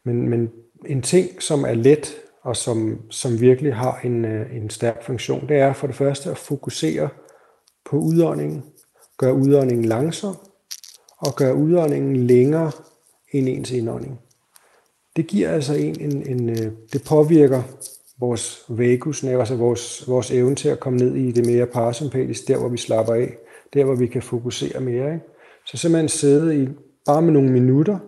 Men, 0.05 0.28
men 0.28 0.51
en 0.86 1.03
ting, 1.03 1.42
som 1.42 1.64
er 1.64 1.74
let 1.74 2.14
og 2.42 2.57
som, 2.57 3.01
som 3.11 3.40
virkelig 3.40 3.74
har 3.74 4.01
en, 4.05 4.24
øh, 4.24 4.57
en 4.57 4.70
stærk 4.70 5.03
funktion, 5.03 5.49
det 5.49 5.57
er 5.57 5.72
for 5.72 5.86
det 5.86 5.96
første 5.96 6.30
at 6.30 6.38
fokusere 6.38 7.09
på 7.90 7.96
udåndingen, 7.96 8.64
Gør 9.18 9.32
udåndingen 9.32 9.84
langsom, 9.84 10.36
og 11.18 11.36
gør 11.36 11.53
udåndingen 11.53 12.16
længere 12.16 12.72
end 13.33 13.49
ens 13.49 13.70
indånding. 13.70 14.20
Det 15.16 15.26
giver 15.26 15.51
altså 15.51 15.74
en, 15.74 16.01
en, 16.01 16.26
en 16.26 16.51
øh, 16.51 16.72
det 16.93 17.03
påvirker 17.09 17.62
vores 18.20 18.64
vagusnerve, 18.68 19.39
altså 19.39 19.57
vores, 19.57 20.09
vores 20.09 20.31
evne 20.31 20.55
til 20.55 20.68
at 20.68 20.81
komme 20.81 20.99
ned 20.99 21.14
i 21.14 21.33
det 21.33 21.47
mere 21.47 21.66
parasympatiske, 21.66 22.53
der 22.53 22.59
hvor 22.59 22.68
vi 22.68 22.76
slapper 22.76 23.14
af, 23.14 23.37
der 23.74 23.85
hvor 23.85 23.95
vi 23.95 24.07
kan 24.07 24.22
fokusere 24.22 24.81
mere. 24.81 25.12
Ikke? 25.12 25.26
Så 25.66 25.76
simpelthen 25.76 26.09
sidde 26.09 26.62
i 26.62 26.68
bare 27.07 27.22
med 27.22 27.33
nogle 27.33 27.53
minutter, 27.53 27.99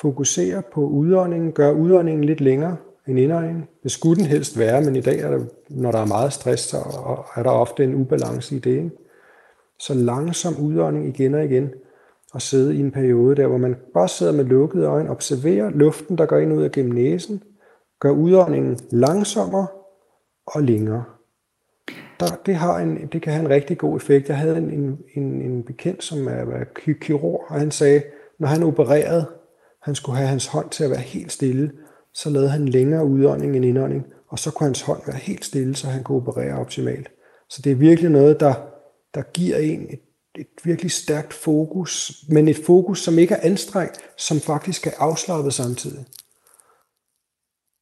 fokusere 0.00 0.62
på 0.74 0.80
udåndingen, 0.80 1.52
gør 1.52 1.72
udåndingen 1.72 2.24
lidt 2.24 2.40
længere 2.40 2.76
end 3.08 3.18
indåndingen. 3.18 3.64
Det 3.82 3.90
skulle 3.90 4.16
den 4.16 4.30
helst 4.30 4.58
være, 4.58 4.80
men 4.80 4.96
i 4.96 5.00
dag, 5.00 5.20
er 5.20 5.30
der, 5.30 5.44
når 5.70 5.92
der 5.92 5.98
er 5.98 6.06
meget 6.06 6.32
stress, 6.32 6.62
så 6.62 6.76
er 7.36 7.42
der 7.42 7.50
ofte 7.50 7.84
en 7.84 7.94
ubalance 7.94 8.56
i 8.56 8.58
det. 8.58 8.70
Ikke? 8.70 8.90
Så 9.78 9.94
langsom 9.94 10.56
udånding 10.60 11.08
igen 11.08 11.34
og 11.34 11.44
igen, 11.44 11.70
at 12.36 12.42
sidde 12.42 12.76
i 12.76 12.80
en 12.80 12.90
periode 12.90 13.36
der, 13.36 13.46
hvor 13.46 13.58
man 13.58 13.76
bare 13.94 14.08
sidder 14.08 14.32
med 14.32 14.44
lukkede 14.44 14.86
øjne, 14.86 15.10
observerer 15.10 15.70
luften, 15.70 16.18
der 16.18 16.26
går 16.26 16.38
ind 16.38 16.52
ud 16.52 16.62
af 16.62 16.72
gennem 16.72 16.94
næsen, 16.94 17.42
gør 18.00 18.10
udåndingen 18.10 18.78
langsommere 18.90 19.66
og 20.46 20.62
længere. 20.62 21.04
Der, 22.20 22.26
det, 22.46 22.54
har 22.54 22.78
en, 22.78 23.06
det 23.12 23.22
kan 23.22 23.32
have 23.32 23.44
en 23.44 23.50
rigtig 23.50 23.78
god 23.78 23.96
effekt. 23.96 24.28
Jeg 24.28 24.38
havde 24.38 24.56
en, 24.56 24.70
en, 24.70 24.98
en, 25.14 25.42
en 25.42 25.62
bekendt, 25.62 26.04
som 26.04 26.26
er, 26.26 26.30
er 26.30 26.64
kirurg, 27.00 27.44
og 27.48 27.60
han 27.60 27.70
sagde, 27.70 28.02
når 28.38 28.48
han 28.48 28.62
opererede, 28.62 29.26
han 29.82 29.94
skulle 29.94 30.16
have 30.16 30.28
hans 30.28 30.46
hånd 30.46 30.70
til 30.70 30.84
at 30.84 30.90
være 30.90 31.00
helt 31.00 31.32
stille, 31.32 31.72
så 32.14 32.30
lavede 32.30 32.48
han 32.48 32.68
længere 32.68 33.06
udånding 33.06 33.56
end 33.56 33.64
indånding, 33.64 34.06
og 34.28 34.38
så 34.38 34.50
kunne 34.50 34.66
hans 34.66 34.82
hånd 34.82 35.00
være 35.06 35.16
helt 35.16 35.44
stille, 35.44 35.76
så 35.76 35.86
han 35.86 36.04
kunne 36.04 36.16
operere 36.16 36.58
optimalt. 36.58 37.10
Så 37.48 37.62
det 37.62 37.72
er 37.72 37.76
virkelig 37.76 38.10
noget, 38.10 38.40
der, 38.40 38.54
der 39.14 39.22
giver 39.22 39.56
en 39.56 39.86
et, 39.90 40.00
et 40.38 40.46
virkelig 40.64 40.90
stærkt 40.90 41.32
fokus, 41.32 42.24
men 42.28 42.48
et 42.48 42.56
fokus, 42.66 43.02
som 43.02 43.18
ikke 43.18 43.34
er 43.34 43.50
anstrengt, 43.50 43.98
som 44.18 44.40
faktisk 44.40 44.86
er 44.86 44.90
afslappet 44.98 45.54
samtidig. 45.54 46.06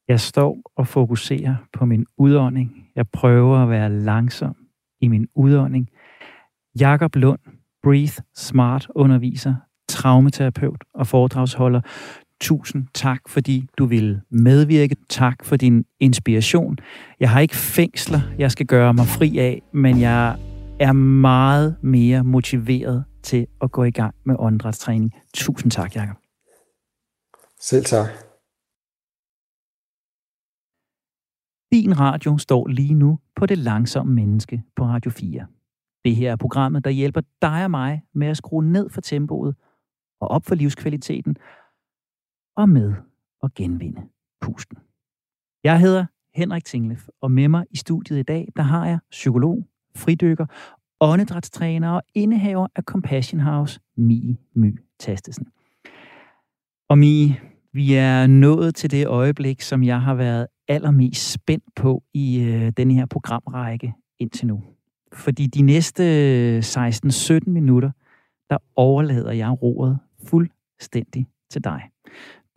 Jeg 0.08 0.20
står 0.20 0.58
og 0.76 0.88
fokuserer 0.88 1.56
på 1.72 1.84
min 1.84 2.06
udånding. 2.18 2.70
Jeg 2.96 3.08
prøver 3.08 3.58
at 3.58 3.70
være 3.70 3.90
langsom 3.90 4.56
i 5.00 5.08
min 5.08 5.26
udånding. 5.34 5.88
Jakob 6.80 7.16
Lund, 7.16 7.40
Breathe 7.82 8.22
Smart 8.36 8.88
underviser, 8.94 9.54
traumaterapeut 9.88 10.84
og 10.94 11.06
foredragsholder. 11.06 11.80
Tusind 12.40 12.86
tak, 12.94 13.20
fordi 13.28 13.66
du 13.78 13.86
vil 13.86 14.20
medvirke. 14.30 14.96
Tak 15.08 15.44
for 15.44 15.56
din 15.56 15.84
inspiration. 16.00 16.76
Jeg 17.20 17.30
har 17.30 17.40
ikke 17.40 17.56
fængsler, 17.56 18.20
jeg 18.38 18.50
skal 18.50 18.66
gøre 18.66 18.94
mig 18.94 19.06
fri 19.06 19.38
af, 19.38 19.62
men 19.72 20.00
jeg 20.00 20.36
er 20.80 20.92
meget 20.92 21.76
mere 21.82 22.24
motiveret 22.24 23.04
til 23.22 23.46
at 23.62 23.72
gå 23.72 23.84
i 23.84 23.90
gang 23.90 24.14
med 24.24 24.36
åndedrætstræning. 24.38 25.12
Tusind 25.34 25.70
tak, 25.70 25.96
Jacob. 25.96 26.16
Selv 27.60 27.84
tak. 27.84 28.08
Din 31.72 32.00
radio 32.00 32.38
står 32.38 32.66
lige 32.66 32.94
nu 32.94 33.18
på 33.36 33.46
det 33.46 33.58
langsomme 33.58 34.14
menneske 34.14 34.62
på 34.76 34.84
Radio 34.84 35.10
4. 35.10 35.46
Det 36.04 36.16
her 36.16 36.32
er 36.32 36.36
programmet, 36.36 36.84
der 36.84 36.90
hjælper 36.90 37.20
dig 37.42 37.64
og 37.64 37.70
mig 37.70 38.02
med 38.14 38.26
at 38.26 38.36
skrue 38.36 38.64
ned 38.64 38.90
for 38.90 39.00
tempoet 39.00 39.56
og 40.20 40.28
op 40.28 40.44
for 40.44 40.54
livskvaliteten 40.54 41.36
og 42.56 42.68
med 42.68 42.94
at 43.42 43.54
genvinde 43.54 44.08
pusten. 44.40 44.78
Jeg 45.64 45.80
hedder 45.80 46.06
Henrik 46.34 46.64
Tinglef, 46.64 47.08
og 47.20 47.30
med 47.30 47.48
mig 47.48 47.66
i 47.70 47.76
studiet 47.76 48.18
i 48.18 48.22
dag, 48.22 48.48
der 48.56 48.62
har 48.62 48.86
jeg 48.86 48.98
psykolog, 49.10 49.68
fridykker, 49.96 50.46
åndedrætstræner 51.00 51.90
og 51.90 52.02
indehaver 52.14 52.66
af 52.76 52.82
Compassion 52.82 53.40
House, 53.40 53.80
Mie 53.96 54.36
My 54.54 54.80
Tastesen. 54.98 55.46
Og 56.88 56.98
Mie, 56.98 57.36
vi 57.72 57.94
er 57.94 58.26
nået 58.26 58.74
til 58.74 58.90
det 58.90 59.06
øjeblik, 59.06 59.60
som 59.60 59.82
jeg 59.82 60.00
har 60.00 60.14
været 60.14 60.46
allermest 60.68 61.32
spændt 61.32 61.64
på 61.76 62.02
i 62.14 62.40
øh, 62.40 62.72
denne 62.76 62.94
her 62.94 63.06
programrække 63.06 63.94
indtil 64.18 64.46
nu. 64.46 64.62
Fordi 65.12 65.46
de 65.46 65.62
næste 65.62 66.58
16-17 66.58 67.38
minutter, 67.46 67.90
der 68.50 68.58
overlader 68.76 69.32
jeg 69.32 69.62
roret 69.62 69.98
fuldstændig 70.26 71.26
til 71.50 71.64
dig. 71.64 71.82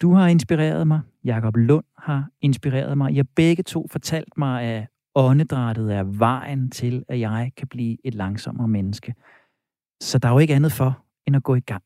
Du 0.01 0.13
har 0.13 0.27
inspireret 0.27 0.87
mig, 0.87 1.01
Jakob 1.23 1.55
Lund 1.55 1.85
har 1.97 2.29
inspireret 2.41 2.97
mig. 2.97 3.15
Jeg 3.15 3.25
begge 3.35 3.63
to 3.63 3.87
fortalt 3.91 4.37
mig, 4.37 4.63
at 4.63 4.87
åndedrættet 5.17 5.95
er 5.95 6.03
vejen 6.03 6.71
til, 6.71 7.03
at 7.09 7.19
jeg 7.19 7.51
kan 7.57 7.67
blive 7.67 7.97
et 8.03 8.15
langsommere 8.15 8.67
menneske. 8.67 9.13
Så 10.01 10.19
der 10.19 10.27
er 10.27 10.33
jo 10.33 10.39
ikke 10.39 10.55
andet 10.55 10.71
for, 10.71 11.03
end 11.27 11.35
at 11.35 11.43
gå 11.43 11.55
i 11.55 11.59
gang. 11.59 11.83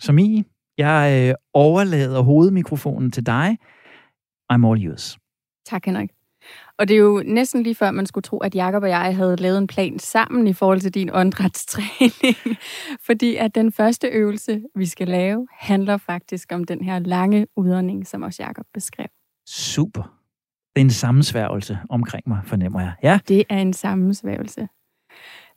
Som 0.00 0.18
I, 0.18 0.44
jeg 0.78 1.28
øh, 1.28 1.34
overlader 1.54 2.22
hovedmikrofonen 2.22 3.10
til 3.10 3.26
dig. 3.26 3.58
I'm 4.52 4.66
all 4.66 4.86
yours. 4.86 5.18
Tak, 5.66 5.86
Henrik. 5.86 6.10
Og 6.78 6.88
det 6.88 6.94
er 6.94 6.98
jo 6.98 7.22
næsten 7.26 7.62
lige 7.62 7.74
før, 7.74 7.90
man 7.90 8.06
skulle 8.06 8.22
tro, 8.22 8.38
at 8.38 8.54
Jakob 8.54 8.82
og 8.82 8.88
jeg 8.88 9.16
havde 9.16 9.36
lavet 9.36 9.58
en 9.58 9.66
plan 9.66 9.98
sammen 9.98 10.46
i 10.46 10.52
forhold 10.52 10.80
til 10.80 10.94
din 10.94 11.10
åndedrætstræning. 11.12 12.36
Fordi 13.06 13.36
at 13.36 13.54
den 13.54 13.72
første 13.72 14.08
øvelse, 14.08 14.62
vi 14.74 14.86
skal 14.86 15.08
lave, 15.08 15.48
handler 15.52 15.96
faktisk 15.96 16.52
om 16.52 16.64
den 16.64 16.84
her 16.84 16.98
lange 16.98 17.46
udånding, 17.56 18.06
som 18.06 18.22
også 18.22 18.42
Jakob 18.42 18.66
beskrev. 18.74 19.06
Super. 19.48 20.15
Det 20.76 20.80
er 20.80 20.84
en 20.84 20.90
sammensværgelse 20.90 21.78
omkring 21.88 22.28
mig, 22.28 22.40
fornemmer 22.44 22.80
jeg. 22.80 22.94
Ja. 23.02 23.18
Det 23.28 23.44
er 23.48 23.58
en 23.58 23.72
sammensværgelse. 23.72 24.68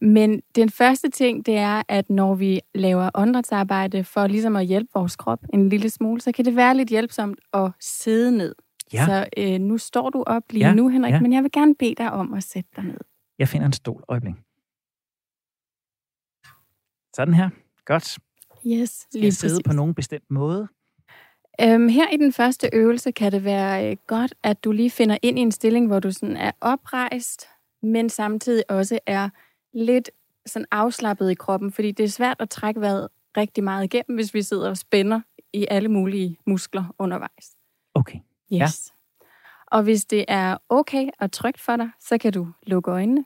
Men 0.01 0.41
den 0.55 0.70
første 0.70 1.09
ting, 1.09 1.45
det 1.45 1.57
er, 1.57 1.84
at 1.88 2.09
når 2.09 2.36
vi 2.36 2.61
laver 2.76 3.09
åndedrætsarbejde 3.15 4.03
for 4.03 4.28
ligesom 4.28 4.55
at 4.55 4.65
hjælpe 4.65 4.89
vores 4.93 5.15
krop 5.15 5.39
en 5.53 5.70
lille 5.70 5.89
smule, 5.89 6.22
så 6.22 6.32
kan 6.32 6.45
det 6.45 6.55
være 6.55 6.78
lidt 6.78 6.89
hjælpsomt 6.89 7.39
at 7.53 7.72
sidde 7.80 8.38
ned. 8.38 8.55
Ja. 8.93 9.05
Så 9.05 9.28
øh, 9.38 9.59
nu 9.59 9.78
står 9.78 10.09
du 10.09 10.24
op 10.28 10.43
lige 10.49 10.67
ja. 10.67 10.74
nu, 10.74 10.88
Henrik, 10.88 11.13
ja. 11.13 11.20
men 11.20 11.34
jeg 11.34 11.43
vil 11.43 11.51
gerne 11.51 11.76
bede 11.76 11.95
dig 11.95 12.11
om 12.11 12.34
at 12.34 12.43
sætte 12.43 12.70
dig 12.76 12.84
ned. 12.84 12.99
Jeg 13.39 13.47
finder 13.47 13.67
en 13.67 13.74
stol. 13.74 14.03
Øjeblik. 14.07 14.34
Sådan 17.15 17.34
her. 17.34 17.49
Godt. 17.86 18.17
Yes, 18.67 18.89
Skal 18.89 19.22
jeg 19.22 19.34
sidde 19.34 19.53
præcis. 19.53 19.67
på 19.67 19.74
nogen 19.74 19.95
bestemt 19.95 20.32
måde? 20.32 20.67
Øhm, 21.62 21.89
her 21.89 22.10
i 22.10 22.18
den 22.18 22.34
første 22.34 22.70
øvelse 22.74 23.12
kan 23.12 23.32
det 23.32 23.43
være 23.43 23.91
øh, 23.91 23.97
godt, 24.07 24.34
at 24.43 24.64
du 24.64 24.72
lige 24.72 24.89
finder 24.89 25.18
ind 25.22 25.39
i 25.39 25.41
en 25.41 25.51
stilling, 25.51 25.88
hvor 25.88 25.99
du 25.99 26.12
sådan 26.12 26.38
er 26.38 26.51
oprejst, 26.62 27.47
men 27.82 28.10
samtidig 28.10 28.64
også 28.70 28.99
er 29.05 29.30
lidt 29.74 30.12
sådan 30.45 30.66
afslappet 30.72 31.32
i 31.32 31.34
kroppen, 31.34 31.72
fordi 31.72 31.91
det 31.91 32.03
er 32.03 32.10
svært 32.10 32.38
at 32.39 32.49
trække 32.49 32.82
vejret 32.82 33.07
rigtig 33.38 33.64
meget 33.64 33.84
igennem, 33.84 34.16
hvis 34.16 34.34
vi 34.34 34.41
sidder 34.41 34.70
og 34.70 34.78
spænder 34.78 35.22
i 35.53 35.66
alle 35.70 35.89
mulige 35.89 36.38
muskler 36.45 36.95
undervejs. 36.99 37.55
Okay. 37.93 38.20
Yes. 38.53 38.60
Ja. 38.60 38.66
Og 39.68 39.84
hvis 39.84 40.05
det 40.05 40.26
er 40.28 40.57
okay 40.70 41.07
og 41.20 41.32
trygt 41.32 41.60
for 41.60 41.76
dig, 41.76 41.89
så 41.99 42.18
kan 42.18 42.34
du 42.34 42.47
lukke 42.64 42.91
øjnene. 42.91 43.26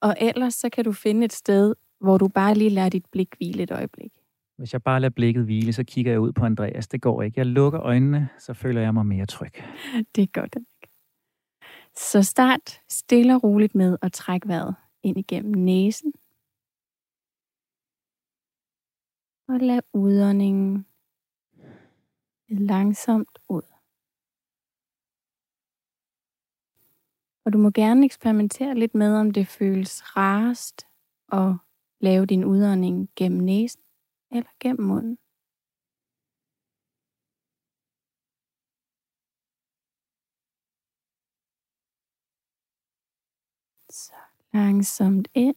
Og 0.00 0.16
ellers 0.20 0.54
så 0.54 0.68
kan 0.68 0.84
du 0.84 0.92
finde 0.92 1.24
et 1.24 1.32
sted, 1.32 1.74
hvor 2.00 2.18
du 2.18 2.28
bare 2.28 2.54
lige 2.54 2.70
lader 2.70 2.88
dit 2.88 3.06
blik 3.06 3.34
hvile 3.36 3.62
et 3.62 3.70
øjeblik. 3.70 4.12
Hvis 4.58 4.72
jeg 4.72 4.82
bare 4.82 5.00
lader 5.00 5.14
blikket 5.14 5.44
hvile, 5.44 5.72
så 5.72 5.84
kigger 5.84 6.12
jeg 6.12 6.20
ud 6.20 6.32
på 6.32 6.44
Andreas. 6.44 6.88
Det 6.88 7.02
går 7.02 7.22
ikke. 7.22 7.38
Jeg 7.38 7.46
lukker 7.46 7.80
øjnene, 7.80 8.28
så 8.38 8.54
føler 8.54 8.80
jeg 8.80 8.94
mig 8.94 9.06
mere 9.06 9.26
tryg. 9.26 9.52
Det 10.14 10.22
er 10.22 10.40
godt. 10.40 10.56
Så 11.96 12.22
start 12.22 12.80
stille 12.88 13.34
og 13.34 13.44
roligt 13.44 13.74
med 13.74 13.98
at 14.02 14.12
trække 14.12 14.48
vejret 14.48 14.74
ind 15.02 15.18
igennem 15.18 15.52
næsen. 15.52 16.12
Og 19.48 19.58
lad 19.60 19.80
udåndingen 19.92 20.86
langsomt 22.48 23.38
ud. 23.48 23.62
Og 27.44 27.52
du 27.52 27.58
må 27.58 27.70
gerne 27.70 28.04
eksperimentere 28.04 28.74
lidt 28.74 28.94
med, 28.94 29.14
om 29.14 29.30
det 29.30 29.46
føles 29.46 30.16
rarest 30.16 30.86
at 31.32 31.54
lave 32.00 32.26
din 32.26 32.44
udånding 32.44 33.08
gennem 33.16 33.40
næsen 33.40 33.87
eller 34.30 34.50
gennem 34.60 34.86
munden. 34.86 35.18
Så 43.90 44.12
langsomt 44.52 45.28
ind. 45.34 45.56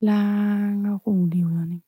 Lang 0.00 0.92
og 0.92 1.06
rolig 1.06 1.46
udånding. 1.46 1.84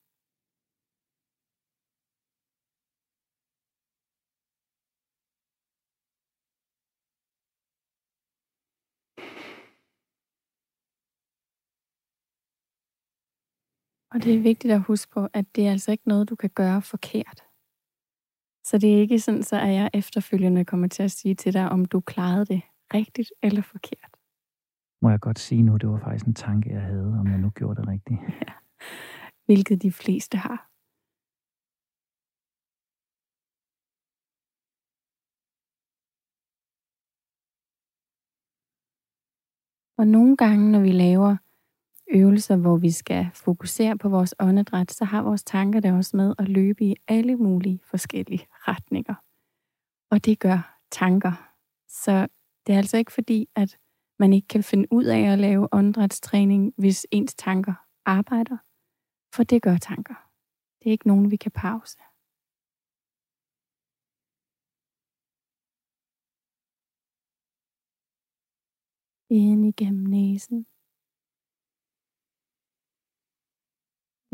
Og 14.11 14.24
det 14.24 14.34
er 14.34 14.40
vigtigt 14.40 14.74
at 14.74 14.82
huske 14.82 15.12
på, 15.12 15.28
at 15.32 15.57
det 15.57 15.66
er 15.66 15.70
altså 15.70 15.90
ikke 15.90 16.09
noget, 16.09 16.28
du 16.28 16.36
kan 16.36 16.50
gøre 16.50 16.82
forkert. 16.82 17.42
Så 18.64 18.78
det 18.78 18.94
er 18.94 19.00
ikke 19.00 19.18
sådan, 19.18 19.42
så 19.42 19.57
at 19.61 19.74
jeg 19.74 19.90
efterfølgende 19.94 20.64
kommer 20.64 20.88
til 20.88 21.02
at 21.02 21.11
sige 21.11 21.34
til 21.34 21.52
dig, 21.52 21.68
om 21.68 21.84
du 21.84 22.00
klarede 22.00 22.44
det 22.44 22.62
rigtigt 22.94 23.32
eller 23.42 23.62
forkert. 23.62 24.12
må 25.02 25.11
jeg 25.11 25.20
godt 25.20 25.38
sige 25.38 25.62
nu, 25.62 25.76
det 25.76 25.88
var 25.88 25.98
faktisk 25.98 26.26
en 26.26 26.34
tanke, 26.34 26.70
jeg 26.70 26.82
havde, 26.82 27.16
om 27.20 27.26
jeg 27.26 27.38
nu 27.38 27.50
gjorde 27.50 27.80
det 27.80 27.88
rigtigt. 27.88 28.20
Ja. 28.46 28.52
Hvilket 29.46 29.82
de 29.82 29.92
fleste 29.92 30.36
har. 30.38 30.70
Og 39.98 40.07
nogle 40.07 40.36
gange, 40.36 40.72
når 40.72 40.80
vi 40.80 40.92
laver 40.92 41.36
øvelser, 42.11 42.57
hvor 42.57 42.76
vi 42.76 42.90
skal 42.90 43.30
fokusere 43.34 43.98
på 43.98 44.09
vores 44.09 44.34
åndedræt, 44.40 44.92
så 44.92 45.04
har 45.04 45.22
vores 45.22 45.44
tanker 45.44 45.80
der 45.80 45.96
også 45.96 46.16
med 46.16 46.34
at 46.38 46.48
løbe 46.48 46.84
i 46.84 46.94
alle 47.09 47.36
mulige 47.36 47.80
forskellige 47.84 48.46
retninger. 48.52 49.14
Og 50.11 50.24
det 50.24 50.38
gør 50.38 50.78
tanker. 50.90 51.52
Så 51.88 52.28
det 52.66 52.72
er 52.72 52.78
altså 52.78 52.96
ikke 52.96 53.12
fordi, 53.12 53.48
at 53.54 53.78
man 54.18 54.32
ikke 54.32 54.48
kan 54.48 54.62
finde 54.62 54.88
ud 54.90 55.04
af 55.04 55.20
at 55.32 55.38
lave 55.38 55.68
åndedrætstræning, 55.72 56.74
hvis 56.78 57.07
ens 57.11 57.34
tanker 57.34 57.74
arbejder. 58.04 58.57
For 59.34 59.44
det 59.44 59.62
gør 59.62 59.76
tanker. 59.76 60.14
Det 60.78 60.86
er 60.86 60.92
ikke 60.92 61.09
nogen, 61.09 61.30
vi 61.30 61.36
kan 61.36 61.52
pause. 61.52 61.98
Ind 69.30 69.66
igennem 69.66 70.07
næsen. 70.07 70.66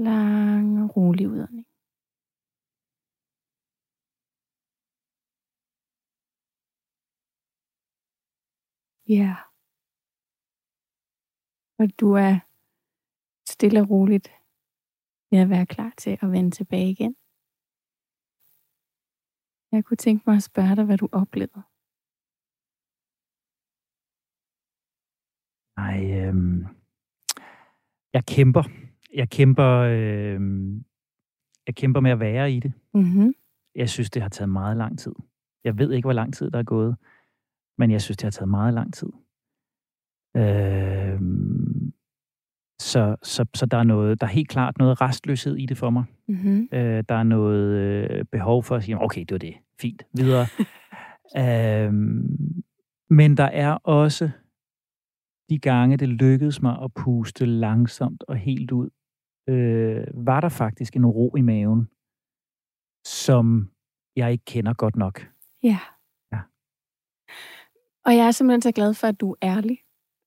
Lang 0.09 0.82
og 0.82 0.96
rolig 0.96 1.28
udånding. 1.28 1.66
Ja. 9.09 9.32
Og 11.78 12.00
du 12.00 12.12
er 12.12 12.34
stille 13.53 13.80
og 13.80 13.90
roligt 13.90 14.28
ved 15.30 15.38
at 15.38 15.50
være 15.50 15.66
klar 15.66 15.92
til 15.98 16.18
at 16.22 16.30
vende 16.34 16.50
tilbage 16.50 16.90
igen. 16.90 17.16
Jeg 19.72 19.84
kunne 19.84 19.96
tænke 19.96 20.22
mig 20.26 20.36
at 20.36 20.42
spørge 20.42 20.76
dig, 20.76 20.84
hvad 20.84 20.98
du 20.98 21.09
oplevede. 21.12 21.62
Nej, 25.76 25.98
øhm, 26.20 26.61
jeg 28.12 28.24
kæmper. 28.26 28.91
Jeg 29.14 29.30
kæmper, 29.30 29.68
øhm, 29.68 30.84
jeg 31.66 31.74
kæmper 31.74 32.00
med 32.00 32.10
at 32.10 32.20
være 32.20 32.52
i 32.52 32.60
det. 32.60 32.72
Mm-hmm. 32.94 33.32
Jeg 33.74 33.88
synes, 33.88 34.10
det 34.10 34.22
har 34.22 34.28
taget 34.28 34.48
meget 34.48 34.76
lang 34.76 34.98
tid. 34.98 35.14
Jeg 35.64 35.78
ved 35.78 35.92
ikke, 35.92 36.06
hvor 36.06 36.12
lang 36.12 36.34
tid 36.34 36.50
der 36.50 36.58
er 36.58 36.62
gået, 36.62 36.96
men 37.78 37.90
jeg 37.90 38.02
synes, 38.02 38.16
det 38.16 38.24
har 38.24 38.30
taget 38.30 38.48
meget 38.48 38.74
lang 38.74 38.94
tid. 38.94 39.08
Øhm, 40.36 41.92
så, 42.80 43.16
så, 43.22 43.46
så 43.54 43.66
der 43.66 43.76
er 43.76 43.82
noget, 43.82 44.20
der 44.20 44.26
er 44.26 44.30
helt 44.30 44.48
klart 44.48 44.78
noget 44.78 45.00
restløshed 45.00 45.56
i 45.56 45.66
det 45.66 45.78
for 45.78 45.90
mig. 45.90 46.04
Mm-hmm. 46.28 46.68
Øh, 46.72 47.04
der 47.08 47.14
er 47.14 47.22
noget 47.22 47.68
øh, 47.78 48.24
behov 48.24 48.62
for 48.64 48.76
at 48.76 48.84
sige, 48.84 49.00
okay, 49.00 49.20
det 49.20 49.32
var 49.32 49.38
det, 49.38 49.54
fint, 49.80 50.02
videre. 50.16 50.46
øhm, 51.86 52.62
men 53.10 53.36
der 53.36 53.44
er 53.44 53.72
også 53.72 54.30
de 55.50 55.58
gange, 55.58 55.96
det 55.96 56.08
lykkedes 56.08 56.62
mig 56.62 56.78
at 56.82 56.94
puste 56.94 57.46
langsomt 57.46 58.24
og 58.28 58.36
helt 58.36 58.72
ud, 58.72 58.90
øh, 59.49 60.26
var 60.26 60.40
der 60.40 60.49
faktisk 60.49 60.97
en 60.97 61.07
ro 61.07 61.36
i 61.36 61.40
maven, 61.40 61.88
som 63.07 63.70
jeg 64.16 64.32
ikke 64.32 64.45
kender 64.45 64.74
godt 64.74 64.97
nok. 64.97 65.26
Ja. 65.62 65.78
Ja. 66.32 66.38
Og 68.05 68.16
jeg 68.16 68.26
er 68.26 68.30
simpelthen 68.30 68.62
så 68.62 68.72
glad 68.72 68.95
for, 68.95 69.07
at 69.07 69.20
du 69.20 69.32
er 69.32 69.36
ærlig, 69.57 69.78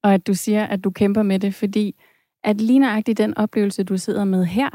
og 0.03 0.13
at 0.13 0.27
du 0.27 0.33
siger, 0.33 0.65
at 0.65 0.83
du 0.83 0.91
kæmper 0.91 1.23
med 1.23 1.39
det, 1.39 1.55
fordi 1.55 1.95
at 2.43 2.61
lige 2.61 2.79
nøjagtigt 2.79 3.17
den 3.17 3.37
oplevelse, 3.37 3.83
du 3.83 3.97
sidder 3.97 4.25
med 4.25 4.45
her, 4.45 4.69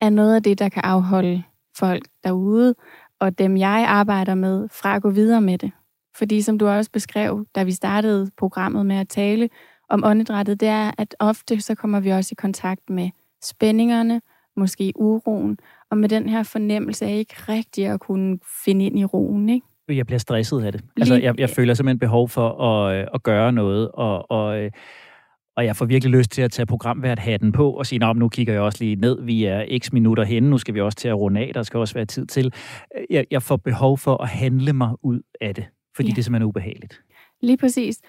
er 0.00 0.10
noget 0.10 0.34
af 0.34 0.42
det, 0.42 0.58
der 0.58 0.68
kan 0.68 0.82
afholde 0.84 1.42
folk 1.76 2.08
derude, 2.24 2.74
og 3.18 3.38
dem 3.38 3.56
jeg 3.56 3.84
arbejder 3.88 4.34
med, 4.34 4.68
fra 4.68 4.96
at 4.96 5.02
gå 5.02 5.10
videre 5.10 5.40
med 5.40 5.58
det. 5.58 5.72
Fordi 6.16 6.42
som 6.42 6.58
du 6.58 6.68
også 6.68 6.90
beskrev, 6.90 7.46
da 7.54 7.62
vi 7.62 7.72
startede 7.72 8.30
programmet 8.36 8.86
med 8.86 8.96
at 8.96 9.08
tale 9.08 9.50
om 9.88 10.04
åndedrættet, 10.04 10.60
det 10.60 10.68
er, 10.68 10.90
at 10.98 11.16
ofte 11.18 11.60
så 11.60 11.74
kommer 11.74 12.00
vi 12.00 12.10
også 12.10 12.32
i 12.32 12.40
kontakt 12.40 12.90
med 12.90 13.10
spændingerne, 13.44 14.20
måske 14.56 14.92
uroen, 14.96 15.58
og 15.90 15.98
med 15.98 16.08
den 16.08 16.28
her 16.28 16.42
fornemmelse 16.42 17.06
af 17.06 17.14
ikke 17.14 17.34
rigtig 17.48 17.86
at 17.86 18.00
kunne 18.00 18.38
finde 18.64 18.86
ind 18.86 18.98
i 18.98 19.04
roen, 19.04 19.48
ikke? 19.48 19.66
Jeg 19.88 20.06
bliver 20.06 20.18
stresset 20.18 20.64
af 20.64 20.72
det. 20.72 20.84
Altså, 20.96 21.14
jeg, 21.14 21.40
jeg 21.40 21.50
føler 21.50 21.74
simpelthen 21.74 21.98
behov 21.98 22.28
for 22.28 22.62
at, 22.62 22.96
øh, 23.00 23.06
at 23.14 23.22
gøre 23.22 23.52
noget, 23.52 23.90
og, 23.90 24.30
og, 24.30 24.58
øh, 24.62 24.70
og 25.56 25.64
jeg 25.64 25.76
får 25.76 25.84
virkelig 25.86 26.18
lyst 26.18 26.30
til 26.30 26.42
at 26.42 26.52
tage 26.52 26.66
programvært-hatten 26.66 27.52
på 27.52 27.70
og 27.70 27.86
sige, 27.86 28.14
nu 28.14 28.28
kigger 28.28 28.52
jeg 28.52 28.62
også 28.62 28.84
lige 28.84 28.96
ned, 28.96 29.22
vi 29.22 29.44
er 29.44 29.78
x 29.78 29.92
minutter 29.92 30.24
henne, 30.24 30.50
nu 30.50 30.58
skal 30.58 30.74
vi 30.74 30.80
også 30.80 30.96
til 30.98 31.08
at 31.08 31.18
runde 31.18 31.40
af, 31.40 31.50
der 31.54 31.62
skal 31.62 31.78
også 31.80 31.94
være 31.94 32.04
tid 32.04 32.26
til. 32.26 32.52
Jeg, 33.10 33.24
jeg 33.30 33.42
får 33.42 33.56
behov 33.56 33.98
for 33.98 34.22
at 34.22 34.28
handle 34.28 34.72
mig 34.72 34.90
ud 35.02 35.20
af 35.40 35.54
det, 35.54 35.64
fordi 35.96 36.08
Ja. 36.08 36.12
det 36.14 36.18
er 36.18 36.22
simpelthen 36.22 36.48
ubehageligt. 36.48 37.00
Lige 37.42 37.56
præcis. 37.56 38.00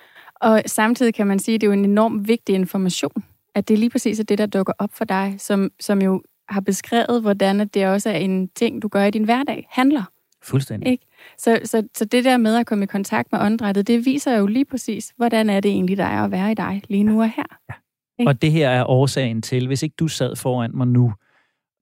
Og 0.41 0.61
samtidig 0.65 1.13
kan 1.13 1.27
man 1.27 1.39
sige, 1.39 1.55
at 1.55 1.61
det 1.61 1.67
er 1.67 1.71
jo 1.71 1.79
en 1.79 1.85
enormt 1.85 2.27
vigtig 2.27 2.55
information, 2.55 3.23
at 3.55 3.67
det 3.67 3.79
lige 3.79 3.89
præcis 3.89 4.19
er 4.19 4.23
det, 4.23 4.37
der 4.37 4.45
dukker 4.45 4.73
op 4.79 4.93
for 4.93 5.05
dig, 5.05 5.35
som, 5.37 5.69
som 5.79 6.01
jo 6.01 6.21
har 6.49 6.61
beskrevet, 6.61 7.21
hvordan 7.21 7.67
det 7.67 7.87
også 7.87 8.09
er 8.09 8.17
en 8.17 8.49
ting, 8.49 8.81
du 8.81 8.87
gør 8.87 9.03
i 9.03 9.11
din 9.11 9.23
hverdag, 9.23 9.67
handler. 9.69 10.03
Fuldstændig. 10.43 10.91
Ikke? 10.91 11.05
Så, 11.37 11.59
så, 11.63 11.87
så 11.97 12.05
det 12.05 12.23
der 12.23 12.37
med 12.37 12.55
at 12.55 12.65
komme 12.65 12.83
i 12.83 12.87
kontakt 12.87 13.31
med 13.31 13.39
åndedrættet, 13.39 13.87
det 13.87 14.05
viser 14.05 14.37
jo 14.37 14.47
lige 14.47 14.65
præcis, 14.65 15.13
hvordan 15.17 15.49
er 15.49 15.59
det 15.59 15.71
egentlig, 15.71 15.97
der 15.97 16.05
er 16.05 16.23
at 16.23 16.31
være 16.31 16.51
i 16.51 16.55
dig 16.55 16.81
lige 16.89 17.03
nu 17.03 17.21
og 17.21 17.29
her. 17.29 17.57
ikke? 18.19 18.29
Og 18.29 18.41
det 18.41 18.51
her 18.51 18.69
er 18.69 18.89
årsagen 18.89 19.41
til, 19.41 19.67
hvis 19.67 19.83
ikke 19.83 19.95
du 19.99 20.07
sad 20.07 20.35
foran 20.35 20.71
mig 20.73 20.87
nu, 20.87 21.13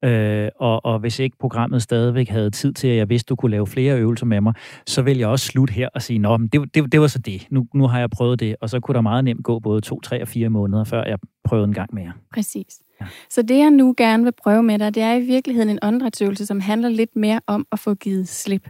øh, 0.04 0.48
og, 0.56 0.84
og 0.84 0.98
hvis 0.98 1.18
ikke 1.18 1.36
programmet 1.40 1.82
stadigvæk 1.82 2.28
havde 2.28 2.50
tid 2.50 2.72
til, 2.72 2.88
at 2.88 2.96
jeg 2.96 3.08
vidste, 3.08 3.28
du 3.28 3.36
kunne 3.36 3.50
lave 3.50 3.66
flere 3.66 3.98
øvelser 3.98 4.26
med 4.26 4.40
mig, 4.40 4.54
så 4.86 5.02
vil 5.02 5.18
jeg 5.18 5.28
også 5.28 5.46
slutte 5.46 5.74
her 5.74 5.88
og 5.94 6.02
sige, 6.02 6.18
Nå, 6.18 6.36
men 6.36 6.48
det, 6.48 6.74
det, 6.74 6.92
det 6.92 7.00
var 7.00 7.06
så 7.06 7.18
det. 7.18 7.46
Nu, 7.50 7.66
nu 7.74 7.86
har 7.86 7.98
jeg 7.98 8.10
prøvet 8.10 8.40
det, 8.40 8.56
og 8.60 8.70
så 8.70 8.80
kunne 8.80 8.94
der 8.94 9.00
meget 9.00 9.24
nemt 9.24 9.44
gå 9.44 9.58
både 9.58 9.80
to, 9.80 10.00
tre 10.00 10.22
og 10.22 10.28
fire 10.28 10.48
måneder, 10.48 10.84
før 10.84 11.04
jeg 11.04 11.18
prøvede 11.50 11.68
en 11.68 11.74
gang 11.74 11.94
mere. 11.94 12.12
Præcis. 12.34 12.80
Ja. 13.00 13.06
Så 13.30 13.42
det, 13.42 13.58
jeg 13.58 13.70
nu 13.70 13.94
gerne 13.96 14.24
vil 14.24 14.32
prøve 14.32 14.62
med 14.62 14.78
dig, 14.78 14.94
det 14.94 15.02
er 15.02 15.14
i 15.14 15.20
virkeligheden 15.20 15.70
en 15.70 15.78
åndedrætsøvelse, 15.82 16.46
som 16.46 16.60
handler 16.60 16.88
lidt 16.88 17.16
mere 17.16 17.40
om 17.46 17.66
at 17.72 17.78
få 17.78 17.94
givet 17.94 18.28
slip. 18.28 18.68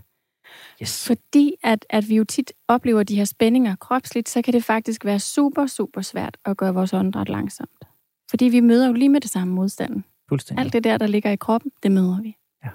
Yes. 0.82 1.06
Fordi 1.06 1.54
at, 1.62 1.86
at 1.90 2.08
vi 2.08 2.16
jo 2.16 2.24
tit 2.24 2.52
oplever 2.68 3.02
de 3.02 3.16
her 3.16 3.24
spændinger 3.24 3.76
kropsligt, 3.76 4.28
så 4.28 4.42
kan 4.42 4.52
det 4.52 4.64
faktisk 4.64 5.04
være 5.04 5.18
super, 5.18 5.66
super 5.66 6.00
svært 6.00 6.36
at 6.44 6.56
gøre 6.56 6.74
vores 6.74 6.92
åndedræt 6.92 7.28
langsomt. 7.28 7.84
Fordi 8.30 8.44
vi 8.44 8.60
møder 8.60 8.86
jo 8.86 8.92
lige 8.92 9.08
med 9.08 9.20
det 9.20 9.30
samme 9.30 9.54
modstand. 9.54 10.02
Fuldstændig. 10.28 10.64
Alt 10.64 10.72
det 10.72 10.84
der, 10.84 10.98
der 10.98 11.06
ligger 11.06 11.30
i 11.30 11.36
kroppen, 11.36 11.72
det 11.82 11.92
møder 11.92 12.22
vi. 12.22 12.36
Ja. 12.64 12.68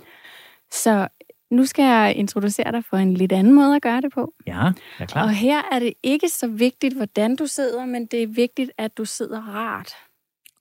Så 0.71 1.07
nu 1.51 1.65
skal 1.65 1.83
jeg 1.83 2.13
introducere 2.15 2.71
dig 2.71 2.85
for 2.85 2.97
en 2.97 3.13
lidt 3.13 3.31
anden 3.31 3.53
måde 3.53 3.75
at 3.75 3.81
gøre 3.81 4.01
det 4.01 4.13
på. 4.13 4.33
Ja, 4.47 4.63
jeg 4.63 4.73
er 4.99 5.05
klar. 5.05 5.23
Og 5.23 5.29
her 5.29 5.61
er 5.71 5.79
det 5.79 5.93
ikke 6.03 6.29
så 6.29 6.47
vigtigt, 6.47 6.95
hvordan 6.95 7.35
du 7.35 7.47
sidder, 7.47 7.85
men 7.85 8.05
det 8.05 8.23
er 8.23 8.27
vigtigt, 8.27 8.71
at 8.77 8.97
du 8.97 9.05
sidder 9.05 9.41
rart. 9.41 9.91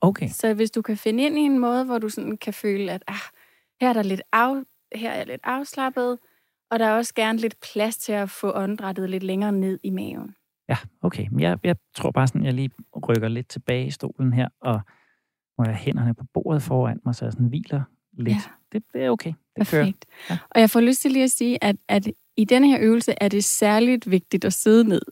Okay. 0.00 0.28
Så 0.28 0.54
hvis 0.54 0.70
du 0.70 0.82
kan 0.82 0.96
finde 0.96 1.24
ind 1.24 1.38
i 1.38 1.40
en 1.40 1.58
måde, 1.58 1.84
hvor 1.84 1.98
du 1.98 2.08
sådan 2.08 2.36
kan 2.36 2.54
føle, 2.54 2.92
at 2.92 3.04
ah, 3.06 3.14
her 3.80 3.88
er 3.88 3.92
der 3.92 4.02
lidt 4.02 4.22
af, 4.32 4.54
her 4.94 5.10
er 5.10 5.16
jeg 5.16 5.26
lidt 5.26 5.40
afslappet, 5.44 6.18
og 6.70 6.78
der 6.78 6.86
er 6.86 6.96
også 6.96 7.14
gerne 7.14 7.38
lidt 7.38 7.56
plads 7.60 7.96
til 7.96 8.12
at 8.12 8.30
få 8.30 8.52
åndedrættet 8.54 9.10
lidt 9.10 9.22
længere 9.22 9.52
ned 9.52 9.78
i 9.82 9.90
maven. 9.90 10.34
Ja, 10.68 10.76
okay. 11.02 11.26
Jeg, 11.38 11.58
jeg 11.64 11.76
tror 11.94 12.10
bare 12.10 12.26
sådan, 12.26 12.44
jeg 12.44 12.54
lige 12.54 12.70
rykker 13.08 13.28
lidt 13.28 13.48
tilbage 13.48 13.86
i 13.86 13.90
stolen 13.90 14.32
her, 14.32 14.48
og 14.60 14.80
må 15.58 15.64
jeg 15.64 15.74
hænderne 15.74 16.14
på 16.14 16.24
bordet 16.34 16.62
foran 16.62 17.00
mig, 17.04 17.14
så 17.14 17.24
jeg 17.24 17.32
sådan 17.32 17.46
hviler 17.46 17.82
lidt. 18.12 18.28
Ja. 18.28 18.40
Det, 18.74 18.82
det 18.94 19.04
er 19.04 19.10
okay. 19.10 19.32
Det 19.58 19.68
kører. 19.68 19.84
Perfekt. 19.84 20.06
Ja. 20.30 20.38
Og 20.50 20.60
jeg 20.60 20.70
får 20.70 20.80
lyst 20.80 21.00
til 21.00 21.10
lige 21.10 21.24
at 21.24 21.30
sige, 21.30 21.64
at, 21.64 21.76
at 21.88 22.06
i 22.36 22.44
denne 22.44 22.68
her 22.68 22.78
øvelse 22.80 23.14
er 23.20 23.28
det 23.28 23.44
særligt 23.44 24.10
vigtigt 24.10 24.44
at 24.44 24.52
sidde 24.52 24.84
ned 24.84 25.02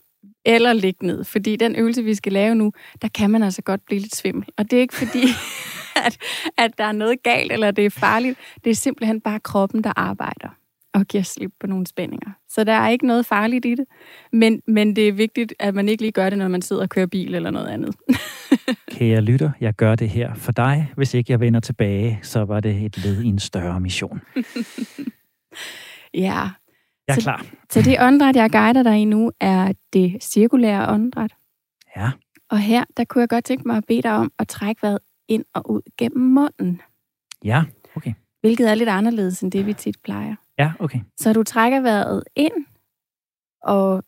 eller 0.45 0.73
ligge 0.73 1.05
ned, 1.05 1.23
fordi 1.23 1.55
den 1.55 1.75
øvelse, 1.75 2.03
vi 2.03 2.15
skal 2.15 2.33
lave 2.33 2.55
nu, 2.55 2.71
der 3.01 3.07
kan 3.07 3.29
man 3.29 3.43
altså 3.43 3.61
godt 3.61 3.85
blive 3.85 3.99
lidt 3.99 4.15
svimmel. 4.15 4.45
Og 4.57 4.71
det 4.71 4.77
er 4.77 4.81
ikke 4.81 4.95
fordi, 4.95 5.23
at, 6.05 6.17
at 6.57 6.77
der 6.77 6.83
er 6.83 6.91
noget 6.91 7.23
galt, 7.23 7.51
eller 7.51 7.71
det 7.71 7.85
er 7.85 7.89
farligt. 7.89 8.39
Det 8.63 8.69
er 8.69 8.75
simpelthen 8.75 9.21
bare 9.21 9.39
kroppen, 9.39 9.83
der 9.83 9.93
arbejder 9.95 10.49
og 10.93 11.05
giver 11.05 11.23
slip 11.23 11.51
på 11.59 11.67
nogle 11.67 11.87
spændinger. 11.87 12.31
Så 12.49 12.63
der 12.63 12.73
er 12.73 12.89
ikke 12.89 13.07
noget 13.07 13.25
farligt 13.25 13.65
i 13.65 13.75
det, 13.75 13.85
men, 14.31 14.61
men 14.67 14.95
det 14.95 15.07
er 15.07 15.13
vigtigt, 15.13 15.53
at 15.59 15.75
man 15.75 15.89
ikke 15.89 16.03
lige 16.03 16.11
gør 16.11 16.29
det, 16.29 16.37
når 16.39 16.47
man 16.47 16.61
sidder 16.61 16.81
og 16.81 16.89
kører 16.89 17.05
bil 17.07 17.35
eller 17.35 17.51
noget 17.51 17.67
andet. 17.67 17.95
Kære 18.91 19.21
lytter, 19.21 19.51
jeg 19.61 19.73
gør 19.73 19.95
det 19.95 20.09
her 20.09 20.33
for 20.35 20.51
dig. 20.51 20.91
Hvis 20.95 21.13
ikke 21.13 21.31
jeg 21.31 21.39
vender 21.39 21.59
tilbage, 21.59 22.19
så 22.21 22.45
var 22.45 22.59
det 22.59 22.85
et 22.85 22.97
led 23.05 23.21
i 23.23 23.27
en 23.27 23.39
større 23.39 23.79
mission. 23.79 24.21
ja, 26.13 26.49
Jeg 27.07 27.07
er 27.07 27.13
Så- 27.13 27.21
klar. 27.21 27.45
så 27.69 27.81
det 27.81 27.97
åndedræt, 28.01 28.35
jeg 28.35 28.51
guider 28.51 28.83
dig 28.83 28.97
i 28.97 29.05
nu, 29.05 29.31
er 29.39 29.73
det 29.93 30.23
cirkulære 30.23 30.89
åndedræt. 30.93 31.31
Ja. 31.97 32.11
Og 32.49 32.59
her, 32.59 32.83
der 32.97 33.03
kunne 33.03 33.21
jeg 33.21 33.29
godt 33.29 33.45
tænke 33.45 33.67
mig 33.67 33.77
at 33.77 33.83
bede 33.87 34.01
dig 34.01 34.11
om 34.11 34.31
at 34.39 34.47
trække 34.47 34.81
vejret 34.81 34.99
ind 35.27 35.45
og 35.53 35.71
ud 35.71 35.81
gennem 35.97 36.21
munden. 36.33 36.81
Ja, 37.43 37.63
okay. 37.95 38.13
Hvilket 38.41 38.69
er 38.71 38.75
lidt 38.75 38.89
anderledes 38.89 39.41
end 39.41 39.51
det, 39.51 39.65
vi 39.65 39.73
tit 39.73 39.95
plejer. 40.03 40.35
Ja, 40.59 40.73
okay. 40.79 40.99
Så 41.19 41.33
du 41.33 41.43
trækker 41.43 41.81
vejret 41.81 42.23
ind 42.35 42.65
og 43.63 44.03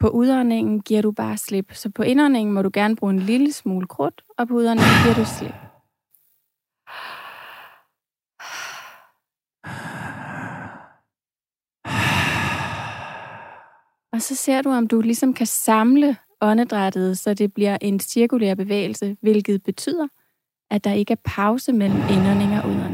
På 0.00 0.08
udåndingen 0.08 0.80
giver 0.82 1.02
du 1.02 1.12
bare 1.12 1.36
slip. 1.36 1.74
Så 1.74 1.90
på 1.90 2.02
indåndingen 2.02 2.54
må 2.54 2.62
du 2.62 2.70
gerne 2.72 2.96
bruge 2.96 3.12
en 3.12 3.18
lille 3.20 3.52
smule 3.52 3.86
krudt, 3.86 4.22
og 4.38 4.48
på 4.48 4.54
udåndingen 4.54 4.94
giver 5.04 5.14
du 5.14 5.24
slip. 5.24 5.54
Og 14.12 14.22
så 14.22 14.34
ser 14.36 14.62
du, 14.62 14.70
om 14.70 14.88
du 14.88 15.00
ligesom 15.00 15.34
kan 15.34 15.46
samle 15.46 16.16
åndedrættet, 16.40 17.18
så 17.18 17.34
det 17.34 17.54
bliver 17.54 17.78
en 17.82 18.00
cirkulær 18.00 18.54
bevægelse, 18.54 19.16
hvilket 19.22 19.62
betyder, 19.62 20.08
at 20.70 20.84
der 20.84 20.92
ikke 20.92 21.12
er 21.12 21.20
pause 21.24 21.72
mellem 21.72 21.98
indånding 22.10 22.52
og 22.52 22.68
udånding. 22.70 22.93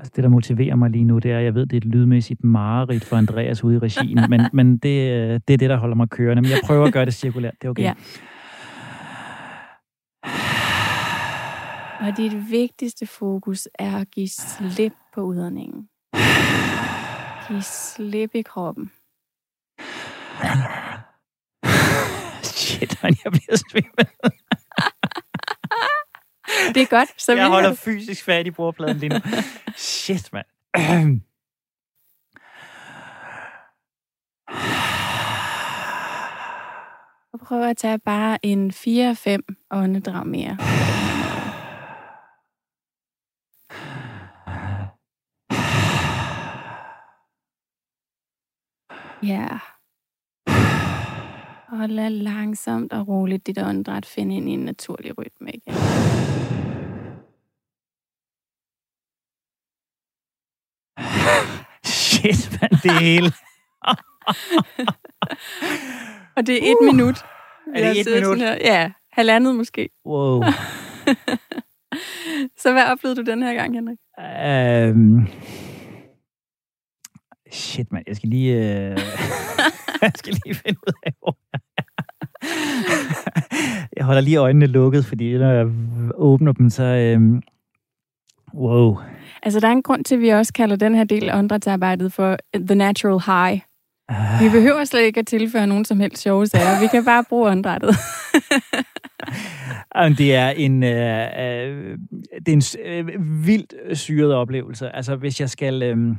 Altså 0.00 0.12
det, 0.16 0.24
der 0.24 0.30
motiverer 0.30 0.76
mig 0.76 0.90
lige 0.90 1.04
nu, 1.04 1.18
det 1.18 1.30
er, 1.30 1.38
at 1.38 1.44
jeg 1.44 1.54
ved, 1.54 1.66
det 1.66 1.72
er 1.72 1.76
et 1.76 1.84
lydmæssigt 1.84 2.44
mareridt 2.44 3.04
for 3.04 3.16
Andreas 3.16 3.64
ude 3.64 3.76
i 3.76 3.78
regien, 3.78 4.18
men, 4.30 4.40
men 4.52 4.78
det, 4.78 5.10
øh, 5.10 5.40
det 5.48 5.54
er 5.54 5.58
det, 5.58 5.70
der 5.70 5.76
holder 5.76 5.96
mig 5.96 6.08
kørende. 6.08 6.42
Men 6.42 6.50
jeg 6.50 6.60
prøver 6.64 6.86
at 6.86 6.92
gøre 6.92 7.04
det 7.04 7.14
cirkulært, 7.14 7.54
det 7.60 7.66
er 7.66 7.70
okay. 7.70 7.82
Ja. 7.82 7.94
Og 12.00 12.16
dit 12.16 12.50
vigtigste 12.50 13.06
fokus 13.06 13.68
er 13.78 13.96
at 13.96 14.10
give 14.10 14.28
slip 14.28 14.92
på 15.14 15.20
udåndingen. 15.20 15.88
Giv 17.48 17.62
slip 17.62 18.34
i 18.34 18.42
kroppen. 18.42 18.84
Shit, 22.42 22.98
man, 23.02 23.16
jeg 23.24 23.32
bliver 23.32 23.56
svimmel. 23.70 24.06
Det 26.74 26.82
er 26.82 26.86
godt. 26.86 27.22
Så 27.22 27.32
Jeg 27.36 27.48
holder 27.48 27.74
fysisk 27.74 28.24
fat 28.24 28.46
i 28.46 28.50
bordpladen 28.50 28.96
lige 28.96 29.08
nu. 29.08 29.20
Shit, 29.76 30.32
mand. 30.32 30.46
Og 37.32 37.40
prøv 37.40 37.62
at 37.62 37.76
tage 37.76 37.98
bare 37.98 38.38
en 38.42 38.70
4-5 38.70 39.66
åndedrag 39.70 40.26
mere. 40.26 40.56
Ja. 49.22 49.48
Og 51.68 51.88
lad 51.88 52.10
langsomt 52.10 52.92
og 52.92 53.08
roligt 53.08 53.46
dit 53.46 53.58
åndedræt 53.58 54.06
finde 54.06 54.36
ind 54.36 54.48
i 54.48 54.52
en 54.52 54.64
naturlig 54.64 55.18
rytme 55.18 55.50
igen. 55.50 55.74
Shit, 61.84 62.58
mand, 62.60 62.72
det 62.82 62.92
hele. 62.92 63.26
Og 66.36 66.46
det 66.46 66.54
er 66.54 66.70
et 66.70 66.76
uh. 66.80 66.86
minut. 66.86 67.24
Er 67.74 67.92
det 67.92 68.00
et 68.00 68.06
minut? 68.14 68.38
Her. 68.38 68.56
Ja, 68.60 68.90
halvandet 69.12 69.54
måske. 69.54 69.88
Wow. 70.06 70.42
Så 72.62 72.72
hvad 72.72 72.84
oplevede 72.92 73.24
du 73.24 73.30
den 73.30 73.42
her 73.42 73.54
gang, 73.54 73.74
Henrik? 73.74 73.98
Øhm. 74.46 75.26
Shit, 77.52 77.92
mand. 77.92 78.04
Jeg 78.06 78.16
skal 78.16 78.28
lige... 78.28 78.54
Øh... 78.54 78.60
jeg 80.02 80.12
skal 80.14 80.34
lige 80.44 80.54
finde 80.54 80.78
ud 80.86 80.92
af, 81.02 81.12
hvor 81.18 81.36
jeg 81.52 81.60
er. 83.96 84.04
Holder 84.04 84.20
lige 84.20 84.36
øjnene 84.36 84.66
lukket, 84.66 85.04
fordi 85.04 85.38
når 85.38 85.52
jeg 85.52 85.66
åbner 86.14 86.52
dem, 86.52 86.70
så... 86.70 86.82
Øhm... 86.82 87.42
Wow. 88.54 88.98
Altså, 89.42 89.60
der 89.60 89.68
er 89.68 89.72
en 89.72 89.82
grund 89.82 90.04
til, 90.04 90.14
at 90.14 90.20
vi 90.20 90.28
også 90.28 90.52
kalder 90.52 90.76
den 90.76 90.94
her 90.94 91.04
del 91.04 91.28
af 91.28 91.38
åndedrætsarbejdet 91.38 92.12
for 92.12 92.36
The 92.54 92.74
Natural 92.74 93.20
High. 93.26 93.60
Ah, 94.08 94.44
Vi 94.44 94.48
behøver 94.48 94.84
slet 94.84 95.02
ikke 95.02 95.20
at 95.20 95.26
tilføre 95.26 95.66
nogen 95.66 95.84
som 95.84 96.00
helst 96.00 96.22
sjove 96.22 96.46
sager. 96.46 96.80
Vi 96.80 96.86
kan 96.86 97.04
bare 97.04 97.24
bruge 97.28 97.50
åndedrættet. 97.50 97.94
Det 100.18 100.34
er 100.34 100.48
en, 100.48 100.82
øh, 100.82 101.22
øh, 101.38 101.98
det 102.46 102.48
er 102.48 102.52
en 102.52 102.62
øh, 102.84 103.46
vildt 103.46 103.98
syret 103.98 104.34
oplevelse. 104.34 104.90
Altså, 104.90 105.16
hvis 105.16 105.40
jeg 105.40 105.50
skal... 105.50 105.82
Øh, 105.82 106.16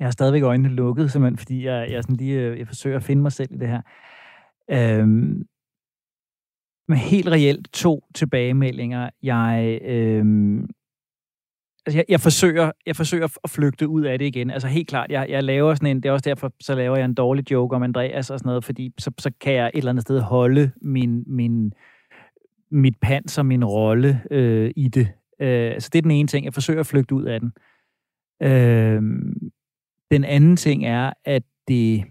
jeg 0.00 0.06
har 0.06 0.10
stadigvæk 0.10 0.42
øjnene 0.42 0.68
lukket, 0.68 1.12
simpelthen, 1.12 1.38
fordi 1.38 1.64
jeg, 1.64 1.90
jeg, 1.90 2.02
sådan 2.02 2.16
lige, 2.16 2.40
øh, 2.40 2.58
jeg 2.58 2.66
forsøger 2.66 2.96
at 2.96 3.02
finde 3.02 3.22
mig 3.22 3.32
selv 3.32 3.52
i 3.52 3.58
det 3.58 3.68
her. 3.68 3.80
Øh, 4.70 5.06
men 6.88 6.98
helt 6.98 7.28
reelt 7.28 7.72
to 7.72 8.04
tilbagemeldinger. 8.14 9.10
Jeg, 9.22 9.78
øh, 9.84 10.24
altså 11.86 11.98
jeg, 11.98 12.04
jeg, 12.08 12.20
forsøger, 12.20 12.70
jeg 12.86 12.96
forsøger 12.96 13.28
at 13.44 13.50
flygte 13.50 13.88
ud 13.88 14.04
af 14.04 14.18
det 14.18 14.26
igen. 14.26 14.50
Altså 14.50 14.68
helt 14.68 14.88
klart, 14.88 15.10
jeg, 15.10 15.26
jeg 15.28 15.44
laver 15.44 15.74
sådan 15.74 15.88
en, 15.88 16.02
det 16.02 16.08
er 16.08 16.12
også 16.12 16.28
derfor, 16.30 16.52
så 16.60 16.74
laver 16.74 16.96
jeg 16.96 17.04
en 17.04 17.14
dårlig 17.14 17.50
joke 17.50 17.76
om 17.76 17.82
Andreas 17.82 18.30
og 18.30 18.38
sådan 18.38 18.48
noget, 18.48 18.64
fordi 18.64 18.92
så, 18.98 19.10
så 19.18 19.30
kan 19.40 19.52
jeg 19.52 19.70
et 19.74 19.78
eller 19.78 19.90
andet 19.90 20.02
sted 20.02 20.20
holde 20.20 20.70
min, 20.82 21.24
min, 21.26 21.72
mit 22.70 22.94
pans 23.02 23.38
og 23.38 23.46
min 23.46 23.64
rolle 23.64 24.22
øh, 24.30 24.70
i 24.76 24.88
det. 24.88 25.08
Øh, 25.40 25.80
så 25.80 25.88
det 25.92 25.98
er 25.98 26.02
den 26.02 26.10
ene 26.10 26.28
ting. 26.28 26.44
Jeg 26.44 26.54
forsøger 26.54 26.80
at 26.80 26.86
flygte 26.86 27.14
ud 27.14 27.24
af 27.24 27.40
den. 27.40 27.52
Øh, 28.42 29.02
den 30.10 30.24
anden 30.24 30.56
ting 30.56 30.86
er, 30.86 31.12
at 31.24 31.42
det, 31.68 32.04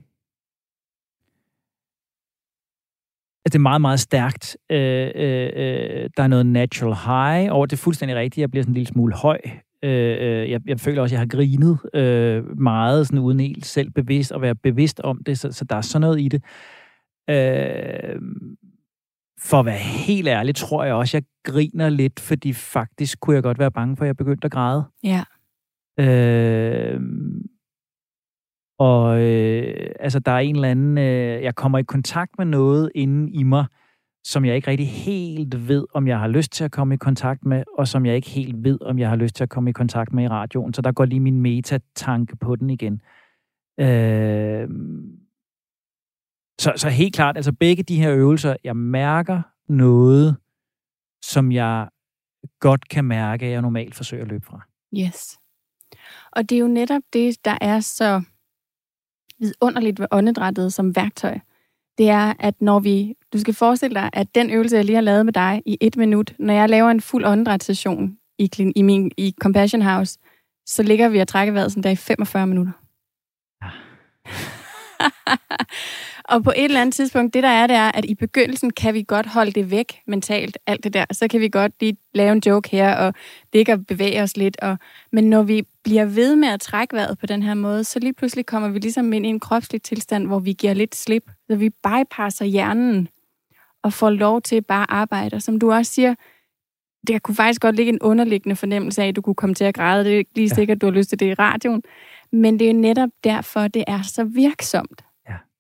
at 3.46 3.54
det 3.54 3.60
er 3.60 3.62
meget, 3.62 3.82
meget 3.82 4.00
stærkt. 4.00 4.58
Øh, 4.70 5.12
øh, 5.16 5.50
øh, 5.56 6.10
der 6.18 6.24
er 6.24 6.28
noget 6.28 6.46
natural 6.46 6.96
high 6.96 7.56
over. 7.56 7.66
Det 7.66 7.74
er 7.74 7.84
fuldstændig 7.84 8.18
rigtigt. 8.18 8.42
Jeg 8.42 8.52
bliver 8.52 8.64
sådan 8.64 8.72
en 8.72 8.74
lille 8.74 8.88
smule 8.88 9.14
høj. 9.14 9.40
Øh, 9.84 10.18
øh, 10.20 10.52
jeg, 10.52 10.62
jeg 10.68 10.80
føler 10.80 11.02
også, 11.02 11.16
at 11.16 11.20
jeg 11.20 11.20
har 11.20 11.38
grinet 11.38 11.80
øh, 11.94 12.60
meget, 12.60 13.08
sådan 13.08 13.20
uden 13.20 13.40
helt 13.40 13.66
selv 13.66 13.92
bevidst 13.92 14.32
at 14.32 14.42
være 14.42 14.56
bevidst 14.56 15.00
om 15.00 15.24
det. 15.26 15.40
Så, 15.40 15.52
så 15.52 15.66
der 15.66 15.76
er 15.76 15.82
sådan 15.82 16.02
noget 16.02 16.22
i 16.22 16.28
det. 16.28 16.44
Øh, 17.30 18.22
for 19.40 19.60
at 19.60 19.66
være 19.66 19.78
helt 19.78 20.28
ærlig, 20.28 20.56
tror 20.56 20.84
jeg 20.84 20.94
også, 20.94 21.18
at 21.18 21.24
jeg 21.24 21.54
griner 21.54 21.90
lidt, 21.90 22.20
fordi 22.20 22.54
faktisk 22.54 23.20
kunne 23.20 23.36
jeg 23.36 23.44
godt 23.44 23.60
være 23.60 23.72
bange 23.72 23.98
for, 23.98 24.04
at 24.04 24.08
jeg 24.08 24.18
begyndte 24.18 24.46
at 24.46 24.52
græde. 24.52 24.84
Ja. 25.04 25.24
Øh, 26.00 27.00
og 28.80 29.22
øh, 29.22 29.90
altså, 30.00 30.20
der 30.20 30.32
er 30.32 30.40
en 30.40 30.56
eller 30.56 30.72
anden... 30.72 30.98
Øh, 30.98 31.44
jeg 31.44 31.56
kommer 31.56 31.78
i 31.78 31.84
kontakt 31.84 32.32
med 32.38 32.46
noget 32.46 32.92
inde 32.96 33.32
i 33.32 33.44
mig, 33.44 33.66
som 34.24 34.46
jeg 34.46 34.56
ikke 34.56 34.68
rigtig 34.68 34.90
helt 34.90 35.68
ved, 35.68 35.86
om 35.94 36.08
jeg 36.08 36.20
har 36.20 36.28
lyst 36.28 36.52
til 36.52 36.64
at 36.64 36.72
komme 36.72 36.94
i 36.94 36.98
kontakt 36.98 37.46
med, 37.46 37.64
og 37.78 37.88
som 37.88 38.06
jeg 38.06 38.16
ikke 38.16 38.30
helt 38.30 38.64
ved, 38.64 38.82
om 38.82 39.00
jeg 39.00 39.10
har 39.10 39.16
lyst 39.16 39.36
til 39.36 39.44
at 39.44 39.50
komme 39.50 39.70
i 39.70 39.74
kontakt 39.74 40.14
med 40.14 40.24
i 40.24 40.28
radioen. 40.28 40.74
Så 40.74 40.82
der 40.82 40.92
går 40.92 41.06
lige 41.06 41.20
min 41.20 41.42
metatanke 41.42 42.36
på 42.36 42.56
den 42.56 42.70
igen. 42.70 43.02
Øh, 43.80 44.70
så, 46.60 46.74
så 46.76 46.90
helt 46.90 47.16
klart, 47.16 47.36
altså 47.38 47.52
begge 47.52 47.84
de 47.84 48.02
her 48.02 48.16
øvelser, 48.16 48.56
jeg 48.64 48.76
mærker 48.76 49.42
noget, 49.70 50.36
som 51.26 51.52
jeg 51.52 51.88
godt 52.60 52.90
kan 52.90 53.06
mærke, 53.06 53.46
at 53.46 53.52
jeg 53.52 53.62
normalt 53.62 53.96
forsøger 53.96 54.24
at 54.24 54.30
løbe 54.30 54.46
fra. 54.46 54.62
Yes. 54.98 55.38
Og 56.32 56.50
det 56.50 56.56
er 56.56 56.60
jo 56.60 56.68
netop 56.68 57.02
det, 57.14 57.46
der 57.46 57.58
er 57.62 57.80
så 57.80 58.24
vidunderligt 59.40 60.00
ved 60.00 60.08
åndedrættet 60.12 60.74
som 60.74 60.96
værktøj. 60.96 61.40
Det 61.98 62.10
er, 62.10 62.34
at 62.40 62.62
når 62.62 62.80
vi... 62.80 63.16
Du 63.34 63.40
skal 63.40 63.54
forestille 63.54 63.96
dig, 63.96 64.10
at 64.14 64.36
den 64.36 64.50
øvelse, 64.50 64.76
jeg 64.76 64.86
lige 64.86 64.96
har 64.96 65.02
lavet 65.02 65.26
med 65.26 65.34
dig 65.34 65.62
i 65.66 65.78
et 65.82 65.98
minut, 65.98 66.34
når 66.40 66.54
jeg 66.54 66.70
laver 66.70 66.90
en 66.90 67.02
fuld 67.02 67.26
åndedrætssession 67.26 68.18
i, 68.40 68.72
i, 68.76 68.82
min, 68.82 69.12
i 69.18 69.34
Compassion 69.42 69.82
House, 69.82 70.20
så 70.66 70.84
ligger 70.84 71.10
vi 71.10 71.20
og 71.20 71.28
trækker 71.28 71.54
vejret 71.54 71.72
sådan 71.72 71.84
der 71.84 71.90
i 71.90 71.96
45 71.96 72.48
minutter. 72.48 72.72
Ja. 73.64 73.70
og 76.30 76.44
på 76.44 76.54
et 76.56 76.64
eller 76.64 76.82
andet 76.82 76.96
tidspunkt, 76.96 77.34
det 77.34 77.44
der 77.44 77.50
er, 77.50 77.68
det 77.68 77.76
er, 77.76 77.92
at 77.92 78.06
i 78.06 78.16
begyndelsen 78.16 78.70
kan 78.70 78.94
vi 78.94 79.04
godt 79.08 79.26
holde 79.26 79.52
det 79.52 79.72
væk 79.72 80.00
mentalt, 80.08 80.58
alt 80.68 80.84
det 80.84 80.94
der. 80.94 81.06
Så 81.12 81.28
kan 81.28 81.42
vi 81.42 81.50
godt 81.50 81.72
lige 81.80 81.98
lave 82.14 82.32
en 82.32 82.42
joke 82.46 82.70
her, 82.70 82.96
og 82.96 83.14
ligge 83.54 83.74
og 83.74 83.86
bevæge 83.86 84.22
os 84.22 84.38
lidt. 84.38 84.58
Og, 84.62 84.78
men 85.12 85.30
når 85.30 85.44
vi 85.44 85.64
bliver 85.84 86.06
ved 86.06 86.36
med 86.36 86.48
at 86.48 86.62
trække 86.62 86.96
vejret 86.96 87.18
på 87.20 87.26
den 87.26 87.44
her 87.44 87.54
måde, 87.54 87.84
så 87.84 88.00
lige 88.00 88.14
pludselig 88.14 88.46
kommer 88.46 88.70
vi 88.70 88.80
ligesom 88.80 89.14
ind 89.14 89.26
i 89.26 89.30
en 89.30 89.40
kropslig 89.40 89.82
tilstand, 89.82 90.28
hvor 90.28 90.40
vi 90.40 90.54
giver 90.54 90.74
lidt 90.74 90.96
slip. 90.96 91.24
Så 91.50 91.56
vi 91.56 91.70
bypasser 91.70 92.46
hjernen 92.46 93.08
og 93.84 93.94
får 93.94 94.10
lov 94.10 94.42
til 94.42 94.62
bare 94.62 94.82
at 94.82 94.88
arbejde. 94.90 95.36
Og 95.36 95.42
som 95.42 95.60
du 95.60 95.72
også 95.72 95.92
siger, 95.92 96.16
det 97.08 97.24
kunne 97.24 97.36
faktisk 97.36 97.62
godt 97.62 97.76
ligge 97.76 97.92
en 97.92 98.02
underliggende 98.02 98.56
fornemmelse 98.56 99.04
af, 99.04 99.08
at 99.08 99.16
du 99.16 99.22
kunne 99.22 99.36
komme 99.36 99.56
til 99.56 99.64
at 99.64 99.76
græde. 99.76 100.06
Det 100.06 100.14
er 100.14 100.18
ikke 100.18 100.32
lige 100.36 100.50
sikkert, 100.50 100.76
at 100.76 100.82
du 100.82 100.86
har 100.86 100.92
lyst 100.92 101.10
til 101.10 101.20
det 101.20 101.26
i 101.26 101.34
radioen. 101.34 101.84
Men 102.32 102.60
det 102.60 102.70
er 102.70 102.74
netop 102.74 103.10
derfor, 103.24 103.68
det 103.68 103.84
er 103.88 104.02
så 104.02 104.24
virksomt. 104.24 105.05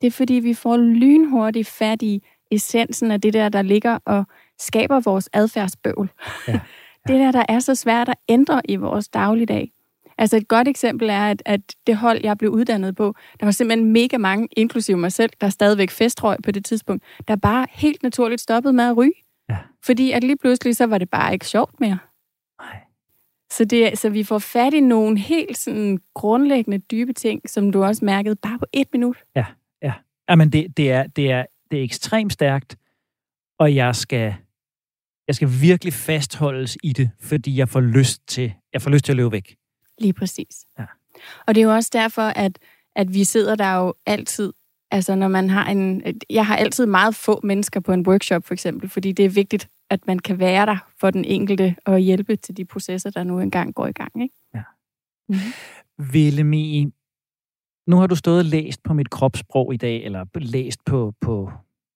Ja. 0.06 0.08
Det 0.08 0.14
er 0.14 0.18
fordi, 0.18 0.34
vi 0.34 0.54
får 0.54 0.78
lynhurtigt 0.78 1.68
fat 1.68 2.02
i 2.02 2.24
essensen 2.52 3.12
af 3.12 3.22
det 3.22 3.34
der, 3.34 3.50
der 3.50 3.62
ligger 3.62 4.00
og 4.06 4.24
skaber 4.60 5.00
vores 5.00 5.30
adfærdsbøvl. 5.34 6.10
Ja. 6.48 6.54
det 7.08 7.20
der, 7.20 7.32
der 7.32 7.46
er 7.50 7.60
så 7.60 7.76
svært 7.76 8.10
at 8.10 8.16
ændre 8.30 8.62
i 8.70 8.76
vores 8.76 9.08
dagligdag. 9.08 9.72
Altså 10.18 10.38
et 10.38 10.48
godt 10.48 10.68
eksempel 10.68 11.10
er, 11.10 11.32
at, 11.32 11.42
at 11.46 11.62
det 11.88 11.98
hold, 11.98 12.20
jeg 12.24 12.38
blev 12.38 12.52
uddannet 12.52 12.96
på, 12.96 13.16
der 13.40 13.46
var 13.46 13.52
simpelthen 13.52 13.92
mega 13.92 14.18
mange, 14.18 14.48
inklusive 14.52 14.98
mig 14.98 15.12
selv, 15.12 15.32
der 15.42 15.50
stadigvæk 15.50 15.90
festrøg 15.90 16.38
på 16.44 16.52
det 16.52 16.66
tidspunkt, 16.66 17.04
der 17.28 17.36
bare 17.36 17.68
helt 17.72 18.04
naturligt 18.04 18.42
stoppede 18.42 18.74
med 18.74 18.84
at 18.84 18.98
ryge. 18.98 19.14
Ja. 19.50 19.58
Fordi 19.84 20.12
at 20.12 20.24
lige 20.24 20.38
pludselig, 20.38 20.76
så 20.76 20.86
var 20.86 20.98
det 20.98 21.10
bare 21.10 21.34
ikke 21.34 21.48
sjovt 21.48 21.80
mere. 21.80 21.98
Nej. 22.62 22.78
Så, 23.52 23.66
det, 23.66 23.98
så 23.98 24.10
vi 24.10 24.24
får 24.24 24.40
fat 24.40 24.74
i 24.74 24.80
nogle 24.80 25.20
helt 25.20 25.58
sådan 25.58 26.00
grundlæggende 26.14 26.78
dybe 26.78 27.14
ting, 27.14 27.50
som 27.50 27.72
du 27.72 27.84
også 27.84 28.06
mærkede 28.06 28.36
bare 28.36 28.60
på 28.60 28.66
et 28.74 28.88
minut. 28.94 29.18
Ja, 29.36 29.40
ja. 29.40 29.46
Jamen, 30.30 30.50
det, 30.50 30.78
det, 30.78 30.92
er, 30.92 31.08
det, 31.08 31.32
er, 31.32 31.46
det 31.72 31.80
er 31.80 31.84
ekstremt 31.84 32.34
stærkt, 32.34 32.78
og 33.60 33.76
jeg 33.76 33.96
skal, 33.96 34.36
jeg 35.28 35.36
skal 35.36 35.50
virkelig 35.62 35.94
fastholdes 35.94 36.78
i 36.84 36.94
det, 36.94 37.10
fordi 37.22 37.58
jeg 37.58 37.70
får 37.70 37.82
lyst 37.82 38.28
til, 38.28 38.54
jeg 38.74 38.82
får 38.82 38.90
lyst 38.90 39.06
til 39.06 39.12
at 39.12 39.16
løbe 39.16 39.32
væk. 39.32 39.56
Lige 39.98 40.14
præcis. 40.14 40.66
Ja. 40.80 40.86
Og 41.48 41.56
det 41.56 41.62
er 41.62 41.66
jo 41.66 41.74
også 41.74 41.90
derfor, 41.94 42.22
at, 42.22 42.60
at 42.96 43.14
vi 43.14 43.24
sidder 43.24 43.56
der 43.56 43.76
jo 43.76 43.94
altid, 44.06 44.54
altså 44.92 45.16
når 45.16 45.28
man 45.28 45.50
har 45.50 45.70
en, 45.70 46.04
jeg 46.30 46.46
har 46.46 46.56
altid 46.56 46.86
meget 46.86 47.16
få 47.16 47.40
mennesker 47.44 47.80
på 47.80 47.94
en 47.94 48.08
workshop 48.08 48.46
for 48.46 48.54
eksempel, 48.54 48.90
fordi 48.90 49.12
det 49.12 49.26
er 49.26 49.30
vigtigt, 49.30 49.70
at 49.90 50.08
man 50.08 50.20
kan 50.20 50.40
være 50.40 50.66
der 50.66 50.78
for 51.00 51.12
den 51.12 51.26
enkelte 51.26 51.76
og 51.86 52.00
hjælpe 52.00 52.36
til 52.36 52.58
de 52.58 52.66
processer, 52.66 53.10
der 53.10 53.24
nu 53.24 53.40
engang 53.40 53.74
går 53.74 53.88
i 53.88 53.92
gang. 53.92 54.24
Ikke? 54.24 54.36
Ja. 54.54 54.62
Mm-hmm. 55.30 56.14
Villemie, 56.14 56.92
nu 57.88 57.96
har 57.98 58.08
du 58.08 58.16
stået 58.16 58.40
og 58.40 58.46
læst 58.46 58.84
på 58.84 58.94
mit 58.94 59.10
kropssprog 59.10 59.74
i 59.74 59.78
dag, 59.78 60.04
eller 60.04 60.26
læst 60.36 60.86
på, 60.86 61.14
på 61.22 61.52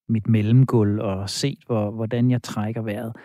mit 0.09 0.27
mellemgulv 0.27 0.99
og 0.99 1.29
set, 1.29 1.59
hvor, 1.65 1.91
hvordan 1.91 2.31
jeg 2.31 2.43
trækker 2.43 2.81
vejret. 2.81 3.15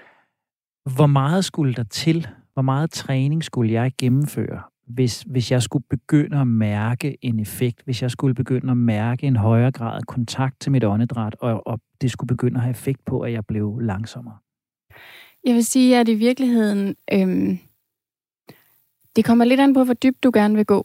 Hvor 0.97 1.07
meget 1.07 1.45
skulle 1.45 1.75
der 1.75 1.85
til? 1.85 2.29
Hvor 2.53 2.63
meget 2.63 2.91
træning 2.91 3.45
skulle 3.45 3.73
jeg 3.73 3.93
gennemføre, 3.99 4.63
hvis, 4.87 5.23
hvis 5.23 5.51
jeg 5.51 5.63
skulle 5.63 5.85
begynde 5.91 6.41
at 6.41 6.47
mærke 6.47 7.17
en 7.23 7.41
effekt, 7.41 7.83
hvis 7.85 8.03
jeg 8.03 8.11
skulle 8.11 8.35
begynde 8.35 8.71
at 8.71 8.77
mærke 8.77 9.27
en 9.27 9.37
højere 9.37 9.73
grad 9.73 9.97
af 9.97 10.07
kontakt 10.07 10.61
til 10.61 10.73
mit 10.73 10.85
åndedræt, 10.85 11.37
og, 11.41 11.67
og 11.67 11.81
det 12.01 12.11
skulle 12.11 12.29
begynde 12.29 12.57
at 12.57 12.63
have 12.63 12.71
effekt 12.71 13.05
på, 13.05 13.21
at 13.21 13.33
jeg 13.33 13.47
blev 13.47 13.79
langsommere? 13.79 14.37
Jeg 15.45 15.55
vil 15.55 15.65
sige, 15.65 16.01
at 16.01 16.09
i 16.09 16.15
virkeligheden, 16.15 16.97
øhm, 17.13 17.59
det 19.17 19.25
kommer 19.25 19.45
lidt 19.45 19.61
an 19.61 19.75
på, 19.75 19.85
hvor 19.85 19.95
dybt 19.95 20.25
du 20.25 20.31
gerne 20.35 20.55
vil 20.55 20.67
gå. 20.67 20.85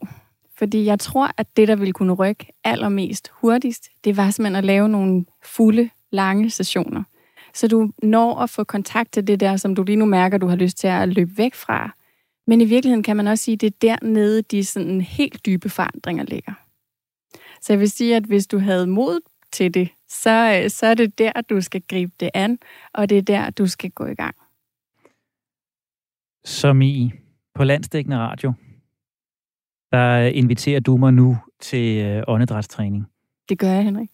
Fordi 0.60 0.84
jeg 0.84 1.00
tror, 1.00 1.30
at 1.36 1.56
det, 1.56 1.68
der 1.68 1.76
ville 1.76 1.92
kunne 1.92 2.12
rykke 2.12 2.52
allermest 2.64 3.30
hurtigst, 3.32 3.88
det 4.04 4.16
var 4.16 4.30
simpelthen 4.30 4.56
at 4.56 4.64
lave 4.64 4.88
nogle 4.88 5.24
fulde, 5.44 5.90
lange 6.12 6.50
sessioner. 6.50 7.02
Så 7.54 7.68
du 7.68 7.92
når 8.02 8.38
at 8.38 8.50
få 8.50 8.64
kontakt 8.64 9.12
til 9.12 9.26
det 9.26 9.40
der, 9.40 9.56
som 9.56 9.74
du 9.74 9.82
lige 9.82 9.96
nu 9.96 10.04
mærker, 10.04 10.38
du 10.38 10.46
har 10.46 10.56
lyst 10.56 10.78
til 10.78 10.86
at 10.86 11.08
løbe 11.08 11.38
væk 11.38 11.54
fra. 11.54 11.94
Men 12.46 12.60
i 12.60 12.64
virkeligheden 12.64 13.02
kan 13.02 13.16
man 13.16 13.26
også 13.26 13.44
sige, 13.44 13.54
at 13.54 13.60
det 13.60 13.66
er 13.66 13.96
dernede, 13.96 14.42
de 14.42 14.64
sådan 14.64 15.00
helt 15.00 15.46
dybe 15.46 15.68
forandringer 15.68 16.24
ligger. 16.24 16.52
Så 17.60 17.72
jeg 17.72 17.80
vil 17.80 17.90
sige, 17.90 18.16
at 18.16 18.24
hvis 18.24 18.46
du 18.46 18.58
havde 18.58 18.86
mod 18.86 19.20
til 19.52 19.74
det, 19.74 19.88
så, 20.08 20.60
øh, 20.64 20.70
så 20.70 20.86
er 20.86 20.94
det 20.94 21.18
der, 21.18 21.32
du 21.50 21.60
skal 21.60 21.82
gribe 21.88 22.12
det 22.20 22.30
an, 22.34 22.58
og 22.94 23.08
det 23.08 23.18
er 23.18 23.22
der, 23.22 23.50
du 23.50 23.66
skal 23.66 23.90
gå 23.90 24.06
i 24.06 24.14
gang. 24.14 24.34
Som 26.44 26.82
i 26.82 27.12
på 27.54 27.64
landsdækkende 27.64 28.18
radio, 28.18 28.52
der 29.92 30.26
inviterer 30.26 30.80
du 30.80 30.96
mig 30.96 31.12
nu 31.12 31.36
til 31.60 32.04
øh, 32.04 32.22
åndedrætstræning. 32.28 33.06
Det 33.48 33.58
gør 33.58 33.68
jeg, 33.68 33.84
Henrik. 33.84 34.10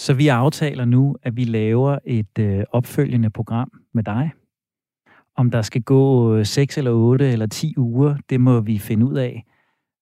Så 0.00 0.14
vi 0.14 0.28
aftaler 0.28 0.84
nu, 0.84 1.16
at 1.22 1.36
vi 1.36 1.44
laver 1.44 1.98
et 2.04 2.38
øh, 2.38 2.64
opfølgende 2.70 3.30
program 3.30 3.72
med 3.94 4.04
dig. 4.04 4.30
Om 5.36 5.50
der 5.50 5.62
skal 5.62 5.82
gå 5.82 6.44
6 6.44 6.78
eller 6.78 6.90
8 6.90 7.32
eller 7.32 7.46
10 7.46 7.74
uger, 7.76 8.16
det 8.30 8.40
må 8.40 8.60
vi 8.60 8.78
finde 8.78 9.06
ud 9.06 9.16
af. 9.16 9.44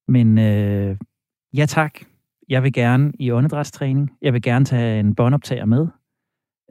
Men 0.08 0.38
øh, 0.38 0.96
ja 1.56 1.66
tak, 1.66 2.00
jeg 2.48 2.62
vil 2.62 2.72
gerne 2.72 3.12
i 3.18 3.30
åndedrætstræning. 3.30 4.10
Jeg 4.22 4.32
vil 4.32 4.42
gerne 4.42 4.64
tage 4.64 5.00
en 5.00 5.14
båndoptager 5.14 5.64
med. 5.64 5.86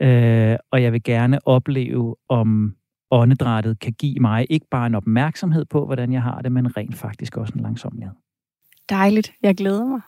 Øh, 0.02 0.58
og 0.72 0.84
jeg 0.84 0.92
vil 0.94 1.04
gerne 1.04 1.48
opleve, 1.48 2.16
om 2.30 2.76
åndedrættet 3.12 3.80
kan 3.80 3.93
give 3.93 4.20
mig 4.20 4.47
ikke 4.49 4.66
bare 4.72 4.88
en 4.88 4.95
opmærksomhed 4.95 5.66
på, 5.66 5.86
hvordan 5.86 6.14
jeg 6.14 6.22
har 6.22 6.41
det, 6.41 6.51
men 6.51 6.78
rent 6.78 6.95
faktisk 6.95 7.38
også 7.38 7.53
en 7.55 7.62
langsomlighed. 7.62 8.16
Dejligt. 8.89 9.32
Jeg 9.43 9.55
glæder 9.55 9.86
mig. 9.86 10.01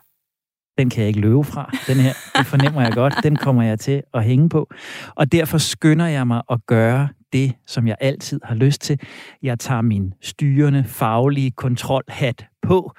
Den 0.78 0.90
kan 0.90 1.00
jeg 1.00 1.08
ikke 1.08 1.20
løbe 1.20 1.44
fra. 1.44 1.70
Den 1.86 1.96
her, 1.96 2.12
det 2.38 2.46
fornemmer 2.46 2.82
jeg 2.82 2.92
godt. 2.92 3.14
Den 3.22 3.36
kommer 3.36 3.62
jeg 3.62 3.80
til 3.80 4.02
at 4.14 4.24
hænge 4.24 4.48
på. 4.48 4.70
Og 5.14 5.32
derfor 5.32 5.58
skynder 5.58 6.06
jeg 6.06 6.26
mig 6.26 6.42
at 6.50 6.66
gøre 6.66 7.08
det, 7.32 7.54
som 7.66 7.86
jeg 7.86 7.96
altid 8.00 8.40
har 8.44 8.54
lyst 8.54 8.80
til. 8.80 9.00
Jeg 9.42 9.58
tager 9.58 9.80
min 9.80 10.14
styrende, 10.20 10.84
faglige 10.84 11.50
kontrolhat 11.50 12.46
på, 12.62 12.92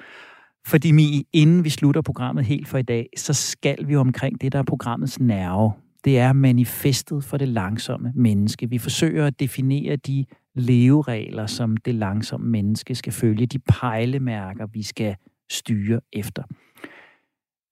fordi 0.67 0.91
mi, 0.91 1.23
inden 1.33 1.63
vi 1.63 1.69
slutter 1.69 2.01
programmet 2.01 2.45
helt 2.45 2.67
for 2.67 2.77
i 2.77 2.81
dag, 2.81 3.09
så 3.17 3.33
skal 3.33 3.87
vi 3.87 3.95
omkring 3.95 4.41
det, 4.41 4.51
der 4.51 4.59
er 4.59 4.63
programmets 4.63 5.19
nerve. 5.19 5.73
Det 6.05 6.19
er 6.19 6.33
manifestet 6.33 7.23
for 7.23 7.37
det 7.37 7.47
langsomme 7.47 8.11
menneske. 8.15 8.69
Vi 8.69 8.77
forsøger 8.77 9.25
at 9.25 9.39
definere 9.39 9.95
de 9.95 10.25
leveregler, 10.55 11.45
som 11.45 11.77
det 11.77 11.95
langsomme 11.95 12.47
menneske 12.47 12.95
skal 12.95 13.13
følge, 13.13 13.45
de 13.45 13.59
pejlemærker, 13.59 14.65
vi 14.65 14.83
skal 14.83 15.15
styre 15.49 15.99
efter. 16.13 16.43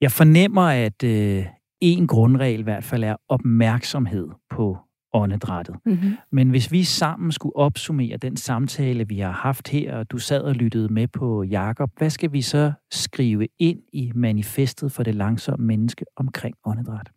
Jeg 0.01 0.11
fornemmer, 0.11 0.61
at 0.61 1.03
øh, 1.03 1.45
en 1.81 2.07
grundregel 2.07 2.59
i 2.59 2.63
hvert 2.63 2.83
fald 2.83 3.03
er 3.03 3.15
opmærksomhed 3.29 4.27
på 4.49 4.77
åndedrættet. 5.13 5.75
Mm-hmm. 5.85 6.13
Men 6.31 6.49
hvis 6.49 6.71
vi 6.71 6.83
sammen 6.83 7.31
skulle 7.31 7.55
opsummere 7.55 8.17
den 8.17 8.37
samtale, 8.37 9.07
vi 9.07 9.19
har 9.19 9.31
haft 9.31 9.67
her, 9.67 9.95
og 9.95 10.11
du 10.11 10.17
sad 10.17 10.41
og 10.41 10.55
lyttede 10.55 10.93
med 10.93 11.07
på 11.07 11.43
Jakob, 11.43 11.89
hvad 11.97 12.09
skal 12.09 12.31
vi 12.31 12.41
så 12.41 12.71
skrive 12.91 13.47
ind 13.59 13.79
i 13.93 14.11
manifestet 14.15 14.91
for 14.91 15.03
det 15.03 15.15
langsomme 15.15 15.65
menneske 15.65 16.05
omkring 16.15 16.55
åndedræt? 16.65 17.11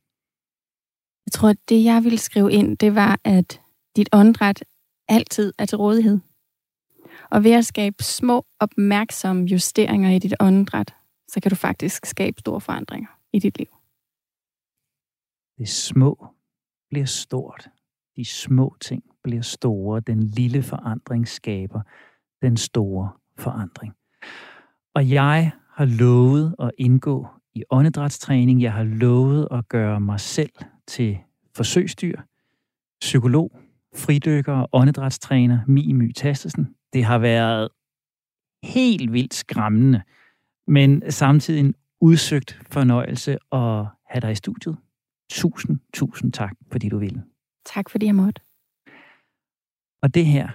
Jeg 1.27 1.33
tror, 1.33 1.49
at 1.49 1.59
det, 1.69 1.85
jeg 1.85 2.05
ville 2.05 2.19
skrive 2.19 2.53
ind, 2.53 2.77
det 2.77 2.95
var, 2.95 3.21
at 3.25 3.61
dit 3.97 4.09
åndedræt 4.13 4.65
altid 5.09 5.53
er 5.59 5.67
til 5.67 5.79
rådighed. 5.79 6.19
Og 7.31 7.45
ved 7.45 7.53
at 7.53 7.65
skabe 7.65 8.05
små, 8.05 8.47
opmærksomme 8.61 9.45
justeringer 9.45 10.11
i 10.11 10.19
dit 10.19 10.35
åndedræt, 10.41 10.95
så 11.29 11.41
kan 11.41 11.51
du 11.51 11.57
faktisk 11.57 12.07
skabe 12.07 12.41
store 12.41 12.61
forandringer 12.61 13.09
i 13.33 13.39
dit 13.39 13.59
liv. 13.59 13.67
Det 15.59 15.69
små 15.69 16.27
bliver 16.91 17.07
stort. 17.07 17.69
De 18.17 18.25
små 18.25 18.77
ting 18.81 19.03
bliver 19.23 19.43
store. 19.43 20.01
Den 20.01 20.23
lille 20.23 20.63
forandring 20.63 21.29
skaber 21.29 21.81
den 22.43 22.57
store 22.57 23.11
forandring. 23.39 23.95
Og 24.95 25.11
jeg 25.11 25.53
har 25.71 25.85
lovet 25.85 26.55
at 26.59 26.71
indgå 26.79 27.27
i 27.55 27.63
åndedrætstræning. 27.71 28.63
Jeg 28.63 28.73
har 28.73 28.85
lovet 28.85 29.49
at 29.51 29.69
gøre 29.69 30.01
mig 30.01 30.21
selv 30.21 30.53
til 30.87 31.19
forsøgsdyr, 31.57 32.21
psykolog, 33.01 33.61
fridykker 33.95 34.53
og 34.53 34.69
åndedrætstræner 34.73 35.61
Mie 35.67 35.95
My 35.95 36.13
Tastesen. 36.13 36.77
Det 36.93 37.05
har 37.05 37.19
været 37.19 37.69
helt 38.63 39.13
vildt 39.13 39.35
skræmmende, 39.35 40.03
men 40.67 41.11
samtidig 41.11 41.61
en 41.61 41.75
udsøgt 42.01 42.61
fornøjelse 42.71 43.33
at 43.33 43.87
have 44.05 44.21
dig 44.23 44.33
i 44.33 44.35
studiet. 44.35 44.77
Tusind, 45.31 45.79
tusind 45.95 46.33
tak, 46.33 46.57
fordi 46.73 46.89
du 46.89 46.99
ville. 46.99 47.25
Tak, 47.65 47.91
fordi 47.91 48.07
jeg 48.07 48.15
måtte. 48.15 48.43
Og 50.03 50.15
det 50.15 50.27
her, 50.27 50.49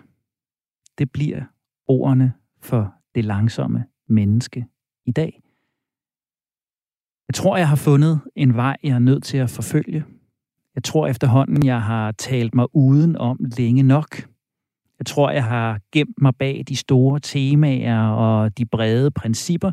det 0.97 1.11
bliver 1.11 1.43
ordene 1.87 2.33
for 2.61 2.93
det 3.15 3.25
langsomme 3.25 3.85
menneske 4.07 4.67
i 5.05 5.11
dag. 5.11 5.41
Jeg 7.27 7.35
tror, 7.35 7.57
jeg 7.57 7.69
har 7.69 7.75
fundet 7.75 8.21
en 8.35 8.55
vej, 8.55 8.77
jeg 8.83 8.95
er 8.95 8.99
nødt 8.99 9.23
til 9.23 9.37
at 9.37 9.49
forfølge. 9.49 10.05
Jeg 10.75 10.83
tror 10.83 11.07
efterhånden, 11.07 11.65
jeg 11.65 11.81
har 11.81 12.11
talt 12.11 12.55
mig 12.55 12.75
uden 12.75 13.15
om 13.15 13.37
længe 13.57 13.83
nok. 13.83 14.15
Jeg 14.99 15.05
tror, 15.05 15.31
jeg 15.31 15.43
har 15.43 15.79
gemt 15.91 16.21
mig 16.21 16.35
bag 16.35 16.63
de 16.67 16.75
store 16.75 17.19
temaer 17.19 18.07
og 18.07 18.57
de 18.57 18.65
brede 18.65 19.11
principper. 19.11 19.71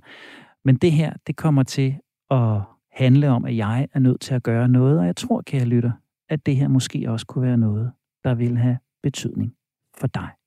Men 0.64 0.76
det 0.76 0.92
her, 0.92 1.12
det 1.26 1.36
kommer 1.36 1.62
til 1.62 1.96
at 2.30 2.60
handle 2.92 3.28
om, 3.28 3.44
at 3.44 3.56
jeg 3.56 3.88
er 3.92 3.98
nødt 3.98 4.20
til 4.20 4.34
at 4.34 4.42
gøre 4.42 4.68
noget, 4.68 4.98
og 4.98 5.06
jeg 5.06 5.16
tror, 5.16 5.42
kære 5.42 5.64
lytter, 5.64 5.92
at 6.28 6.46
det 6.46 6.56
her 6.56 6.68
måske 6.68 7.04
også 7.08 7.26
kunne 7.26 7.42
være 7.42 7.58
noget, 7.58 7.92
der 8.24 8.34
vil 8.34 8.58
have 8.58 8.78
betydning 9.02 9.52
for 9.98 10.06
dig. 10.06 10.37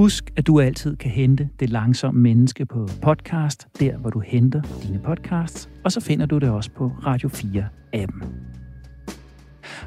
Husk, 0.00 0.32
at 0.36 0.46
du 0.46 0.60
altid 0.60 0.96
kan 0.96 1.10
hente 1.10 1.48
Det 1.60 1.70
Langsomme 1.70 2.20
Menneske 2.20 2.66
på 2.66 2.88
podcast, 3.02 3.68
der 3.80 3.96
hvor 3.96 4.10
du 4.10 4.20
henter 4.20 4.62
dine 4.82 4.98
podcasts, 4.98 5.70
og 5.84 5.92
så 5.92 6.00
finder 6.00 6.26
du 6.26 6.38
det 6.38 6.50
også 6.50 6.70
på 6.70 6.92
Radio 7.06 7.28
4-appen. 7.28 8.24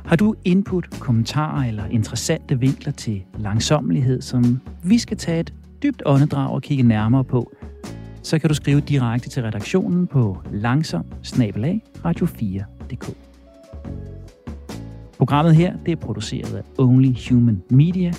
Har 0.06 0.16
du 0.16 0.36
input, 0.46 0.90
kommentarer 1.00 1.68
eller 1.68 1.86
interessante 1.86 2.60
vinkler 2.60 2.92
til 2.92 3.24
langsommelighed, 3.38 4.22
som 4.22 4.60
vi 4.84 4.98
skal 4.98 5.18
tage 5.18 5.40
et 5.40 5.54
dybt 5.84 6.04
åndedrag 6.06 6.52
og 6.52 6.62
kigge 6.62 6.84
nærmere 6.84 7.24
på, 7.24 7.52
så 8.24 8.40
kan 8.40 8.50
du 8.50 8.56
skrive 8.56 8.82
direkte 8.82 9.30
til 9.30 9.44
redaktionen 9.44 10.08
på 10.08 10.38
langsom 10.52 11.06
radio4.dk. 12.06 13.18
Programmet 15.18 15.56
her 15.56 15.78
det 15.86 15.92
er 15.92 15.96
produceret 15.96 16.56
af 16.56 16.64
Only 16.78 17.14
Human 17.30 17.64
Media. 17.70 18.14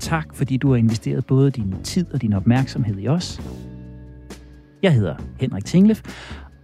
Tak 0.00 0.34
fordi 0.34 0.56
du 0.56 0.68
har 0.68 0.76
investeret 0.76 1.26
både 1.26 1.50
din 1.50 1.74
tid 1.82 2.06
og 2.12 2.22
din 2.22 2.32
opmærksomhed 2.32 2.98
i 2.98 3.08
os. 3.08 3.40
Jeg 4.82 4.94
hedder 4.94 5.14
Henrik 5.40 5.64
Tinglef, 5.64 6.02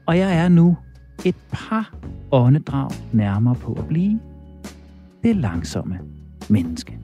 og 0.07 0.19
jeg 0.19 0.37
er 0.37 0.49
nu 0.49 0.77
et 1.25 1.37
par 1.53 1.95
åndedrag 2.33 2.91
nærmere 3.13 3.55
på 3.55 3.73
at 3.73 3.87
blive 3.89 4.21
det 5.23 5.37
langsomme 5.37 5.99
menneske. 6.49 6.99